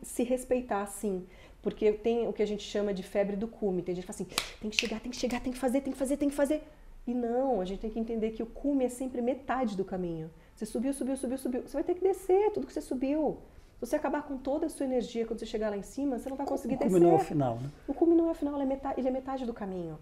se 0.02 0.24
respeitar, 0.24 0.86
sim, 0.86 1.28
porque 1.62 1.92
tem 1.92 2.28
o 2.28 2.34
que 2.34 2.42
a 2.42 2.48
gente 2.48 2.64
chama 2.64 2.94
de 2.94 3.04
febre 3.04 3.36
do 3.36 3.48
cume. 3.48 3.82
Tem 3.82 3.96
gente 3.96 4.06
que 4.06 4.14
fala 4.14 4.30
assim, 4.30 4.42
tem 4.62 4.70
que 4.70 4.80
chegar, 4.80 5.00
tem 5.00 5.12
que 5.12 5.18
chegar, 5.18 5.42
tem 5.42 5.52
que 5.52 5.60
fazer, 5.60 5.82
tem 5.82 5.92
que 5.94 6.00
fazer, 6.00 6.18
tem 6.18 6.30
que 6.30 6.36
fazer. 6.36 6.64
E 7.06 7.14
não, 7.14 7.60
a 7.60 7.66
gente 7.66 7.80
tem 7.80 7.90
que 7.90 8.00
entender 8.00 8.32
que 8.32 8.44
o 8.44 8.46
cume 8.46 8.86
é 8.86 8.90
sempre 8.90 9.22
metade 9.22 9.76
do 9.76 9.84
caminho. 9.84 10.30
Você 10.56 10.66
subiu, 10.66 10.94
subiu, 10.94 11.18
subiu, 11.18 11.38
subiu. 11.38 11.62
Você 11.64 11.74
vai 11.74 11.84
ter 11.84 11.96
que 11.96 12.02
descer 12.02 12.52
tudo 12.52 12.68
que 12.68 12.74
você 12.74 12.82
subiu. 12.82 13.38
Se 13.80 13.86
você 13.86 13.96
acabar 13.96 14.24
com 14.24 14.38
toda 14.38 14.66
a 14.66 14.70
sua 14.70 14.86
energia 14.86 15.26
quando 15.26 15.40
você 15.40 15.46
chegar 15.46 15.70
lá 15.70 15.78
em 15.78 15.82
cima, 15.82 16.20
você 16.20 16.30
não 16.30 16.36
vai 16.36 16.46
conseguir 16.46 16.76
descer. 16.76 16.90
O 16.90 16.92
cume 16.92 17.06
não 17.06 17.12
é 17.12 17.16
o 17.16 17.20
final, 17.20 17.56
né? 17.56 17.72
O 17.88 17.94
cume 17.94 18.16
não 18.16 18.28
é 18.28 18.32
o 18.32 18.34
final, 18.34 18.56
ele 18.56 18.64
é, 18.64 18.66
metade, 18.66 19.00
ele 19.00 19.08
é 19.08 19.12
metade 19.12 19.46
do 19.46 19.54
caminho. 19.54 19.98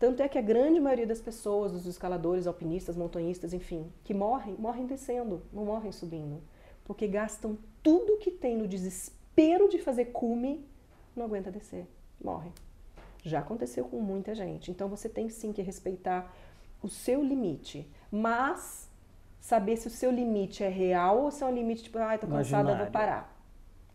Tanto 0.00 0.22
é 0.22 0.28
que 0.28 0.38
a 0.38 0.42
grande 0.42 0.80
maioria 0.80 1.06
das 1.06 1.20
pessoas, 1.20 1.72
dos 1.72 1.86
escaladores, 1.86 2.46
alpinistas, 2.46 2.96
montanhistas, 2.96 3.52
enfim, 3.52 3.92
que 4.02 4.12
morrem, 4.12 4.56
morrem 4.58 4.86
descendo, 4.86 5.42
não 5.52 5.64
morrem 5.64 5.92
subindo. 5.92 6.42
Porque 6.84 7.06
gastam 7.06 7.56
tudo 7.82 8.16
que 8.16 8.30
tem 8.30 8.56
no 8.56 8.66
desespero 8.66 9.68
de 9.68 9.78
fazer 9.78 10.06
cume, 10.06 10.64
não 11.14 11.24
aguenta 11.26 11.50
descer. 11.50 11.86
morre. 12.22 12.50
Já 13.22 13.40
aconteceu 13.40 13.84
com 13.84 14.00
muita 14.00 14.34
gente. 14.34 14.70
Então 14.70 14.88
você 14.88 15.08
tem 15.08 15.28
sim 15.28 15.52
que 15.52 15.62
respeitar 15.62 16.34
o 16.82 16.88
seu 16.88 17.22
limite, 17.22 17.90
mas 18.10 18.88
saber 19.38 19.76
se 19.76 19.86
o 19.86 19.90
seu 19.90 20.10
limite 20.10 20.64
é 20.64 20.68
real 20.68 21.22
ou 21.22 21.30
se 21.30 21.42
é 21.42 21.46
um 21.46 21.54
limite 21.54 21.82
tipo, 21.82 21.98
ai, 21.98 22.16
ah, 22.16 22.18
tô 22.18 22.26
cansada, 22.26 22.76
vou 22.76 22.86
parar. 22.86 23.36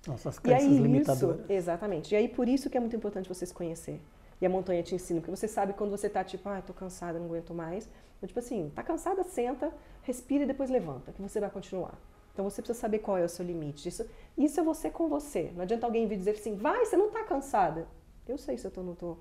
Nossas 0.08 0.38
crenças 0.38 0.68
e 0.68 0.68
aí, 0.68 0.78
limitadoras. 0.78 1.40
Isso, 1.42 1.52
exatamente. 1.52 2.14
E 2.14 2.16
aí 2.16 2.28
por 2.28 2.48
isso 2.48 2.70
que 2.70 2.78
é 2.78 2.80
muito 2.80 2.96
importante 2.96 3.28
você 3.28 3.46
se 3.46 3.54
conhecer. 3.54 4.00
E 4.40 4.46
a 4.46 4.50
montanha 4.50 4.84
te 4.84 4.94
ensina, 4.94 5.22
porque 5.22 5.36
você 5.36 5.48
sabe 5.48 5.74
quando 5.74 5.92
você 5.92 6.10
tá 6.10 6.24
tipo, 6.24 6.48
ah, 6.50 6.62
tô 6.62 6.74
cansada, 6.74 7.18
não 7.18 7.26
aguento 7.26 7.54
mais. 7.54 7.90
Então, 8.18 8.28
tipo 8.28 8.40
assim, 8.40 8.72
tá 8.76 8.84
cansada, 8.84 9.24
senta, 9.24 9.72
respira 10.04 10.44
e 10.44 10.48
depois 10.48 10.70
levanta, 10.70 11.12
que 11.12 11.22
você 11.22 11.40
vai 11.40 11.50
continuar. 11.50 11.98
Então 12.36 12.44
você 12.44 12.62
precisa 12.62 12.78
saber 12.78 13.00
qual 13.00 13.18
é 13.18 13.24
o 13.24 13.30
seu 13.30 13.46
limite. 13.46 13.88
Isso, 13.88 14.06
isso 14.38 14.60
é 14.60 14.64
você 14.64 14.90
com 14.90 15.08
você. 15.08 15.54
Não 15.56 15.62
adianta 15.62 15.86
alguém 15.86 16.06
vir 16.06 16.18
dizer 16.18 16.32
assim, 16.32 16.54
vai, 16.54 16.86
você 16.86 16.98
não 16.98 17.10
tá 17.10 17.24
cansada. 17.24 17.88
Eu 18.28 18.38
sei 18.38 18.58
se 18.58 18.68
eu 18.68 18.72
tô 18.72 18.82
ou 18.82 18.88
não 18.88 18.94
tô. 18.94 19.16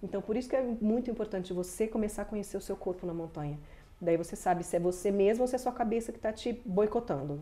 Então 0.00 0.22
por 0.22 0.36
isso 0.36 0.48
que 0.48 0.54
é 0.54 0.62
muito 0.80 1.10
importante 1.10 1.52
você 1.52 1.88
começar 1.88 2.22
a 2.22 2.24
conhecer 2.24 2.56
o 2.56 2.60
seu 2.60 2.76
corpo 2.76 3.04
na 3.04 3.12
montanha. 3.12 3.58
Daí 4.00 4.16
você 4.16 4.36
sabe 4.36 4.62
se 4.62 4.76
é 4.76 4.78
você 4.78 5.10
mesmo 5.10 5.42
ou 5.42 5.48
se 5.48 5.56
é 5.56 5.58
sua 5.58 5.72
cabeça 5.72 6.12
que 6.12 6.18
está 6.18 6.32
te 6.32 6.52
boicotando. 6.64 7.40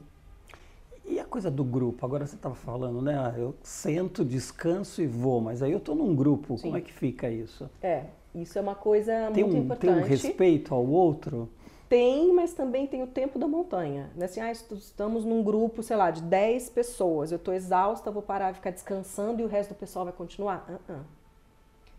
E 1.05 1.21
a 1.21 1.27
coisa 1.27 1.51
do 1.51 1.63
grupo? 1.63 2.07
Agora 2.07 2.27
você 2.27 2.35
estava 2.35 2.55
falando, 2.55 3.03
né? 3.03 3.19
Ah, 3.19 3.35
eu 3.37 3.55
sento, 3.63 4.25
descanso 4.25 5.03
e 5.03 5.07
vou, 5.07 5.43
mas 5.43 5.63
aí 5.63 5.73
eu 5.73 5.79
estou 5.79 5.95
num 5.95 6.17
grupo. 6.17 6.57
Sim. 6.57 6.63
Como 6.63 6.77
é 6.79 6.81
que 6.81 6.93
fica 6.93 7.29
isso? 7.29 7.69
É, 7.83 8.05
isso 8.35 8.59
é 8.59 8.63
uma 8.63 8.75
coisa 8.75 9.31
tem 9.35 9.45
muito 9.45 9.57
um, 9.59 9.65
importante. 9.65 9.93
Tem 9.93 10.03
um 10.03 10.07
respeito 10.07 10.75
ao 10.75 10.87
outro? 10.87 11.51
Tem, 11.89 12.33
mas 12.35 12.53
também 12.53 12.87
tem 12.87 13.03
o 13.03 13.07
tempo 13.07 13.39
da 13.39 13.49
montanha. 13.49 14.11
Né? 14.15 14.27
Assim, 14.27 14.41
ah, 14.41 14.53
estamos 14.53 15.25
num 15.25 15.43
grupo, 15.43 15.83
sei 15.83 15.97
lá, 15.97 16.11
de 16.11 16.23
10 16.23 16.69
pessoas. 16.71 17.33
Eu 17.33 17.37
estou 17.37 17.55
exausta, 17.55 18.11
vou 18.11 18.23
parar, 18.23 18.55
ficar 18.55 18.71
descansando 18.71 19.41
e 19.41 19.45
o 19.45 19.49
resto 19.49 19.71
do 19.71 19.79
pessoal 19.79 20.05
vai 20.05 20.13
continuar? 20.13 20.67
Uh 20.69 20.93
-uh. 20.93 21.01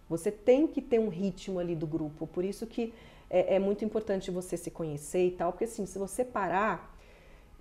Você 0.10 0.32
tem 0.32 0.68
que 0.68 0.82
ter 0.82 1.00
um 1.00 1.10
ritmo 1.10 1.60
ali 1.60 1.76
do 1.76 1.88
grupo. 1.88 2.28
Por 2.28 2.44
isso 2.44 2.68
que 2.68 2.94
é, 3.30 3.56
é 3.56 3.60
muito 3.60 3.84
importante 3.84 4.32
você 4.32 4.58
se 4.58 4.72
conhecer 4.72 5.28
e 5.28 5.32
tal, 5.32 5.52
porque 5.52 5.66
assim, 5.66 5.86
se 5.86 5.98
você 6.00 6.26
parar, 6.26 6.96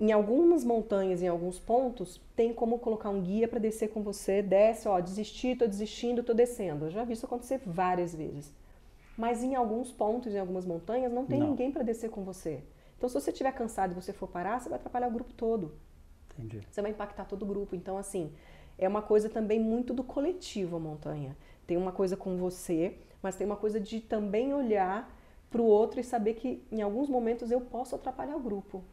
em 0.00 0.12
algumas 0.12 0.64
montanhas, 0.64 1.22
em 1.22 1.28
alguns 1.28 1.58
pontos, 1.58 2.20
tem 2.36 2.52
como 2.52 2.78
colocar 2.78 3.10
um 3.10 3.20
guia 3.20 3.48
para 3.48 3.58
descer 3.58 3.88
com 3.88 4.00
você, 4.00 4.40
desce, 4.40 4.86
ó, 4.86 5.00
desisti, 5.00 5.56
tô 5.56 5.66
desistindo, 5.66 6.22
tô 6.22 6.32
descendo. 6.32 6.86
Eu 6.86 6.90
já 6.90 7.04
vi 7.04 7.14
isso 7.14 7.26
acontecer 7.26 7.60
várias 7.66 8.14
vezes. 8.14 8.52
Mas 9.18 9.42
em 9.42 9.56
alguns 9.56 9.90
pontos, 9.90 10.32
em 10.32 10.38
algumas 10.38 10.64
montanhas, 10.64 11.12
não 11.12 11.26
tem 11.26 11.40
não. 11.40 11.48
ninguém 11.48 11.72
para 11.72 11.82
descer 11.82 12.08
com 12.08 12.22
você. 12.22 12.62
Então, 12.96 13.08
se 13.08 13.14
você 13.16 13.32
estiver 13.32 13.50
cansado 13.50 13.90
e 13.90 13.94
você 13.94 14.12
for 14.12 14.28
parar, 14.28 14.60
você 14.60 14.68
vai 14.68 14.78
atrapalhar 14.78 15.08
o 15.08 15.10
grupo 15.10 15.32
todo. 15.32 15.72
Entendi. 16.32 16.60
Você 16.70 16.80
vai 16.80 16.92
impactar 16.92 17.24
todo 17.24 17.42
o 17.42 17.46
grupo. 17.46 17.74
Então, 17.74 17.98
assim, 17.98 18.32
é 18.78 18.86
uma 18.86 19.02
coisa 19.02 19.28
também 19.28 19.58
muito 19.58 19.92
do 19.92 20.04
coletivo 20.04 20.76
a 20.76 20.78
montanha. 20.78 21.36
Tem 21.66 21.76
uma 21.76 21.90
coisa 21.90 22.16
com 22.16 22.36
você, 22.36 22.96
mas 23.20 23.34
tem 23.34 23.44
uma 23.44 23.56
coisa 23.56 23.80
de 23.80 24.00
também 24.00 24.54
olhar 24.54 25.12
para 25.50 25.60
o 25.60 25.64
outro 25.64 25.98
e 25.98 26.04
saber 26.04 26.34
que 26.34 26.62
em 26.70 26.80
alguns 26.80 27.08
momentos 27.08 27.50
eu 27.50 27.60
posso 27.60 27.96
atrapalhar 27.96 28.36
o 28.36 28.40
grupo. 28.40 28.84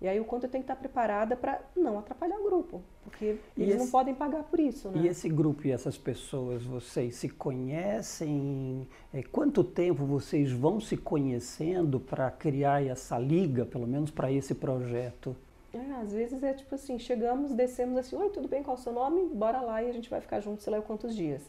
E 0.00 0.08
aí 0.08 0.18
o 0.18 0.24
quanto 0.24 0.44
eu 0.44 0.50
tenho 0.50 0.64
que 0.64 0.72
estar 0.72 0.80
preparada 0.80 1.36
para 1.36 1.60
não 1.76 1.98
atrapalhar 1.98 2.38
o 2.38 2.44
grupo, 2.44 2.82
porque 3.04 3.36
e 3.54 3.62
eles 3.62 3.74
esse, 3.74 3.84
não 3.84 3.90
podem 3.90 4.14
pagar 4.14 4.44
por 4.44 4.58
isso, 4.58 4.88
né? 4.88 5.02
E 5.02 5.08
esse 5.08 5.28
grupo 5.28 5.66
e 5.66 5.70
essas 5.70 5.98
pessoas, 5.98 6.64
vocês 6.64 7.16
se 7.16 7.28
conhecem? 7.28 8.88
É, 9.12 9.22
quanto 9.22 9.62
tempo 9.62 10.06
vocês 10.06 10.50
vão 10.50 10.80
se 10.80 10.96
conhecendo 10.96 12.00
para 12.00 12.30
criar 12.30 12.82
essa 12.82 13.18
liga, 13.18 13.66
pelo 13.66 13.86
menos 13.86 14.10
para 14.10 14.32
esse 14.32 14.54
projeto? 14.54 15.36
É, 15.74 15.78
às 16.00 16.12
vezes 16.12 16.42
é 16.42 16.54
tipo 16.54 16.74
assim, 16.74 16.98
chegamos, 16.98 17.52
descemos 17.52 17.98
assim, 17.98 18.16
oi, 18.16 18.30
tudo 18.30 18.48
bem, 18.48 18.62
qual 18.62 18.76
é 18.76 18.80
o 18.80 18.82
seu 18.82 18.92
nome? 18.92 19.26
Bora 19.28 19.60
lá 19.60 19.82
e 19.82 19.90
a 19.90 19.92
gente 19.92 20.08
vai 20.08 20.22
ficar 20.22 20.40
junto, 20.40 20.62
sei 20.62 20.72
lá 20.72 20.80
quantos 20.80 21.14
dias. 21.14 21.42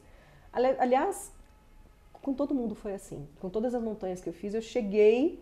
Aliás, 0.52 1.32
com 2.22 2.34
todo 2.34 2.54
mundo 2.54 2.76
foi 2.76 2.94
assim. 2.94 3.26
Com 3.40 3.50
todas 3.50 3.74
as 3.74 3.82
montanhas 3.82 4.22
que 4.22 4.28
eu 4.28 4.34
fiz, 4.34 4.54
eu 4.54 4.62
cheguei 4.62 5.42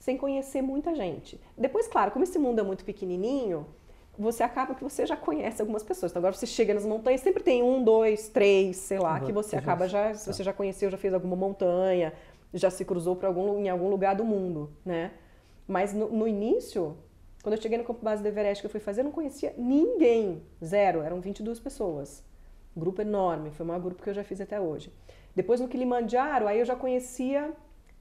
sem 0.00 0.16
conhecer 0.16 0.62
muita 0.62 0.94
gente. 0.94 1.38
Depois, 1.56 1.86
claro, 1.86 2.10
como 2.10 2.24
esse 2.24 2.38
mundo 2.38 2.58
é 2.58 2.62
muito 2.62 2.84
pequenininho, 2.84 3.66
você 4.18 4.42
acaba 4.42 4.74
que 4.74 4.82
você 4.82 5.06
já 5.06 5.16
conhece 5.16 5.60
algumas 5.60 5.82
pessoas. 5.82 6.10
Então, 6.10 6.20
agora 6.20 6.34
você 6.34 6.46
chega 6.46 6.74
nas 6.74 6.84
montanhas, 6.84 7.20
sempre 7.20 7.42
tem 7.42 7.62
um, 7.62 7.84
dois, 7.84 8.28
três, 8.28 8.78
sei 8.78 8.98
lá, 8.98 9.20
que 9.20 9.30
você 9.30 9.56
acaba 9.56 9.86
já, 9.86 10.12
se 10.14 10.26
você 10.26 10.42
já 10.42 10.52
conheceu, 10.52 10.90
já 10.90 10.98
fez 10.98 11.14
alguma 11.14 11.36
montanha, 11.36 12.12
já 12.52 12.70
se 12.70 12.84
cruzou 12.84 13.14
por 13.14 13.26
algum, 13.26 13.60
em 13.60 13.68
algum 13.68 13.88
lugar 13.88 14.16
do 14.16 14.24
mundo, 14.24 14.72
né? 14.84 15.12
Mas 15.68 15.92
no, 15.92 16.08
no 16.08 16.26
início, 16.26 16.96
quando 17.42 17.54
eu 17.56 17.62
cheguei 17.62 17.78
no 17.78 17.84
campo 17.84 18.02
base 18.02 18.22
do 18.22 18.28
Everest 18.28 18.62
que 18.62 18.66
eu 18.66 18.70
fui 18.70 18.80
fazer, 18.80 19.02
eu 19.02 19.04
não 19.04 19.12
conhecia 19.12 19.54
ninguém, 19.56 20.42
zero, 20.64 21.02
eram 21.02 21.20
22 21.20 21.60
pessoas. 21.60 22.24
Grupo 22.74 23.02
enorme, 23.02 23.50
foi 23.50 23.64
o 23.64 23.68
maior 23.68 23.80
grupo 23.80 24.02
que 24.02 24.10
eu 24.10 24.14
já 24.14 24.24
fiz 24.24 24.40
até 24.40 24.60
hoje. 24.60 24.92
Depois 25.34 25.60
no 25.60 25.68
Kilimanjaro, 25.68 26.48
aí 26.48 26.58
eu 26.58 26.64
já 26.64 26.74
conhecia 26.74 27.52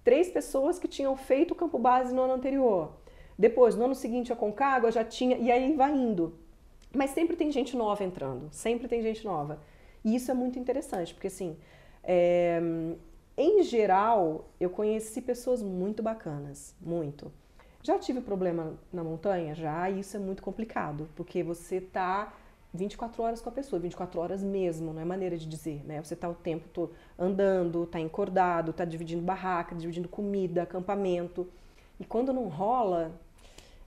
três 0.04 0.30
pessoas 0.30 0.80
que 0.80 0.88
tinham 0.88 1.16
feito 1.16 1.52
o 1.52 1.56
campo 1.56 1.78
base 1.78 2.14
no 2.14 2.22
ano 2.22 2.34
anterior. 2.34 2.94
Depois, 3.38 3.76
no 3.76 3.86
ano 3.86 3.96
seguinte, 3.96 4.34
a 4.34 4.36
Concagua 4.36 4.92
já 4.92 5.04
tinha, 5.04 5.38
e 5.38 5.52
aí 5.52 5.74
vai 5.74 5.92
indo. 5.92 6.36
Mas 6.94 7.12
sempre 7.12 7.36
tem 7.36 7.52
gente 7.52 7.78
nova 7.78 8.04
entrando, 8.04 8.50
sempre 8.52 8.88
tem 8.88 9.02
gente 9.02 9.24
nova. 9.24 9.62
E 10.04 10.16
isso 10.16 10.32
é 10.32 10.34
muito 10.34 10.58
interessante, 10.58 11.14
porque 11.14 11.28
assim, 11.28 11.56
é, 12.04 12.60
em 13.38 13.64
geral, 13.64 14.50
eu 14.60 14.70
conheci 14.70 15.22
pessoas 15.22 15.62
muito 15.62 16.02
bacanas, 16.02 16.76
muito. 16.82 17.32
Já 17.82 17.98
tive 17.98 18.20
problema 18.20 18.74
na 18.92 19.04
montanha? 19.04 19.56
Já, 19.56 19.90
e 19.90 20.02
isso 20.02 20.18
é 20.18 20.20
muito 20.20 20.44
complicado, 20.44 21.08
porque 21.16 21.42
você 21.44 21.80
tá 21.80 22.34
24 22.74 23.24
horas 23.24 23.42
com 23.42 23.50
a 23.50 23.52
pessoa, 23.52 23.80
24 23.80 24.20
horas 24.20 24.44
mesmo, 24.44 24.94
não 24.94 25.02
é 25.02 25.06
maneira 25.06 25.38
de 25.38 25.48
dizer, 25.48 25.84
né? 25.86 26.04
Você 26.04 26.14
está 26.14 26.30
o 26.30 26.36
tempo 26.36 26.68
todo 26.70 26.94
andando, 27.18 27.84
está 27.84 28.00
encordado, 28.00 28.72
está 28.72 28.86
dividindo 28.86 29.24
barraca, 29.24 29.76
dividindo 29.76 30.08
comida, 30.08 30.64
acampamento. 30.64 31.48
E 32.00 32.06
quando 32.06 32.32
não 32.32 32.48
rola, 32.48 33.12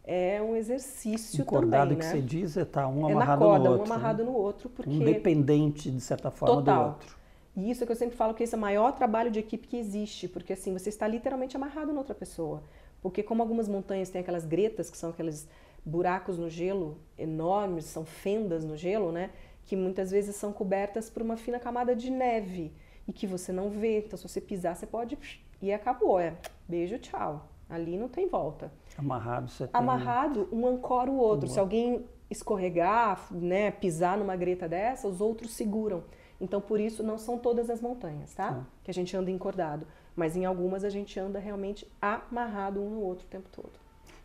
é 0.04 0.42
um 0.42 0.56
exercício 0.56 1.42
encordado 1.42 1.90
também, 1.90 1.98
que 1.98 2.04
né? 2.04 2.10
você 2.10 2.20
diz 2.20 2.56
é 2.56 2.64
tá 2.64 2.88
um 2.88 3.08
é 3.08 3.12
amarrado 3.12 3.44
corda, 3.44 3.64
no 3.64 3.70
outro. 3.70 3.88
um 3.88 3.94
amarrado 3.94 4.24
né? 4.24 4.30
no 4.30 4.36
outro, 4.36 4.68
porque 4.68 4.90
independente 4.90 5.90
de 5.90 6.00
certa 6.00 6.30
forma 6.30 6.56
Total. 6.56 6.82
do 6.82 6.88
outro. 6.90 7.16
E 7.54 7.70
isso 7.70 7.84
é 7.84 7.86
que 7.86 7.92
eu 7.92 7.96
sempre 7.96 8.16
falo 8.16 8.34
que 8.34 8.42
esse 8.42 8.54
é 8.54 8.58
o 8.58 8.60
maior 8.60 8.92
trabalho 8.92 9.30
de 9.30 9.38
equipe 9.38 9.68
que 9.68 9.76
existe, 9.76 10.26
porque 10.26 10.54
assim, 10.54 10.72
você 10.72 10.88
está 10.88 11.06
literalmente 11.06 11.54
amarrado 11.54 11.92
na 11.92 11.98
outra 11.98 12.14
pessoa. 12.14 12.62
Porque 13.00 13.22
como 13.22 13.42
algumas 13.42 13.68
montanhas 13.68 14.08
têm 14.10 14.20
aquelas 14.20 14.44
gretas, 14.44 14.88
que 14.88 14.96
são 14.96 15.10
aqueles 15.10 15.46
buracos 15.84 16.38
no 16.38 16.48
gelo 16.48 16.98
enormes, 17.18 17.84
são 17.86 18.04
fendas 18.04 18.64
no 18.64 18.76
gelo, 18.76 19.10
né? 19.12 19.30
Que 19.64 19.76
muitas 19.76 20.10
vezes 20.10 20.36
são 20.36 20.52
cobertas 20.52 21.10
por 21.10 21.22
uma 21.22 21.36
fina 21.36 21.58
camada 21.58 21.94
de 21.94 22.10
neve 22.10 22.72
e 23.06 23.12
que 23.12 23.26
você 23.26 23.52
não 23.52 23.70
vê. 23.70 23.98
Então, 23.98 24.16
se 24.16 24.28
você 24.28 24.40
pisar, 24.40 24.76
você 24.76 24.86
pode. 24.86 25.18
E 25.60 25.72
acabou, 25.72 26.18
é 26.18 26.36
beijo, 26.68 26.98
tchau. 26.98 27.48
Ali 27.68 27.96
não 27.96 28.08
tem 28.08 28.28
volta. 28.28 28.72
Amarrado, 28.98 29.50
você 29.50 29.66
tem... 29.66 29.80
Amarrado, 29.80 30.48
um 30.52 30.66
ancora 30.66 31.10
o 31.10 31.16
outro. 31.16 31.48
Se 31.48 31.58
alguém 31.58 32.04
escorregar, 32.28 33.26
né, 33.30 33.70
pisar 33.70 34.18
numa 34.18 34.36
greta 34.36 34.68
dessa, 34.68 35.08
os 35.08 35.20
outros 35.20 35.52
seguram. 35.52 36.04
Então, 36.40 36.60
por 36.60 36.80
isso, 36.80 37.02
não 37.02 37.16
são 37.16 37.38
todas 37.38 37.70
as 37.70 37.80
montanhas, 37.80 38.34
tá? 38.34 38.62
Ah. 38.62 38.66
Que 38.82 38.90
a 38.90 38.94
gente 38.94 39.16
anda 39.16 39.30
encordado. 39.30 39.86
Mas 40.14 40.36
em 40.36 40.44
algumas 40.44 40.84
a 40.84 40.90
gente 40.90 41.18
anda 41.18 41.38
realmente 41.38 41.86
amarrado 42.00 42.82
um 42.82 42.90
no 42.90 43.00
outro 43.00 43.26
o 43.26 43.30
tempo 43.30 43.48
todo. 43.50 43.81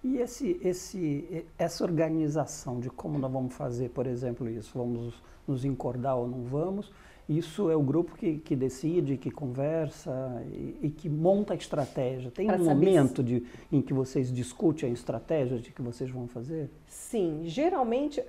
E 0.07 0.19
esse, 0.19 0.57
esse, 0.63 1.45
essa 1.57 1.83
organização 1.83 2.79
de 2.79 2.89
como 2.89 3.19
nós 3.19 3.29
vamos 3.29 3.53
fazer, 3.53 3.89
por 3.89 4.07
exemplo, 4.07 4.49
isso, 4.49 4.71
vamos 4.73 5.21
nos 5.45 5.65
encordar 5.65 6.17
ou 6.17 6.25
não 6.25 6.43
vamos, 6.43 6.93
isso 7.27 7.69
é 7.69 7.75
o 7.75 7.81
grupo 7.81 8.15
que, 8.15 8.37
que 8.37 8.55
decide, 8.55 9.17
que 9.17 9.29
conversa 9.29 10.41
e, 10.49 10.77
e 10.83 10.89
que 10.89 11.09
monta 11.09 11.53
a 11.53 11.57
estratégia. 11.57 12.31
Tem 12.31 12.47
pra 12.47 12.55
um 12.55 12.63
momento 12.63 13.21
de, 13.21 13.45
em 13.69 13.81
que 13.81 13.93
vocês 13.93 14.31
discutem 14.31 14.89
a 14.89 14.93
estratégia 14.93 15.59
de 15.59 15.71
que 15.71 15.81
vocês 15.81 16.09
vão 16.09 16.25
fazer? 16.25 16.69
Sim, 16.87 17.41
geralmente, 17.43 18.23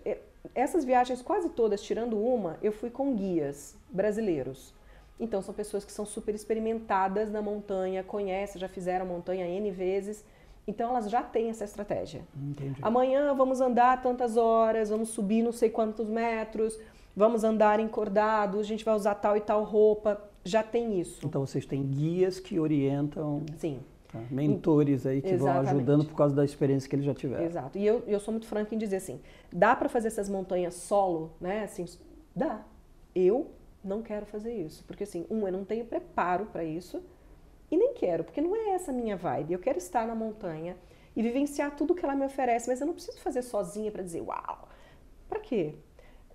essas 0.53 0.85
viagens 0.85 1.23
quase 1.23 1.49
todas, 1.51 1.81
tirando 1.81 2.19
uma, 2.19 2.57
eu 2.61 2.73
fui 2.73 2.91
com 2.91 3.15
guias 3.15 3.77
brasileiros. 3.89 4.75
Então, 5.21 5.41
são 5.43 5.55
pessoas 5.55 5.85
que 5.85 5.93
são 5.93 6.05
super 6.05 6.35
experimentadas 6.35 7.31
na 7.31 7.41
montanha, 7.41 8.03
conhecem, 8.03 8.61
já 8.61 8.69
fizeram 8.69 9.07
montanha 9.07 9.47
N 9.47 9.71
vezes 9.71 10.25
então 10.69 10.91
elas 10.91 11.11
já 11.11 11.23
têm 11.23 11.49
essa 11.49 11.65
estratégia. 11.65 12.21
Entendi. 12.37 12.79
Amanhã 12.83 13.35
vamos 13.35 13.61
andar 13.61 14.03
tantas 14.03 14.37
horas, 14.37 14.91
vamos 14.91 15.09
subir 15.09 15.43
não 15.43 15.51
sei 15.51 15.71
quantos 15.71 16.07
metros, 16.09 16.79
vamos 17.17 17.43
andar 17.43 17.81
encordados, 17.81 18.61
a 18.61 18.65
gente 18.65 18.85
vai 18.85 18.95
usar 18.95 19.15
tal 19.15 19.35
e 19.35 19.41
tal 19.41 19.65
roupa. 19.65 20.23
Já 20.45 20.63
tem 20.63 21.01
isso. 21.01 21.27
Então 21.27 21.45
vocês 21.45 21.65
têm 21.65 21.83
guias 21.83 22.39
que 22.39 22.61
orientam. 22.61 23.43
Sim. 23.57 23.81
Tá? 24.09 24.21
Mentores 24.31 25.07
aí 25.07 25.21
que 25.21 25.31
Exatamente. 25.31 25.65
vão 25.65 25.77
ajudando 25.77 26.05
por 26.05 26.15
causa 26.15 26.35
da 26.35 26.45
experiência 26.45 26.89
que 26.89 26.97
eles 26.97 27.07
já 27.07 27.15
tiveram. 27.15 27.45
Exato. 27.45 27.77
E 27.79 27.87
eu, 27.87 28.03
eu 28.07 28.21
sou 28.21 28.33
muito 28.33 28.47
franca 28.47 28.75
em 28.75 28.79
dizer 28.79 28.97
assim: 28.97 29.21
dá 29.51 29.75
para 29.75 29.89
fazer 29.89 30.09
essas 30.09 30.29
montanhas 30.29 30.75
solo, 30.75 31.33
né? 31.41 31.65
Assim, 31.65 31.87
dá. 32.37 32.63
Eu 33.15 33.51
não 33.83 34.03
quero 34.03 34.27
fazer 34.27 34.55
isso. 34.55 34.85
Porque, 34.87 35.05
assim, 35.05 35.27
um, 35.31 35.47
eu 35.47 35.53
não 35.53 35.65
tenho 35.65 35.85
preparo 35.85 36.47
para 36.47 36.63
isso. 36.65 37.03
E 37.71 37.77
nem 37.77 37.95
quero, 37.95 38.25
porque 38.25 38.41
não 38.41 38.57
é 38.57 38.71
essa 38.71 38.91
a 38.91 38.95
minha 38.95 39.17
vibe. 39.17 39.53
Eu 39.53 39.59
quero 39.59 39.79
estar 39.79 40.07
na 40.07 40.15
montanha 40.15 40.77
e 41.15 41.23
vivenciar 41.23 41.75
tudo 41.77 41.95
que 41.95 42.05
ela 42.05 42.15
me 42.15 42.25
oferece, 42.25 42.69
mas 42.69 42.81
eu 42.81 42.87
não 42.87 42.95
preciso 42.95 43.19
fazer 43.21 43.43
sozinha 43.43 43.91
para 43.91 44.03
dizer, 44.03 44.21
uau, 44.23 44.69
para 45.29 45.41
quê? 45.41 45.75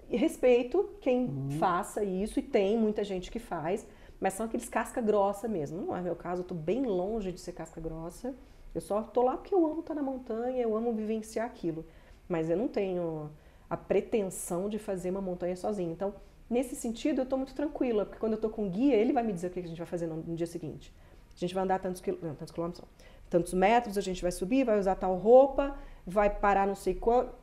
respeito 0.09 0.89
quem 1.01 1.25
uhum. 1.25 1.51
faça 1.59 2.03
isso, 2.03 2.39
e 2.39 2.43
tem 2.43 2.77
muita 2.77 3.03
gente 3.03 3.31
que 3.31 3.39
faz, 3.39 3.87
mas 4.19 4.33
são 4.33 4.45
aqueles 4.45 4.69
casca 4.69 5.01
grossa 5.01 5.47
mesmo. 5.47 5.81
Não 5.81 5.95
é 5.95 6.01
meu 6.01 6.15
caso, 6.15 6.41
eu 6.41 6.45
tô 6.45 6.55
bem 6.55 6.83
longe 6.83 7.31
de 7.31 7.39
ser 7.39 7.53
casca 7.53 7.81
grossa. 7.81 8.33
Eu 8.73 8.81
só 8.81 9.01
tô 9.01 9.21
lá 9.21 9.37
porque 9.37 9.53
eu 9.53 9.65
amo 9.65 9.81
estar 9.81 9.93
na 9.93 10.01
montanha, 10.01 10.61
eu 10.61 10.75
amo 10.75 10.93
vivenciar 10.93 11.45
aquilo. 11.45 11.85
Mas 12.27 12.49
eu 12.49 12.57
não 12.57 12.67
tenho 12.67 13.29
a 13.69 13.75
pretensão 13.75 14.69
de 14.69 14.79
fazer 14.79 15.09
uma 15.09 15.21
montanha 15.21 15.55
sozinha. 15.55 15.91
Então, 15.91 16.13
nesse 16.49 16.75
sentido, 16.75 17.21
eu 17.21 17.25
tô 17.25 17.37
muito 17.37 17.53
tranquila, 17.53 18.05
porque 18.05 18.19
quando 18.19 18.33
eu 18.33 18.39
tô 18.39 18.49
com 18.49 18.69
guia, 18.69 18.95
ele 18.95 19.13
vai 19.13 19.23
me 19.23 19.33
dizer 19.33 19.47
o 19.47 19.49
que 19.49 19.59
a 19.59 19.63
gente 19.63 19.77
vai 19.77 19.87
fazer 19.87 20.07
no, 20.07 20.15
no 20.17 20.35
dia 20.35 20.47
seguinte. 20.47 20.93
A 21.35 21.39
gente 21.39 21.53
vai 21.53 21.63
andar 21.63 21.79
tantos, 21.79 22.01
quil... 22.01 22.17
não, 22.21 22.35
tantos 22.35 22.51
quilômetros, 22.51 22.85
tantos 23.29 23.53
metros, 23.53 23.97
a 23.97 24.01
gente 24.01 24.21
vai 24.21 24.31
subir, 24.31 24.63
vai 24.63 24.79
usar 24.79 24.95
tal 24.95 25.15
roupa, 25.15 25.75
vai 26.05 26.29
parar 26.29 26.67
não 26.67 26.75
sei 26.75 26.93
quanto. 26.93 27.33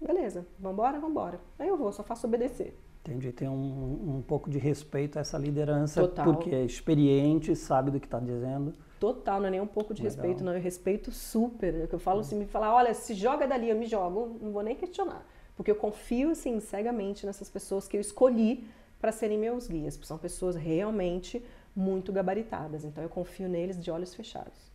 Beleza, 0.00 0.46
vambora, 0.58 0.98
vambora. 0.98 1.40
Aí 1.58 1.68
eu 1.68 1.76
vou, 1.76 1.92
só 1.92 2.02
faço 2.02 2.26
obedecer. 2.26 2.78
Entendi, 3.06 3.32
tem 3.32 3.48
um, 3.48 4.16
um 4.16 4.22
pouco 4.22 4.48
de 4.48 4.58
respeito 4.58 5.18
a 5.18 5.20
essa 5.20 5.36
liderança, 5.36 6.00
Total. 6.00 6.24
porque 6.24 6.54
é 6.54 6.64
experiente, 6.64 7.54
sabe 7.54 7.90
do 7.90 8.00
que 8.00 8.06
está 8.06 8.18
dizendo. 8.18 8.72
Total, 8.98 9.38
não 9.40 9.48
é 9.48 9.50
nem 9.50 9.60
um 9.60 9.66
pouco 9.66 9.92
de 9.92 10.02
Legal. 10.02 10.16
respeito, 10.16 10.42
não, 10.42 10.54
eu 10.54 10.60
respeito 10.60 11.12
super. 11.12 11.74
É 11.74 11.88
eu 11.90 11.98
falo 11.98 12.20
assim, 12.20 12.38
me 12.38 12.46
falar, 12.46 12.74
olha, 12.74 12.94
se 12.94 13.12
joga 13.12 13.46
dali, 13.46 13.68
eu 13.68 13.76
me 13.76 13.86
jogo, 13.86 14.38
não 14.40 14.52
vou 14.52 14.62
nem 14.62 14.74
questionar. 14.74 15.26
Porque 15.54 15.70
eu 15.70 15.74
confio, 15.76 16.30
assim, 16.30 16.58
cegamente 16.60 17.26
nessas 17.26 17.50
pessoas 17.50 17.86
que 17.86 17.96
eu 17.96 18.00
escolhi 18.00 18.66
para 18.98 19.12
serem 19.12 19.36
meus 19.36 19.68
guias, 19.68 20.00
são 20.02 20.16
pessoas 20.16 20.56
realmente 20.56 21.44
muito 21.74 22.12
gabaritadas. 22.12 22.84
Então 22.84 23.02
eu 23.02 23.08
confio 23.08 23.48
neles 23.48 23.82
de 23.82 23.90
olhos 23.90 24.14
fechados. 24.14 24.72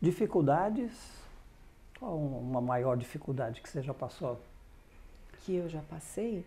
Dificuldades? 0.00 0.92
Qual 1.98 2.16
uma 2.16 2.60
maior 2.60 2.96
dificuldade 2.96 3.60
que 3.60 3.68
você 3.68 3.82
já 3.82 3.92
passou? 3.92 4.40
Que 5.40 5.56
eu 5.56 5.68
já 5.68 5.80
passei? 5.82 6.44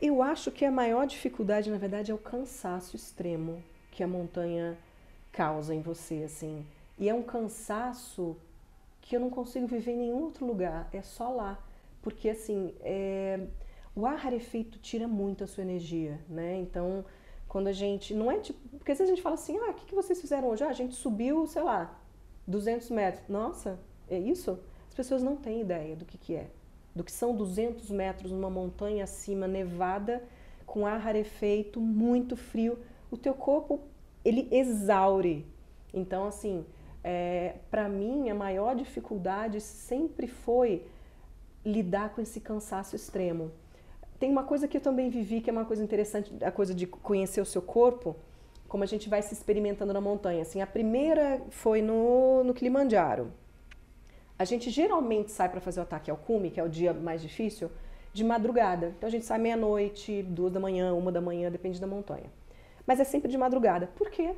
Eu 0.00 0.20
acho 0.20 0.50
que 0.50 0.64
a 0.64 0.70
maior 0.70 1.06
dificuldade, 1.06 1.70
na 1.70 1.78
verdade, 1.78 2.10
é 2.10 2.14
o 2.14 2.18
cansaço 2.18 2.96
extremo 2.96 3.62
que 3.92 4.02
a 4.02 4.08
montanha 4.08 4.76
causa 5.30 5.72
em 5.72 5.80
você, 5.80 6.24
assim. 6.24 6.66
E 6.98 7.08
é 7.08 7.14
um 7.14 7.22
cansaço 7.22 8.36
que 9.00 9.14
eu 9.14 9.20
não 9.20 9.30
consigo 9.30 9.66
viver 9.66 9.92
em 9.92 9.98
nenhum 9.98 10.22
outro 10.22 10.44
lugar, 10.44 10.88
é 10.92 11.02
só 11.02 11.30
lá. 11.30 11.56
Porque, 12.02 12.28
assim, 12.28 12.74
é... 12.80 13.46
o 13.94 14.04
ar 14.04 14.16
rarefeito 14.16 14.78
tira 14.80 15.06
muito 15.06 15.44
a 15.44 15.46
sua 15.46 15.62
energia, 15.62 16.18
né? 16.28 16.56
Então, 16.56 17.04
quando 17.52 17.66
a 17.66 17.72
gente. 17.72 18.14
Não 18.14 18.30
é 18.30 18.38
tipo. 18.38 18.58
Porque 18.78 18.92
às 18.92 18.98
vezes 18.98 19.12
a 19.12 19.14
gente 19.14 19.22
fala 19.22 19.34
assim: 19.34 19.58
ah, 19.58 19.70
o 19.70 19.74
que, 19.74 19.84
que 19.84 19.94
vocês 19.94 20.18
fizeram 20.18 20.48
hoje? 20.48 20.64
Ah, 20.64 20.68
a 20.68 20.78
gente 20.80 20.94
subiu, 20.94 21.46
sei 21.46 21.62
lá, 21.62 21.94
200 22.46 22.88
metros. 22.90 23.28
Nossa, 23.28 23.78
é 24.08 24.18
isso? 24.18 24.58
As 24.88 24.94
pessoas 24.94 25.22
não 25.22 25.36
têm 25.36 25.60
ideia 25.60 25.94
do 25.94 26.06
que, 26.06 26.16
que 26.16 26.34
é 26.34 26.48
do 26.94 27.02
que 27.02 27.12
são 27.12 27.34
200 27.34 27.90
metros 27.90 28.30
numa 28.30 28.50
montanha 28.50 29.04
acima, 29.04 29.46
nevada, 29.46 30.22
com 30.66 30.86
ar 30.86 30.98
rarefeito, 30.98 31.80
muito 31.80 32.36
frio, 32.36 32.78
o 33.10 33.16
teu 33.16 33.34
corpo 33.34 33.80
ele 34.24 34.48
exaure. 34.50 35.46
Então, 35.92 36.26
assim, 36.26 36.64
é, 37.02 37.56
para 37.70 37.88
mim 37.88 38.30
a 38.30 38.34
maior 38.34 38.74
dificuldade 38.74 39.60
sempre 39.60 40.26
foi 40.26 40.86
lidar 41.64 42.10
com 42.14 42.20
esse 42.20 42.40
cansaço 42.40 42.94
extremo. 42.94 43.50
Tem 44.22 44.30
uma 44.30 44.44
coisa 44.44 44.68
que 44.68 44.76
eu 44.76 44.80
também 44.80 45.10
vivi 45.10 45.40
que 45.40 45.50
é 45.50 45.52
uma 45.52 45.64
coisa 45.64 45.82
interessante, 45.82 46.32
a 46.44 46.52
coisa 46.52 46.72
de 46.72 46.86
conhecer 46.86 47.40
o 47.40 47.44
seu 47.44 47.60
corpo, 47.60 48.14
como 48.68 48.84
a 48.84 48.86
gente 48.86 49.08
vai 49.08 49.20
se 49.20 49.34
experimentando 49.34 49.92
na 49.92 50.00
montanha. 50.00 50.42
Assim, 50.42 50.62
a 50.62 50.66
primeira 50.66 51.42
foi 51.50 51.82
no, 51.82 52.44
no 52.44 52.54
Kilimanjaro. 52.54 53.32
A 54.38 54.44
gente 54.44 54.70
geralmente 54.70 55.32
sai 55.32 55.48
para 55.48 55.60
fazer 55.60 55.80
o 55.80 55.82
ataque 55.82 56.08
ao 56.08 56.16
cume, 56.16 56.52
que 56.52 56.60
é 56.60 56.62
o 56.62 56.68
dia 56.68 56.94
mais 56.94 57.20
difícil, 57.20 57.68
de 58.12 58.22
madrugada. 58.22 58.94
Então 58.96 59.08
a 59.08 59.10
gente 59.10 59.24
sai 59.24 59.40
meia-noite, 59.40 60.22
duas 60.22 60.52
da 60.52 60.60
manhã, 60.60 60.94
uma 60.94 61.10
da 61.10 61.20
manhã, 61.20 61.50
depende 61.50 61.80
da 61.80 61.88
montanha. 61.88 62.30
Mas 62.86 63.00
é 63.00 63.04
sempre 63.04 63.28
de 63.28 63.36
madrugada. 63.36 63.88
Por 63.96 64.08
quê? 64.08 64.36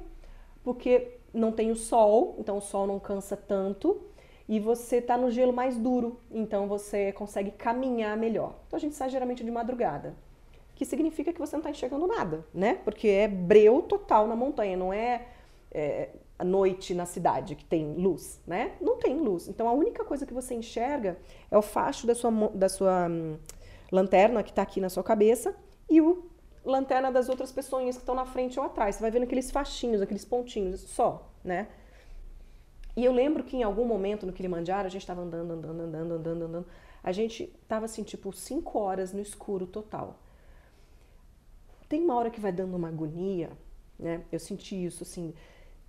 Porque 0.62 1.18
não 1.30 1.52
tem 1.52 1.70
o 1.70 1.76
sol, 1.76 2.36
então 2.38 2.56
o 2.56 2.62
sol 2.62 2.86
não 2.86 2.98
cansa 2.98 3.36
tanto 3.36 4.00
e 4.48 4.60
você 4.60 4.96
está 4.96 5.16
no 5.16 5.30
gelo 5.30 5.52
mais 5.52 5.78
duro, 5.78 6.20
então 6.30 6.68
você 6.68 7.12
consegue 7.12 7.50
caminhar 7.50 8.16
melhor. 8.16 8.54
Então 8.66 8.76
a 8.76 8.80
gente 8.80 8.94
sai 8.94 9.08
geralmente 9.08 9.42
de 9.42 9.50
madrugada, 9.50 10.14
que 10.74 10.84
significa 10.84 11.32
que 11.32 11.38
você 11.38 11.56
não 11.56 11.60
está 11.60 11.70
enxergando 11.70 12.06
nada, 12.06 12.44
né? 12.52 12.74
Porque 12.84 13.08
é 13.08 13.28
breu 13.28 13.82
total 13.82 14.26
na 14.26 14.36
montanha, 14.36 14.76
não 14.76 14.92
é, 14.92 15.26
é 15.72 16.10
à 16.38 16.44
noite 16.44 16.94
na 16.94 17.06
cidade 17.06 17.54
que 17.54 17.64
tem 17.64 17.94
luz, 17.94 18.40
né? 18.46 18.72
Não 18.80 18.96
tem 18.96 19.16
luz. 19.16 19.48
Então 19.48 19.68
a 19.68 19.72
única 19.72 20.04
coisa 20.04 20.26
que 20.26 20.34
você 20.34 20.54
enxerga 20.54 21.16
é 21.50 21.56
o 21.56 21.62
facho 21.62 22.06
da 22.06 22.14
sua, 22.14 22.30
da 22.54 22.68
sua 22.68 23.08
hum, 23.08 23.38
lanterna 23.90 24.42
que 24.42 24.50
está 24.50 24.62
aqui 24.62 24.80
na 24.80 24.90
sua 24.90 25.02
cabeça 25.02 25.54
e 25.88 26.00
o 26.00 26.24
lanterna 26.64 27.12
das 27.12 27.28
outras 27.28 27.52
pessoas 27.52 27.84
que 27.84 27.90
estão 27.90 28.14
na 28.14 28.24
frente 28.26 28.58
ou 28.58 28.66
atrás. 28.66 28.96
Você 28.96 29.02
vai 29.02 29.10
vendo 29.10 29.24
aqueles 29.24 29.50
fachinhos, 29.50 30.02
aqueles 30.02 30.24
pontinhos, 30.24 30.80
só, 30.80 31.30
né? 31.42 31.68
E 32.96 33.04
eu 33.04 33.12
lembro 33.12 33.42
que 33.42 33.56
em 33.56 33.62
algum 33.62 33.84
momento 33.84 34.24
no 34.24 34.32
Kilimanjaro 34.32 34.86
a 34.86 34.90
gente 34.90 35.02
estava 35.02 35.22
andando, 35.22 35.52
andando, 35.52 35.80
andando, 35.80 36.14
andando, 36.14 36.42
andando. 36.44 36.66
A 37.02 37.12
gente 37.12 37.52
estava 37.62 37.84
assim, 37.84 38.02
tipo, 38.02 38.32
cinco 38.32 38.78
horas 38.78 39.12
no 39.12 39.20
escuro 39.20 39.66
total. 39.66 40.18
Tem 41.88 42.02
uma 42.02 42.14
hora 42.14 42.30
que 42.30 42.40
vai 42.40 42.52
dando 42.52 42.76
uma 42.76 42.88
agonia, 42.88 43.50
né? 43.98 44.24
Eu 44.30 44.38
senti 44.38 44.84
isso, 44.84 45.02
assim, 45.02 45.34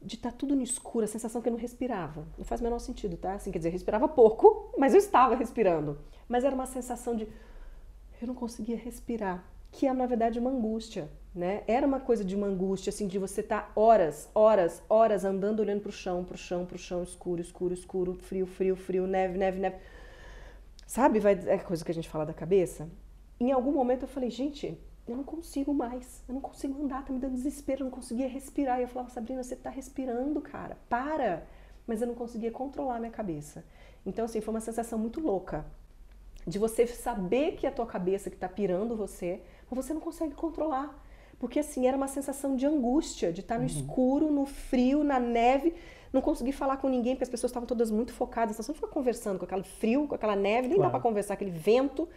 de 0.01 0.15
estar 0.15 0.31
tá 0.31 0.37
tudo 0.37 0.55
no 0.55 0.61
escuro, 0.61 1.05
a 1.05 1.07
sensação 1.07 1.41
que 1.41 1.47
eu 1.47 1.53
não 1.53 1.59
respirava. 1.59 2.27
Não 2.37 2.45
faz 2.45 2.59
o 2.59 2.63
menor 2.63 2.79
sentido, 2.79 3.17
tá? 3.17 3.33
Assim, 3.33 3.51
quer 3.51 3.59
dizer, 3.59 3.69
respirava 3.69 4.07
pouco, 4.07 4.71
mas 4.77 4.93
eu 4.93 4.99
estava 4.99 5.35
respirando. 5.35 5.97
Mas 6.27 6.43
era 6.43 6.53
uma 6.53 6.65
sensação 6.65 7.15
de 7.15 7.27
eu 8.21 8.27
não 8.27 8.35
conseguia 8.35 8.77
respirar, 8.77 9.43
que 9.71 9.85
é 9.85 9.93
na 9.93 10.05
verdade 10.05 10.39
uma 10.39 10.49
angústia, 10.49 11.09
né? 11.35 11.63
Era 11.67 11.85
uma 11.85 11.99
coisa 11.99 12.23
de 12.23 12.33
uma 12.33 12.47
angústia 12.47 12.89
assim 12.89 13.07
de 13.07 13.19
você 13.19 13.41
estar 13.41 13.63
tá 13.63 13.71
horas, 13.75 14.29
horas, 14.33 14.81
horas 14.89 15.25
andando 15.25 15.59
olhando 15.59 15.81
para 15.81 15.89
o 15.89 15.91
chão, 15.91 16.23
para 16.23 16.35
o 16.35 16.37
chão, 16.37 16.65
para 16.65 16.75
o 16.75 16.79
chão, 16.79 17.03
escuro, 17.03 17.41
escuro, 17.41 17.73
escuro, 17.73 18.13
frio, 18.13 18.47
frio, 18.47 18.75
frio, 18.75 19.05
neve, 19.05 19.37
neve, 19.37 19.59
neve. 19.59 19.75
Sabe, 20.87 21.19
vai 21.19 21.33
é 21.47 21.57
coisa 21.57 21.83
que 21.83 21.91
a 21.91 21.93
gente 21.93 22.07
fala 22.07 22.25
da 22.25 22.33
cabeça. 22.33 22.89
Em 23.37 23.51
algum 23.51 23.73
momento 23.73 24.03
eu 24.03 24.07
falei, 24.07 24.29
gente, 24.29 24.79
eu 25.05 25.17
não 25.17 25.23
consigo 25.25 25.73
mais, 25.73 26.23
eu 26.27 26.33
não 26.33 26.41
consigo 26.41 26.81
andar, 26.81 27.03
tá 27.03 27.11
me 27.11 27.19
dando 27.19 27.33
desespero, 27.33 27.81
eu 27.81 27.85
não 27.85 27.91
conseguia 27.91 28.29
respirar. 28.29 28.79
E 28.79 28.83
eu 28.83 28.87
falava, 28.87 29.09
Sabrina, 29.09 29.43
você 29.43 29.55
tá 29.55 29.69
respirando, 29.69 30.39
cara, 30.41 30.77
para! 30.87 31.45
Mas 31.85 32.01
eu 32.01 32.07
não 32.07 32.15
conseguia 32.15 32.49
controlar 32.49 32.95
a 32.95 32.99
minha 32.99 33.11
cabeça. 33.11 33.63
Então, 34.05 34.25
assim, 34.25 34.41
foi 34.41 34.53
uma 34.53 34.61
sensação 34.61 34.97
muito 34.97 35.19
louca. 35.19 35.65
De 36.47 36.57
você 36.57 36.87
saber 36.87 37.55
que 37.55 37.65
é 37.65 37.69
a 37.69 37.71
tua 37.71 37.85
cabeça 37.85 38.29
que 38.29 38.37
tá 38.37 38.47
pirando 38.47 38.95
você, 38.95 39.41
mas 39.69 39.85
você 39.85 39.93
não 39.93 40.01
consegue 40.01 40.33
controlar. 40.33 41.04
Porque, 41.39 41.59
assim, 41.59 41.87
era 41.87 41.95
uma 41.97 42.07
sensação 42.07 42.55
de 42.55 42.65
angústia, 42.65 43.31
de 43.31 43.41
estar 43.41 43.55
no 43.55 43.61
uhum. 43.61 43.67
escuro, 43.67 44.31
no 44.31 44.45
frio, 44.45 45.03
na 45.03 45.19
neve, 45.19 45.73
não 46.11 46.21
conseguir 46.21 46.53
falar 46.53 46.77
com 46.77 46.87
ninguém, 46.87 47.13
porque 47.13 47.25
as 47.25 47.29
pessoas 47.29 47.51
estavam 47.51 47.67
todas 47.67 47.91
muito 47.91 48.13
focadas. 48.13 48.55
Você 48.55 48.71
não 48.71 48.75
fica 48.75 48.87
conversando 48.87 49.37
com 49.37 49.45
aquele 49.45 49.63
frio, 49.63 50.07
com 50.07 50.15
aquela 50.15 50.35
neve, 50.35 50.67
nem 50.67 50.77
claro. 50.77 50.91
dá 50.91 50.97
para 50.97 51.01
conversar, 51.01 51.33
aquele 51.33 51.51
vento. 51.51 52.07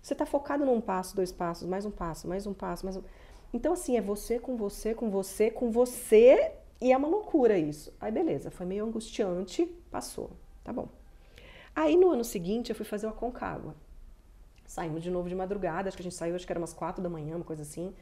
Você 0.00 0.14
está 0.14 0.24
focado 0.24 0.64
num 0.64 0.80
passo, 0.80 1.16
dois 1.16 1.32
passos, 1.32 1.66
mais 1.68 1.84
um 1.84 1.90
passo, 1.90 2.28
mais 2.28 2.46
um 2.46 2.54
passo, 2.54 2.84
mais 2.84 2.96
um. 2.96 3.02
Então, 3.52 3.72
assim, 3.72 3.96
é 3.96 4.00
você 4.00 4.38
com 4.38 4.56
você, 4.56 4.94
com 4.94 5.10
você, 5.10 5.50
com 5.50 5.70
você, 5.70 6.52
e 6.80 6.92
é 6.92 6.96
uma 6.96 7.08
loucura 7.08 7.58
isso. 7.58 7.92
Aí, 8.00 8.12
beleza, 8.12 8.50
foi 8.50 8.64
meio 8.64 8.84
angustiante, 8.84 9.66
passou, 9.90 10.30
tá 10.62 10.72
bom. 10.72 10.88
Aí, 11.74 11.96
no 11.96 12.10
ano 12.10 12.24
seguinte, 12.24 12.70
eu 12.70 12.76
fui 12.76 12.84
fazer 12.84 13.06
o 13.06 13.10
Aconcagua. 13.10 13.74
Saímos 14.66 15.02
de 15.02 15.10
novo 15.10 15.28
de 15.28 15.34
madrugada, 15.34 15.88
acho 15.88 15.96
que 15.96 16.02
a 16.02 16.04
gente 16.04 16.14
saiu, 16.14 16.36
acho 16.36 16.46
que 16.46 16.52
era 16.52 16.60
umas 16.60 16.72
quatro 16.72 17.02
da 17.02 17.08
manhã, 17.08 17.36
uma 17.36 17.44
coisa 17.44 17.62
assim. 17.62 17.94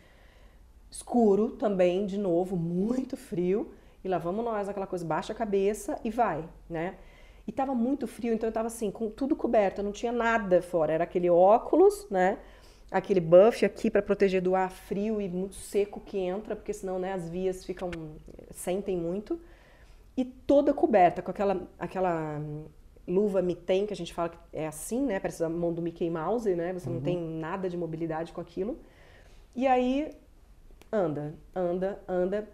Escuro 0.91 1.51
também, 1.51 2.07
de 2.07 2.19
novo, 2.19 2.57
muito 2.57 3.17
frio. 3.17 3.73
E 4.05 4.09
lá 4.09 4.19
vamos 4.19 4.45
nós, 4.45 4.69
aquela 4.69 4.87
coisa, 4.87 5.05
baixa 5.05 5.33
a 5.33 5.37
cabeça 5.37 5.99
e 6.05 6.11
vai, 6.11 6.49
né? 6.71 6.97
E 7.47 7.53
tava 7.53 7.75
muito 7.75 8.07
frio, 8.07 8.33
então 8.33 8.49
eu 8.49 8.53
tava 8.53 8.67
assim, 8.67 8.91
com 8.91 9.09
tudo 9.09 9.37
coberto, 9.37 9.83
não 9.83 9.93
tinha 9.93 10.13
nada 10.13 10.61
fora. 10.63 10.93
Era 10.93 11.05
aquele 11.05 11.31
óculos, 11.31 12.07
né? 12.11 12.39
Aquele 12.91 13.21
buff 13.21 13.65
aqui 13.65 13.91
para 13.91 14.03
proteger 14.03 14.41
do 14.41 14.55
ar 14.55 14.71
frio 14.71 15.21
e 15.21 15.29
muito 15.29 15.55
seco 15.55 16.01
que 16.01 16.19
entra, 16.19 16.55
porque 16.57 16.73
senão, 16.73 16.99
né, 16.99 17.13
as 17.13 17.29
vias 17.29 17.65
ficam 17.65 17.91
sentem 18.51 18.97
muito. 18.97 19.41
E 20.17 20.25
toda 20.25 20.73
coberta 20.73 21.21
com 21.21 21.31
aquela 21.31 21.69
aquela 21.79 22.41
luva 23.07 23.41
mitten 23.43 23.87
que 23.87 23.93
a 23.93 23.97
gente 23.97 24.13
fala 24.15 24.31
que 24.31 24.39
é 24.53 24.67
assim, 24.67 25.05
né? 25.05 25.21
Parece 25.21 25.45
a 25.45 25.49
mão 25.49 25.73
do 25.73 25.83
Mickey 25.83 26.11
Mouse, 26.11 26.53
né? 26.55 26.73
Você 26.73 26.89
uhum. 26.89 26.97
não 26.97 27.03
tem 27.03 27.19
nada 27.19 27.69
de 27.69 27.77
mobilidade 27.77 28.33
com 28.33 28.41
aquilo. 28.41 28.79
E 29.55 29.67
aí 29.67 30.11
anda, 30.97 31.35
anda, 31.55 32.03
anda, 32.09 32.49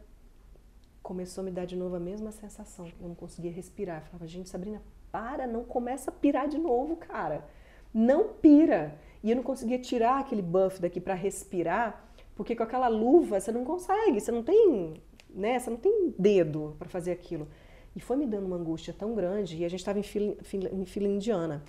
começou 1.03 1.43
a 1.43 1.45
me 1.45 1.51
dar 1.51 1.65
de 1.65 1.77
novo 1.77 1.95
a 1.97 2.01
mesma 2.01 2.33
sensação. 2.33 2.87
Eu 3.01 3.09
não 3.09 3.15
conseguia 3.15 3.51
respirar. 3.51 4.03
Eu 4.03 4.07
falava, 4.07 4.27
gente, 4.27 4.49
Sabrina, 4.49 4.83
para, 5.11 5.47
não 5.47 5.65
começa 5.65 6.11
a 6.11 6.15
pirar 6.15 6.49
de 6.49 6.59
novo, 6.59 6.97
cara. 6.97 7.45
Não 7.93 8.29
pira. 8.29 8.99
E 9.23 9.31
eu 9.31 9.37
não 9.37 9.43
conseguia 9.43 9.79
tirar 9.79 10.19
aquele 10.19 10.43
buff 10.43 10.81
daqui 10.81 11.01
para 11.01 11.15
respirar, 11.15 12.05
porque 12.35 12.57
com 12.57 12.63
aquela 12.63 12.89
luva 12.89 13.39
você 13.39 13.53
não 13.53 13.65
consegue, 13.65 14.21
você 14.21 14.33
não 14.33 14.43
tem, 14.43 14.95
né, 15.31 15.59
você 15.59 15.71
não 15.71 15.77
tem 15.77 16.13
dedo 16.19 16.75
para 16.79 16.89
fazer 16.89 17.13
aquilo. 17.13 17.47
E 17.95 18.01
foi 18.01 18.17
me 18.17 18.27
dando 18.27 18.47
uma 18.47 18.57
angústia 18.57 18.93
tão 18.93 19.15
grande, 19.15 19.59
e 19.59 19.65
a 19.65 19.69
gente 19.69 19.81
estava 19.81 19.99
em 19.99 20.03
fila, 20.03 20.35
em 20.73 20.85
fila 20.85 21.07
indiana. 21.07 21.63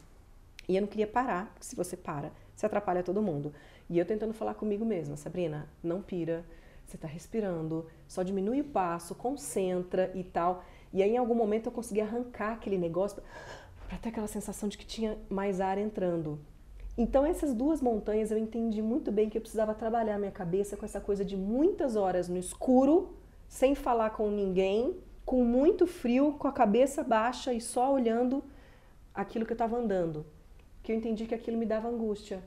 E 0.67 0.75
eu 0.75 0.81
não 0.81 0.87
queria 0.87 1.05
parar, 1.05 1.51
porque 1.53 1.65
se 1.65 1.75
você 1.75 1.97
para, 1.97 2.31
você 2.55 2.65
atrapalha 2.65 3.03
todo 3.03 3.21
mundo. 3.21 3.53
E 3.89 3.99
eu 3.99 4.05
tentando 4.05 4.33
falar 4.33 4.53
comigo 4.53 4.85
mesma, 4.85 5.17
Sabrina, 5.17 5.67
não 5.83 6.01
pira, 6.01 6.45
você 6.85 6.95
está 6.97 7.07
respirando, 7.07 7.87
só 8.07 8.23
diminui 8.23 8.61
o 8.61 8.65
passo, 8.65 9.15
concentra 9.15 10.11
e 10.13 10.23
tal. 10.23 10.63
E 10.91 11.01
aí 11.01 11.11
em 11.11 11.17
algum 11.17 11.35
momento 11.35 11.67
eu 11.67 11.71
consegui 11.71 12.01
arrancar 12.01 12.53
aquele 12.53 12.77
negócio 12.77 13.21
para 13.87 13.97
ter 13.97 14.09
aquela 14.09 14.27
sensação 14.27 14.69
de 14.69 14.77
que 14.77 14.85
tinha 14.85 15.17
mais 15.29 15.59
ar 15.59 15.77
entrando. 15.77 16.39
Então 16.97 17.25
essas 17.25 17.53
duas 17.53 17.81
montanhas 17.81 18.29
eu 18.29 18.37
entendi 18.37 18.81
muito 18.81 19.11
bem 19.11 19.29
que 19.29 19.37
eu 19.37 19.41
precisava 19.41 19.73
trabalhar 19.73 20.19
minha 20.19 20.31
cabeça 20.31 20.77
com 20.77 20.85
essa 20.85 21.01
coisa 21.01 21.25
de 21.25 21.35
muitas 21.35 21.95
horas 21.95 22.29
no 22.29 22.37
escuro, 22.37 23.15
sem 23.47 23.73
falar 23.73 24.11
com 24.11 24.29
ninguém, 24.29 24.95
com 25.25 25.43
muito 25.43 25.87
frio, 25.87 26.33
com 26.33 26.47
a 26.47 26.51
cabeça 26.51 27.03
baixa 27.03 27.53
e 27.53 27.61
só 27.61 27.91
olhando 27.91 28.43
aquilo 29.13 29.45
que 29.45 29.51
eu 29.51 29.55
estava 29.55 29.77
andando. 29.77 30.25
Que 30.81 30.91
eu 30.91 30.95
entendi 30.95 31.25
que 31.25 31.35
aquilo 31.35 31.57
me 31.57 31.65
dava 31.65 31.87
angústia. 31.87 32.43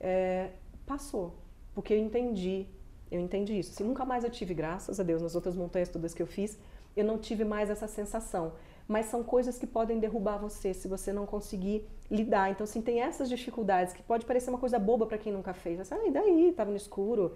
É, 0.00 0.50
passou, 0.86 1.34
porque 1.74 1.92
eu 1.92 1.98
entendi, 1.98 2.66
eu 3.10 3.20
entendi 3.20 3.58
isso. 3.58 3.72
Se 3.72 3.82
nunca 3.82 4.04
mais 4.04 4.24
eu 4.24 4.30
tive, 4.30 4.54
graças 4.54 4.98
a 4.98 5.02
Deus, 5.02 5.22
nas 5.22 5.34
outras 5.34 5.54
montanhas 5.54 5.88
todas 5.88 6.14
que 6.14 6.22
eu 6.22 6.26
fiz, 6.26 6.58
eu 6.96 7.04
não 7.04 7.18
tive 7.18 7.44
mais 7.44 7.70
essa 7.70 7.86
sensação. 7.86 8.52
Mas 8.86 9.06
são 9.06 9.22
coisas 9.22 9.58
que 9.58 9.66
podem 9.66 9.98
derrubar 9.98 10.38
você 10.38 10.72
se 10.72 10.88
você 10.88 11.12
não 11.12 11.26
conseguir 11.26 11.86
lidar. 12.10 12.50
Então, 12.50 12.64
assim, 12.64 12.80
tem 12.80 13.00
essas 13.00 13.28
dificuldades 13.28 13.92
que 13.92 14.02
pode 14.02 14.24
parecer 14.24 14.48
uma 14.48 14.58
coisa 14.58 14.78
boba 14.78 15.06
para 15.06 15.18
quem 15.18 15.32
nunca 15.32 15.52
fez. 15.52 15.78
Assim, 15.80 15.94
ah, 15.94 16.06
e 16.06 16.10
daí? 16.10 16.52
Tava 16.56 16.70
no 16.70 16.76
escuro 16.76 17.34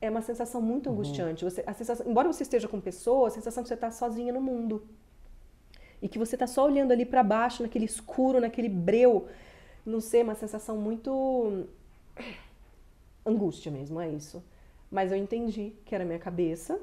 é 0.00 0.08
uma 0.08 0.22
sensação 0.22 0.60
muito 0.60 0.88
uhum. 0.88 0.94
angustiante. 0.94 1.44
Você, 1.44 1.62
a 1.66 1.74
sensação, 1.74 2.06
embora 2.08 2.32
você 2.32 2.42
esteja 2.42 2.68
com 2.68 2.80
pessoas, 2.80 3.32
a 3.32 3.36
sensação 3.36 3.62
que 3.62 3.68
você 3.68 3.74
está 3.74 3.90
sozinha 3.90 4.32
no 4.32 4.40
mundo. 4.40 4.82
E 6.00 6.08
que 6.08 6.18
você 6.18 6.36
está 6.36 6.46
só 6.46 6.64
olhando 6.64 6.92
ali 6.92 7.04
para 7.04 7.22
baixo, 7.22 7.62
naquele 7.62 7.84
escuro, 7.84 8.40
naquele 8.40 8.68
breu. 8.68 9.26
Não 9.84 10.00
sei, 10.00 10.22
uma 10.22 10.34
sensação 10.34 10.76
muito. 10.76 11.66
angústia 13.26 13.72
mesmo, 13.72 14.00
é 14.00 14.08
isso. 14.08 14.42
Mas 14.90 15.12
eu 15.12 15.18
entendi 15.18 15.74
que 15.84 15.94
era 15.94 16.04
minha 16.04 16.18
cabeça. 16.18 16.80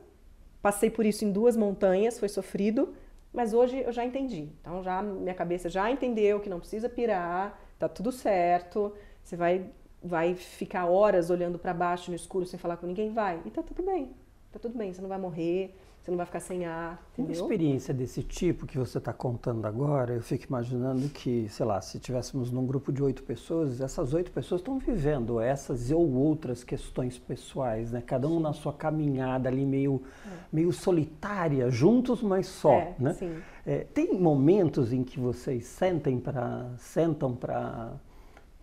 Passei 0.61 0.89
por 0.89 1.05
isso 1.05 1.25
em 1.25 1.31
duas 1.31 1.55
montanhas, 1.55 2.19
foi 2.19 2.29
sofrido, 2.29 2.95
mas 3.31 3.53
hoje 3.53 3.79
eu 3.79 3.91
já 3.91 4.03
entendi. 4.05 4.49
Então 4.61 4.83
já 4.83 5.01
minha 5.01 5.33
cabeça 5.33 5.69
já 5.69 5.89
entendeu 5.91 6.39
que 6.39 6.49
não 6.49 6.59
precisa 6.59 6.89
pirar, 6.89 7.59
tá 7.77 7.87
tudo 7.87 8.11
certo. 8.11 8.93
Você 9.23 9.35
vai 9.35 9.69
vai 10.03 10.35
ficar 10.35 10.85
horas 10.85 11.31
olhando 11.31 11.57
para 11.57 11.73
baixo 11.73 12.11
no 12.11 12.15
escuro 12.15 12.45
sem 12.45 12.59
falar 12.59 12.77
com 12.77 12.85
ninguém? 12.85 13.11
Vai. 13.11 13.41
E 13.43 13.49
tá 13.49 13.63
tudo 13.63 13.81
bem. 13.83 14.13
Tá 14.51 14.59
tudo 14.59 14.77
bem, 14.77 14.93
você 14.93 15.01
não 15.01 15.09
vai 15.09 15.17
morrer, 15.17 15.75
você 16.05 16.11
não 16.11 16.17
vai 16.17 16.25
ficar 16.27 16.39
sem 16.39 16.65
ar, 16.65 17.03
entendeu? 17.13 17.33
Uma 17.33 17.41
experiência 17.41 17.91
desse 17.91 18.21
tipo 18.21 18.67
que 18.67 18.77
você 18.77 18.99
está 18.99 19.11
contando 19.11 19.65
agora, 19.65 20.13
eu 20.13 20.21
fico 20.21 20.45
imaginando 20.45 21.09
que, 21.09 21.49
sei 21.49 21.65
lá, 21.65 21.81
se 21.81 21.97
tivéssemos 21.97 22.51
num 22.51 22.63
grupo 22.63 22.93
de 22.93 23.01
oito 23.01 23.23
pessoas, 23.23 23.81
essas 23.81 24.13
oito 24.13 24.31
pessoas 24.31 24.61
estão 24.61 24.77
vivendo 24.77 25.39
essas 25.39 25.89
ou 25.89 26.07
outras 26.13 26.63
questões 26.63 27.17
pessoais, 27.17 27.91
né? 27.91 28.03
Cada 28.05 28.27
um 28.27 28.39
na 28.39 28.53
sua 28.53 28.71
caminhada 28.71 29.49
ali 29.49 29.65
meio, 29.65 30.03
é. 30.27 30.29
meio 30.53 30.71
solitária, 30.71 31.71
juntos, 31.71 32.21
mas 32.21 32.45
só, 32.45 32.73
é, 32.73 32.95
né? 32.99 33.13
Sim. 33.13 33.37
É, 33.65 33.79
tem 33.79 34.13
momentos 34.13 34.93
em 34.93 35.03
que 35.03 35.19
vocês 35.19 35.65
sentem 35.65 36.19
pra, 36.19 36.69
sentam 36.77 37.35
para 37.35 37.93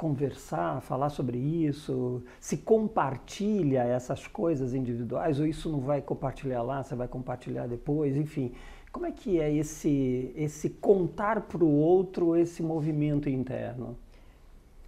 conversar, 0.03 0.81
falar 0.81 1.11
sobre 1.11 1.39
isso, 1.39 2.25
se 2.41 2.57
compartilha 2.57 3.85
essas 3.85 4.27
coisas 4.27 4.75
individuais 4.75 5.39
ou 5.39 5.47
isso 5.47 5.71
não 5.71 5.79
vai 5.79 6.03
compartilhar 6.03 6.61
lá, 6.61 6.83
você 6.83 6.97
vai 6.97 7.07
compartilhar 7.07 7.69
depois, 7.69 8.17
enfim. 8.17 8.53
Como 8.91 9.07
é 9.07 9.13
que 9.13 9.41
é 9.41 9.55
esse, 9.55 10.33
esse 10.35 10.69
contar 10.71 11.43
para 11.43 11.65
o 11.65 11.71
outro 11.71 12.37
esse 12.37 12.65
movimento 12.65 13.29
interno? 13.29 13.97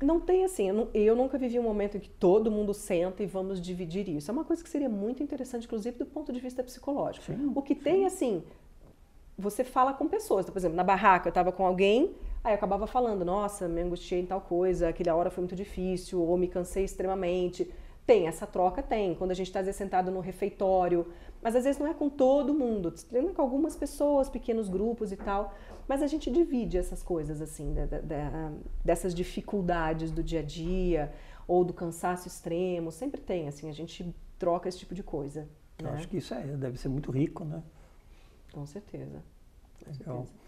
Não 0.02 0.18
tem 0.18 0.44
assim, 0.44 0.68
eu, 0.68 0.90
eu, 0.92 1.14
nunca 1.14 1.38
vivi 1.38 1.60
um 1.60 1.62
momento 1.62 1.96
em 1.96 2.00
que 2.00 2.10
todo 2.10 2.50
mundo 2.50 2.74
senta 2.74 3.22
e 3.22 3.26
vamos 3.26 3.60
dividir 3.60 4.08
isso. 4.08 4.28
É 4.28 4.34
uma 4.34 4.44
coisa 4.44 4.64
que 4.64 4.68
seria 4.68 4.88
muito 4.88 5.22
interessante, 5.22 5.64
inclusive 5.64 5.96
do 5.96 6.06
ponto 6.06 6.32
de 6.32 6.40
vista 6.40 6.60
psicológico. 6.64 7.24
Sim, 7.26 7.52
o 7.54 7.62
que 7.62 7.76
sim. 7.76 7.80
tem, 7.80 8.04
assim, 8.04 8.42
você 9.38 9.62
fala 9.62 9.92
com 9.92 10.08
pessoas. 10.08 10.44
Então, 10.44 10.52
por 10.52 10.58
exemplo, 10.58 10.76
na 10.76 10.82
barraca 10.82 11.28
eu 11.28 11.30
estava 11.30 11.52
com 11.52 11.64
alguém, 11.64 12.10
Aí 12.44 12.52
eu 12.52 12.56
acabava 12.56 12.86
falando, 12.86 13.24
nossa, 13.24 13.66
me 13.66 13.80
angustiei 13.80 14.20
em 14.20 14.26
tal 14.26 14.42
coisa, 14.42 14.90
aquela 14.90 15.14
hora 15.16 15.30
foi 15.30 15.40
muito 15.40 15.56
difícil, 15.56 16.20
ou 16.20 16.36
me 16.36 16.46
cansei 16.46 16.84
extremamente. 16.84 17.72
Tem, 18.06 18.28
essa 18.28 18.46
troca 18.46 18.82
tem, 18.82 19.14
quando 19.14 19.30
a 19.30 19.34
gente 19.34 19.46
está 19.46 19.64
sentado 19.72 20.10
no 20.10 20.20
refeitório, 20.20 21.06
mas 21.40 21.56
às 21.56 21.64
vezes 21.64 21.80
não 21.80 21.86
é 21.86 21.94
com 21.94 22.10
todo 22.10 22.52
mundo, 22.52 22.90
tem 22.90 23.32
com 23.32 23.40
algumas 23.40 23.74
pessoas, 23.74 24.28
pequenos 24.28 24.68
grupos 24.68 25.10
e 25.10 25.16
tal, 25.16 25.54
mas 25.88 26.02
a 26.02 26.06
gente 26.06 26.30
divide 26.30 26.76
essas 26.76 27.02
coisas, 27.02 27.40
assim, 27.40 27.72
da, 27.72 27.86
da, 27.86 28.52
dessas 28.84 29.14
dificuldades 29.14 30.10
do 30.10 30.22
dia 30.22 30.40
a 30.40 30.42
dia, 30.42 31.14
ou 31.48 31.64
do 31.64 31.72
cansaço 31.72 32.28
extremo, 32.28 32.92
sempre 32.92 33.22
tem, 33.22 33.48
assim, 33.48 33.70
a 33.70 33.72
gente 33.72 34.14
troca 34.38 34.68
esse 34.68 34.78
tipo 34.78 34.94
de 34.94 35.02
coisa. 35.02 35.48
Eu 35.78 35.86
né? 35.86 35.92
acho 35.92 36.08
que 36.08 36.18
isso 36.18 36.34
é, 36.34 36.42
deve 36.42 36.78
ser 36.78 36.90
muito 36.90 37.10
rico, 37.10 37.42
né? 37.42 37.62
Com 38.52 38.66
certeza. 38.66 39.22
Com 39.82 39.90
Legal. 39.90 40.16
certeza. 40.26 40.43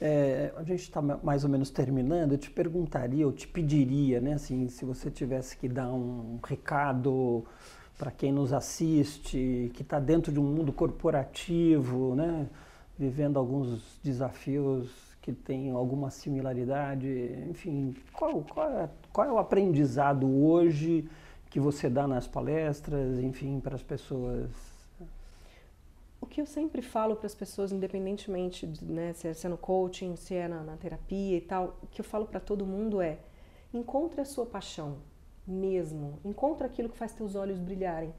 É, 0.00 0.52
a 0.56 0.62
gente 0.62 0.82
está 0.82 1.00
mais 1.00 1.44
ou 1.44 1.50
menos 1.50 1.70
terminando. 1.70 2.32
Eu 2.32 2.38
te 2.38 2.50
perguntaria, 2.50 3.22
eu 3.22 3.32
te 3.32 3.48
pediria, 3.48 4.20
né, 4.20 4.34
assim, 4.34 4.68
se 4.68 4.84
você 4.84 5.10
tivesse 5.10 5.56
que 5.56 5.68
dar 5.68 5.92
um 5.92 6.38
recado 6.44 7.44
para 7.96 8.10
quem 8.10 8.30
nos 8.30 8.52
assiste, 8.52 9.70
que 9.74 9.82
está 9.82 9.98
dentro 9.98 10.30
de 10.30 10.38
um 10.38 10.44
mundo 10.44 10.72
corporativo, 10.72 12.14
né, 12.14 12.46
vivendo 12.98 13.38
alguns 13.38 13.98
desafios 14.02 14.90
que 15.22 15.32
têm 15.32 15.70
alguma 15.70 16.10
similaridade, 16.10 17.08
enfim, 17.50 17.94
qual, 18.12 18.42
qual, 18.42 18.70
é, 18.70 18.90
qual 19.12 19.26
é 19.26 19.32
o 19.32 19.38
aprendizado 19.38 20.26
hoje 20.28 21.08
que 21.50 21.58
você 21.58 21.88
dá 21.88 22.06
nas 22.06 22.26
palestras, 22.26 23.18
enfim, 23.18 23.58
para 23.60 23.74
as 23.74 23.82
pessoas 23.82 24.75
o 26.26 26.28
que 26.28 26.40
eu 26.40 26.46
sempre 26.46 26.82
falo 26.82 27.14
para 27.14 27.26
as 27.26 27.34
pessoas, 27.34 27.70
independentemente 27.70 28.66
de, 28.66 28.84
né, 28.84 29.12
se 29.12 29.28
é, 29.28 29.48
no 29.48 29.56
coaching, 29.56 30.16
se 30.16 30.34
é 30.34 30.48
na, 30.48 30.62
na 30.62 30.76
terapia 30.76 31.36
e 31.36 31.40
tal, 31.40 31.78
o 31.82 31.86
que 31.86 32.00
eu 32.00 32.04
falo 32.04 32.26
para 32.26 32.40
todo 32.40 32.66
mundo 32.66 33.00
é: 33.00 33.20
encontre 33.72 34.20
a 34.20 34.24
sua 34.24 34.44
paixão 34.44 34.98
mesmo, 35.46 36.18
encontre 36.24 36.66
aquilo 36.66 36.88
que 36.88 36.98
faz 36.98 37.12
teus 37.12 37.36
olhos 37.36 37.60
brilharem, 37.60 38.12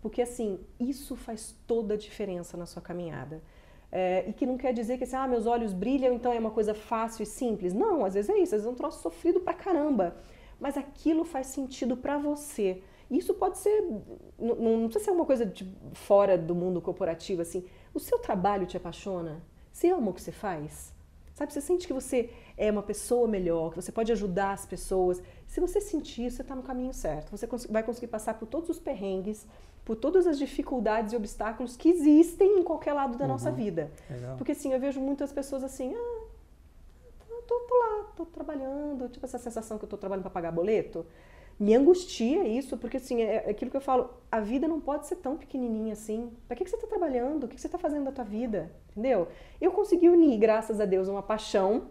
porque 0.00 0.22
assim 0.22 0.58
isso 0.78 1.14
faz 1.14 1.54
toda 1.66 1.94
a 1.94 1.96
diferença 1.96 2.56
na 2.56 2.64
sua 2.66 2.80
caminhada. 2.80 3.42
É, 3.92 4.24
e 4.28 4.32
que 4.32 4.46
não 4.46 4.56
quer 4.56 4.72
dizer 4.72 4.96
que 4.98 5.04
assim, 5.04 5.16
ah, 5.16 5.26
meus 5.26 5.46
olhos 5.46 5.72
brilham, 5.72 6.14
então 6.14 6.32
é 6.32 6.38
uma 6.38 6.52
coisa 6.52 6.72
fácil 6.74 7.24
e 7.24 7.26
simples. 7.26 7.74
Não, 7.74 8.04
às 8.04 8.14
vezes 8.14 8.30
é 8.30 8.34
isso, 8.38 8.54
às 8.54 8.62
vezes 8.62 8.66
é 8.66 8.70
um 8.70 8.74
troço 8.74 9.02
sofrido 9.02 9.40
pra 9.40 9.52
caramba. 9.52 10.16
Mas 10.60 10.76
aquilo 10.76 11.24
faz 11.24 11.48
sentido 11.48 11.96
para 11.96 12.16
você. 12.16 12.82
Isso 13.10 13.34
pode 13.34 13.58
ser, 13.58 13.82
não, 14.38 14.54
não 14.54 14.88
precisa 14.88 15.06
ser 15.06 15.10
uma 15.10 15.24
coisa 15.24 15.44
de 15.44 15.68
fora 15.92 16.38
do 16.38 16.54
mundo 16.54 16.80
corporativo, 16.80 17.42
assim. 17.42 17.64
O 17.92 17.98
seu 17.98 18.18
trabalho 18.18 18.66
te 18.66 18.76
apaixona? 18.76 19.42
Você 19.72 19.88
ama 19.88 20.10
o 20.10 20.14
que 20.14 20.22
você 20.22 20.30
faz? 20.30 20.94
Sabe, 21.34 21.52
você 21.52 21.60
sente 21.60 21.86
que 21.86 21.92
você 21.92 22.30
é 22.56 22.70
uma 22.70 22.82
pessoa 22.82 23.26
melhor, 23.26 23.70
que 23.70 23.76
você 23.76 23.90
pode 23.90 24.12
ajudar 24.12 24.52
as 24.52 24.66
pessoas. 24.66 25.22
Se 25.46 25.58
você 25.58 25.80
sentir 25.80 26.26
isso, 26.26 26.36
você 26.36 26.42
está 26.42 26.54
no 26.54 26.62
caminho 26.62 26.92
certo. 26.92 27.30
Você 27.30 27.48
vai 27.68 27.82
conseguir 27.82 28.08
passar 28.08 28.34
por 28.34 28.46
todos 28.46 28.68
os 28.68 28.78
perrengues, 28.78 29.46
por 29.84 29.96
todas 29.96 30.26
as 30.26 30.38
dificuldades 30.38 31.12
e 31.12 31.16
obstáculos 31.16 31.76
que 31.76 31.88
existem 31.88 32.60
em 32.60 32.62
qualquer 32.62 32.92
lado 32.92 33.16
da 33.16 33.24
uhum. 33.24 33.30
nossa 33.32 33.50
vida. 33.50 33.90
Legal. 34.08 34.36
Porque 34.36 34.52
assim, 34.52 34.72
eu 34.72 34.78
vejo 34.78 35.00
muitas 35.00 35.32
pessoas 35.32 35.64
assim, 35.64 35.94
ah, 35.94 36.22
tô, 37.46 37.60
tô 37.60 37.74
lá, 37.74 38.04
tô 38.16 38.26
trabalhando, 38.26 39.08
tipo 39.08 39.24
essa 39.24 39.38
sensação 39.38 39.78
que 39.78 39.84
eu 39.84 39.88
tô 39.88 39.96
trabalhando 39.96 40.22
para 40.22 40.30
pagar 40.30 40.52
boleto 40.52 41.06
me 41.60 41.76
angustia 41.76 42.48
isso, 42.48 42.78
porque 42.78 42.96
assim, 42.96 43.20
é, 43.20 43.44
é 43.46 43.50
aquilo 43.50 43.70
que 43.70 43.76
eu 43.76 43.82
falo, 43.82 44.08
a 44.32 44.40
vida 44.40 44.66
não 44.66 44.80
pode 44.80 45.06
ser 45.06 45.16
tão 45.16 45.36
pequenininha 45.36 45.92
assim. 45.92 46.32
Para 46.48 46.56
que, 46.56 46.64
que 46.64 46.70
você 46.70 46.76
está 46.76 46.88
trabalhando? 46.88 47.44
O 47.44 47.48
que, 47.48 47.54
que 47.54 47.60
você 47.60 47.66
está 47.68 47.76
fazendo 47.76 48.06
da 48.06 48.12
tua 48.12 48.24
vida? 48.24 48.72
Entendeu? 48.90 49.28
Eu 49.60 49.70
consegui 49.70 50.08
unir, 50.08 50.38
graças 50.38 50.80
a 50.80 50.86
Deus, 50.86 51.06
uma 51.06 51.22
paixão 51.22 51.88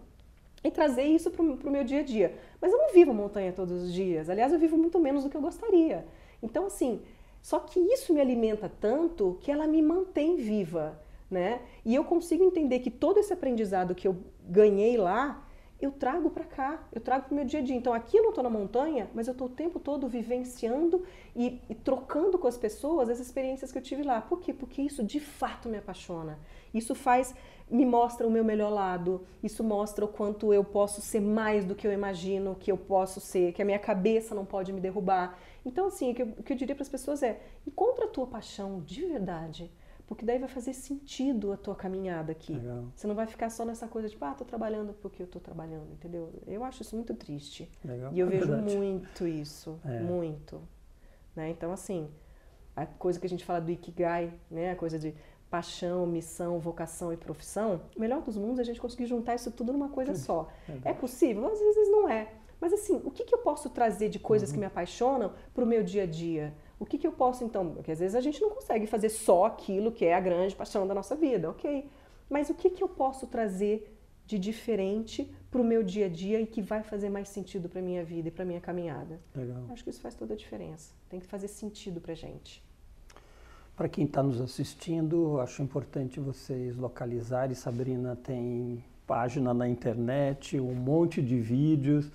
e 0.63 0.71
trazer 0.71 1.03
isso 1.03 1.29
para 1.29 1.43
o 1.43 1.71
meu 1.71 1.83
dia 1.83 1.99
a 1.99 2.03
dia. 2.03 2.35
Mas 2.59 2.71
eu 2.71 2.79
não 2.79 2.91
vivo 2.91 3.13
montanha 3.13 3.53
todos 3.53 3.83
os 3.83 3.93
dias. 3.93 4.27
Aliás, 4.27 4.51
eu 4.51 4.57
vivo 4.57 4.75
muito 4.75 4.99
menos 4.99 5.23
do 5.23 5.29
que 5.29 5.37
eu 5.37 5.41
gostaria. 5.41 6.03
Então, 6.41 6.65
assim, 6.65 7.03
só 7.39 7.59
que 7.59 7.79
isso 7.79 8.11
me 8.11 8.19
alimenta 8.19 8.71
tanto 8.81 9.37
que 9.39 9.51
ela 9.51 9.67
me 9.67 9.83
mantém 9.83 10.35
viva, 10.35 10.99
né? 11.29 11.61
E 11.85 11.93
eu 11.93 12.03
consigo 12.03 12.43
entender 12.43 12.79
que 12.79 12.89
todo 12.89 13.19
esse 13.19 13.31
aprendizado 13.31 13.93
que 13.93 14.07
eu 14.07 14.17
ganhei 14.47 14.97
lá 14.97 15.47
eu 15.81 15.91
trago 15.91 16.29
para 16.29 16.43
cá, 16.43 16.83
eu 16.91 16.99
trago 16.99 17.25
para 17.25 17.31
o 17.31 17.35
meu 17.35 17.45
dia 17.45 17.61
a 17.61 17.63
dia. 17.63 17.75
Então 17.75 17.93
aqui 17.93 18.17
eu 18.17 18.23
não 18.23 18.29
estou 18.29 18.43
na 18.43 18.49
montanha, 18.49 19.09
mas 19.13 19.27
eu 19.27 19.31
estou 19.31 19.47
o 19.47 19.49
tempo 19.49 19.79
todo 19.79 20.07
vivenciando 20.07 21.03
e, 21.35 21.61
e, 21.69 21.75
trocando 21.75 22.37
com 22.37 22.47
as 22.47 22.57
pessoas 22.57 23.09
as 23.09 23.19
experiências 23.19 23.71
que 23.71 23.77
eu 23.77 23.81
tive 23.81 24.03
lá. 24.03 24.19
Por 24.19 24.41
quê? 24.41 24.53
Porque 24.53 24.81
isso 24.81 25.03
de 25.03 25.19
fato 25.19 25.69
me 25.69 25.77
apaixona. 25.77 26.37
Isso 26.73 26.93
faz, 26.93 27.33
me 27.69 27.85
mostra 27.85 28.27
o 28.27 28.31
meu 28.31 28.43
melhor 28.43 28.69
lado. 28.69 29.25
Isso 29.41 29.63
mostra 29.63 30.03
o 30.03 30.07
quanto 30.07 30.53
eu 30.53 30.65
posso 30.65 31.01
ser 31.01 31.21
mais 31.21 31.63
do 31.63 31.75
que 31.75 31.87
eu 31.87 31.93
imagino 31.93 32.55
que 32.59 32.71
eu 32.71 32.77
posso 32.77 33.21
ser, 33.21 33.53
que 33.53 33.61
a 33.61 33.65
minha 33.65 33.79
cabeça 33.79 34.35
não 34.35 34.43
pode 34.43 34.73
me 34.73 34.81
derrubar. 34.81 35.39
Então 35.65 35.87
assim, 35.87 36.11
o 36.11 36.15
que 36.15 36.21
eu, 36.21 36.27
o 36.27 36.43
que 36.43 36.51
eu 36.51 36.57
diria 36.57 36.75
para 36.75 36.83
as 36.83 36.89
pessoas 36.89 37.23
é: 37.23 37.39
encontra 37.65 38.03
a 38.05 38.09
tua 38.09 38.27
paixão 38.27 38.81
de 38.81 39.05
verdade 39.05 39.71
porque 40.09 40.25
daí 40.25 40.39
vai 40.39 40.49
fazer 40.49 40.73
sentido 40.73 41.51
a 41.51 41.57
tua 41.57 41.75
caminhada 41.75 42.31
aqui. 42.31 42.53
Legal. 42.53 42.85
Você 42.95 43.05
não 43.05 43.13
vai 43.13 43.27
ficar 43.27 43.49
só 43.51 43.63
nessa 43.63 43.87
coisa 43.87 44.09
de, 44.09 44.17
ah, 44.19 44.33
tô 44.33 44.43
trabalhando 44.43 44.91
porque 44.93 45.21
eu 45.21 45.27
tô 45.27 45.39
trabalhando, 45.39 45.91
entendeu? 45.93 46.33
Eu 46.47 46.63
acho 46.63 46.81
isso 46.81 46.95
muito 46.95 47.13
triste. 47.13 47.69
Legal. 47.85 48.11
E 48.11 48.19
eu 48.19 48.25
É 48.27 48.29
vejo 48.31 48.47
verdade. 48.47 48.75
muito 48.75 49.27
isso, 49.27 49.79
É. 49.85 49.99
muito. 49.99 50.59
Né? 51.35 51.51
Então, 51.51 51.71
assim, 51.71 52.09
a 52.75 52.87
coisa 52.87 53.19
que 53.19 53.27
a 53.27 53.29
gente 53.29 53.45
fala 53.45 53.61
do 53.61 53.69
Ikigai, 53.71 54.33
né? 54.49 54.71
A 54.71 54.75
coisa 54.75 54.97
de 54.97 55.13
paixão, 55.47 56.05
missão, 56.07 56.59
vocação 56.59 57.13
e 57.13 57.17
profissão, 57.17 57.81
o 57.95 57.99
melhor 57.99 58.21
dos 58.21 58.35
mundos 58.35 58.59
é 58.59 58.61
a 58.63 58.65
gente 58.65 58.81
conseguir 58.81 59.05
juntar 59.05 59.35
isso 59.35 59.51
tudo 59.51 59.71
numa 59.71 59.89
coisa 59.89 60.11
Tudo. 60.13 60.21
só. 60.23 60.49
É 60.67 60.71
Verdade. 60.73 60.99
possível? 60.99 61.45
Às 61.47 61.59
vezes 61.59 61.91
não 61.91 62.09
é. 62.09 62.33
Mas 62.59 62.73
assim, 62.73 62.99
o 63.05 63.11
que, 63.11 63.23
que 63.23 63.33
eu 63.33 63.39
posso 63.39 63.69
trazer 63.69 64.09
de 64.09 64.19
coisas 64.19 64.49
Uhum. 64.49 64.53
que 64.55 64.59
me 64.59 64.65
apaixonam 64.65 65.33
para 65.53 65.63
o 65.63 65.67
meu 65.67 65.81
dia 65.83 66.03
a 66.03 66.05
dia? 66.05 66.53
O 66.79 66.85
que, 66.85 66.97
que 66.97 67.05
eu 67.05 67.11
posso, 67.11 67.43
então? 67.43 67.73
Porque 67.73 67.91
às 67.91 67.99
vezes 67.99 68.15
a 68.15 68.21
gente 68.21 68.41
não 68.41 68.51
consegue 68.51 68.87
fazer 68.87 69.09
só 69.09 69.45
aquilo 69.45 69.91
que 69.91 70.05
é 70.05 70.13
a 70.13 70.19
grande 70.19 70.55
paixão 70.55 70.87
da 70.87 70.93
nossa 70.93 71.15
vida, 71.15 71.49
ok. 71.49 71.89
Mas 72.29 72.49
o 72.49 72.53
que, 72.53 72.69
que 72.69 72.83
eu 72.83 72.87
posso 72.87 73.27
trazer 73.27 73.95
de 74.25 74.37
diferente 74.37 75.29
para 75.49 75.59
o 75.59 75.63
meu 75.63 75.83
dia 75.83 76.05
a 76.05 76.09
dia 76.09 76.39
e 76.39 76.45
que 76.45 76.61
vai 76.61 76.83
fazer 76.83 77.09
mais 77.09 77.27
sentido 77.29 77.67
para 77.67 77.81
minha 77.81 78.03
vida 78.03 78.27
e 78.27 78.31
para 78.31 78.45
minha 78.45 78.61
caminhada? 78.61 79.19
Legal. 79.35 79.65
Acho 79.69 79.83
que 79.83 79.89
isso 79.89 79.99
faz 79.99 80.15
toda 80.15 80.35
a 80.35 80.37
diferença. 80.37 80.93
Tem 81.09 81.19
que 81.19 81.25
fazer 81.25 81.47
sentido 81.47 81.99
pra 81.99 82.13
gente. 82.13 82.63
Para 83.75 83.89
quem 83.89 84.05
está 84.05 84.21
nos 84.21 84.39
assistindo, 84.39 85.39
acho 85.39 85.63
importante 85.63 86.19
vocês 86.19 86.77
localizarem. 86.77 87.55
Sabrina 87.55 88.15
tem 88.15 88.83
página 89.07 89.53
na 89.53 89.67
internet, 89.67 90.59
um 90.59 90.75
monte 90.75 91.21
de 91.21 91.39
vídeos, 91.39 92.11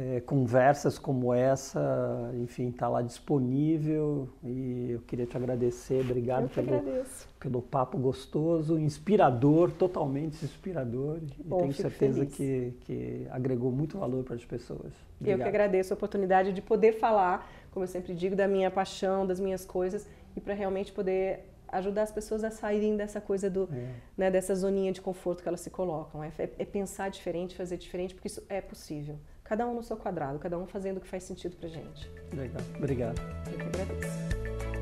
eh, 0.00 0.20
conversas 0.20 0.96
como 0.96 1.34
essa, 1.34 2.30
enfim, 2.34 2.68
está 2.68 2.88
lá 2.88 3.02
disponível. 3.02 4.28
E 4.44 4.92
eu 4.92 5.00
queria 5.00 5.26
te 5.26 5.36
agradecer, 5.36 6.00
obrigado 6.02 6.44
eu 6.44 6.48
que 6.48 6.54
pelo, 6.54 6.76
agradeço. 6.76 7.28
pelo 7.40 7.60
papo 7.60 7.98
gostoso, 7.98 8.78
inspirador, 8.78 9.72
totalmente 9.72 10.44
inspirador. 10.44 11.18
E 11.38 11.42
Bom, 11.42 11.58
tenho 11.62 11.72
fico 11.72 11.88
certeza 11.90 12.20
feliz. 12.20 12.34
que, 12.36 12.74
que 12.82 13.26
agregou 13.30 13.72
muito 13.72 13.98
valor 13.98 14.22
para 14.22 14.36
as 14.36 14.44
pessoas. 14.44 14.92
Eu 15.20 15.24
que 15.24 15.30
Obrigado. 15.32 15.48
agradeço 15.48 15.92
a 15.92 15.96
oportunidade 15.96 16.52
de 16.52 16.62
poder 16.62 16.92
falar, 16.92 17.50
como 17.72 17.82
eu 17.82 17.88
sempre 17.88 18.14
digo, 18.14 18.36
da 18.36 18.46
minha 18.46 18.70
paixão, 18.70 19.26
das 19.26 19.40
minhas 19.40 19.64
coisas 19.66 20.06
e 20.36 20.40
para 20.40 20.54
realmente 20.54 20.92
poder 20.92 21.40
ajudar 21.70 22.02
as 22.02 22.12
pessoas 22.12 22.44
a 22.44 22.50
saírem 22.50 22.96
dessa 22.96 23.20
coisa 23.20 23.50
do, 23.50 23.68
É, 23.72 23.90
né, 24.16 24.30
dessa 24.30 24.54
zoninha 24.54 24.90
de 24.92 25.00
conforto 25.02 25.42
que 25.42 25.48
elas 25.48 25.60
se 25.60 25.70
colocam. 25.70 26.22
É, 26.22 26.30
é 26.38 26.64
pensar 26.64 27.10
diferente, 27.10 27.54
fazer 27.56 27.76
diferente, 27.76 28.14
porque 28.14 28.28
isso 28.28 28.42
é 28.48 28.60
possível. 28.60 29.16
Cada 29.48 29.66
um 29.66 29.74
no 29.74 29.82
seu 29.82 29.96
quadrado, 29.96 30.38
cada 30.38 30.58
um 30.58 30.66
fazendo 30.66 30.98
o 30.98 31.00
que 31.00 31.08
faz 31.08 31.24
sentido 31.24 31.56
pra 31.56 31.70
gente. 31.70 32.10
legal. 32.34 32.60
Obrigado. 32.76 33.18
Eu 33.50 33.58
que 33.58 33.64
agradeço. 33.64 34.77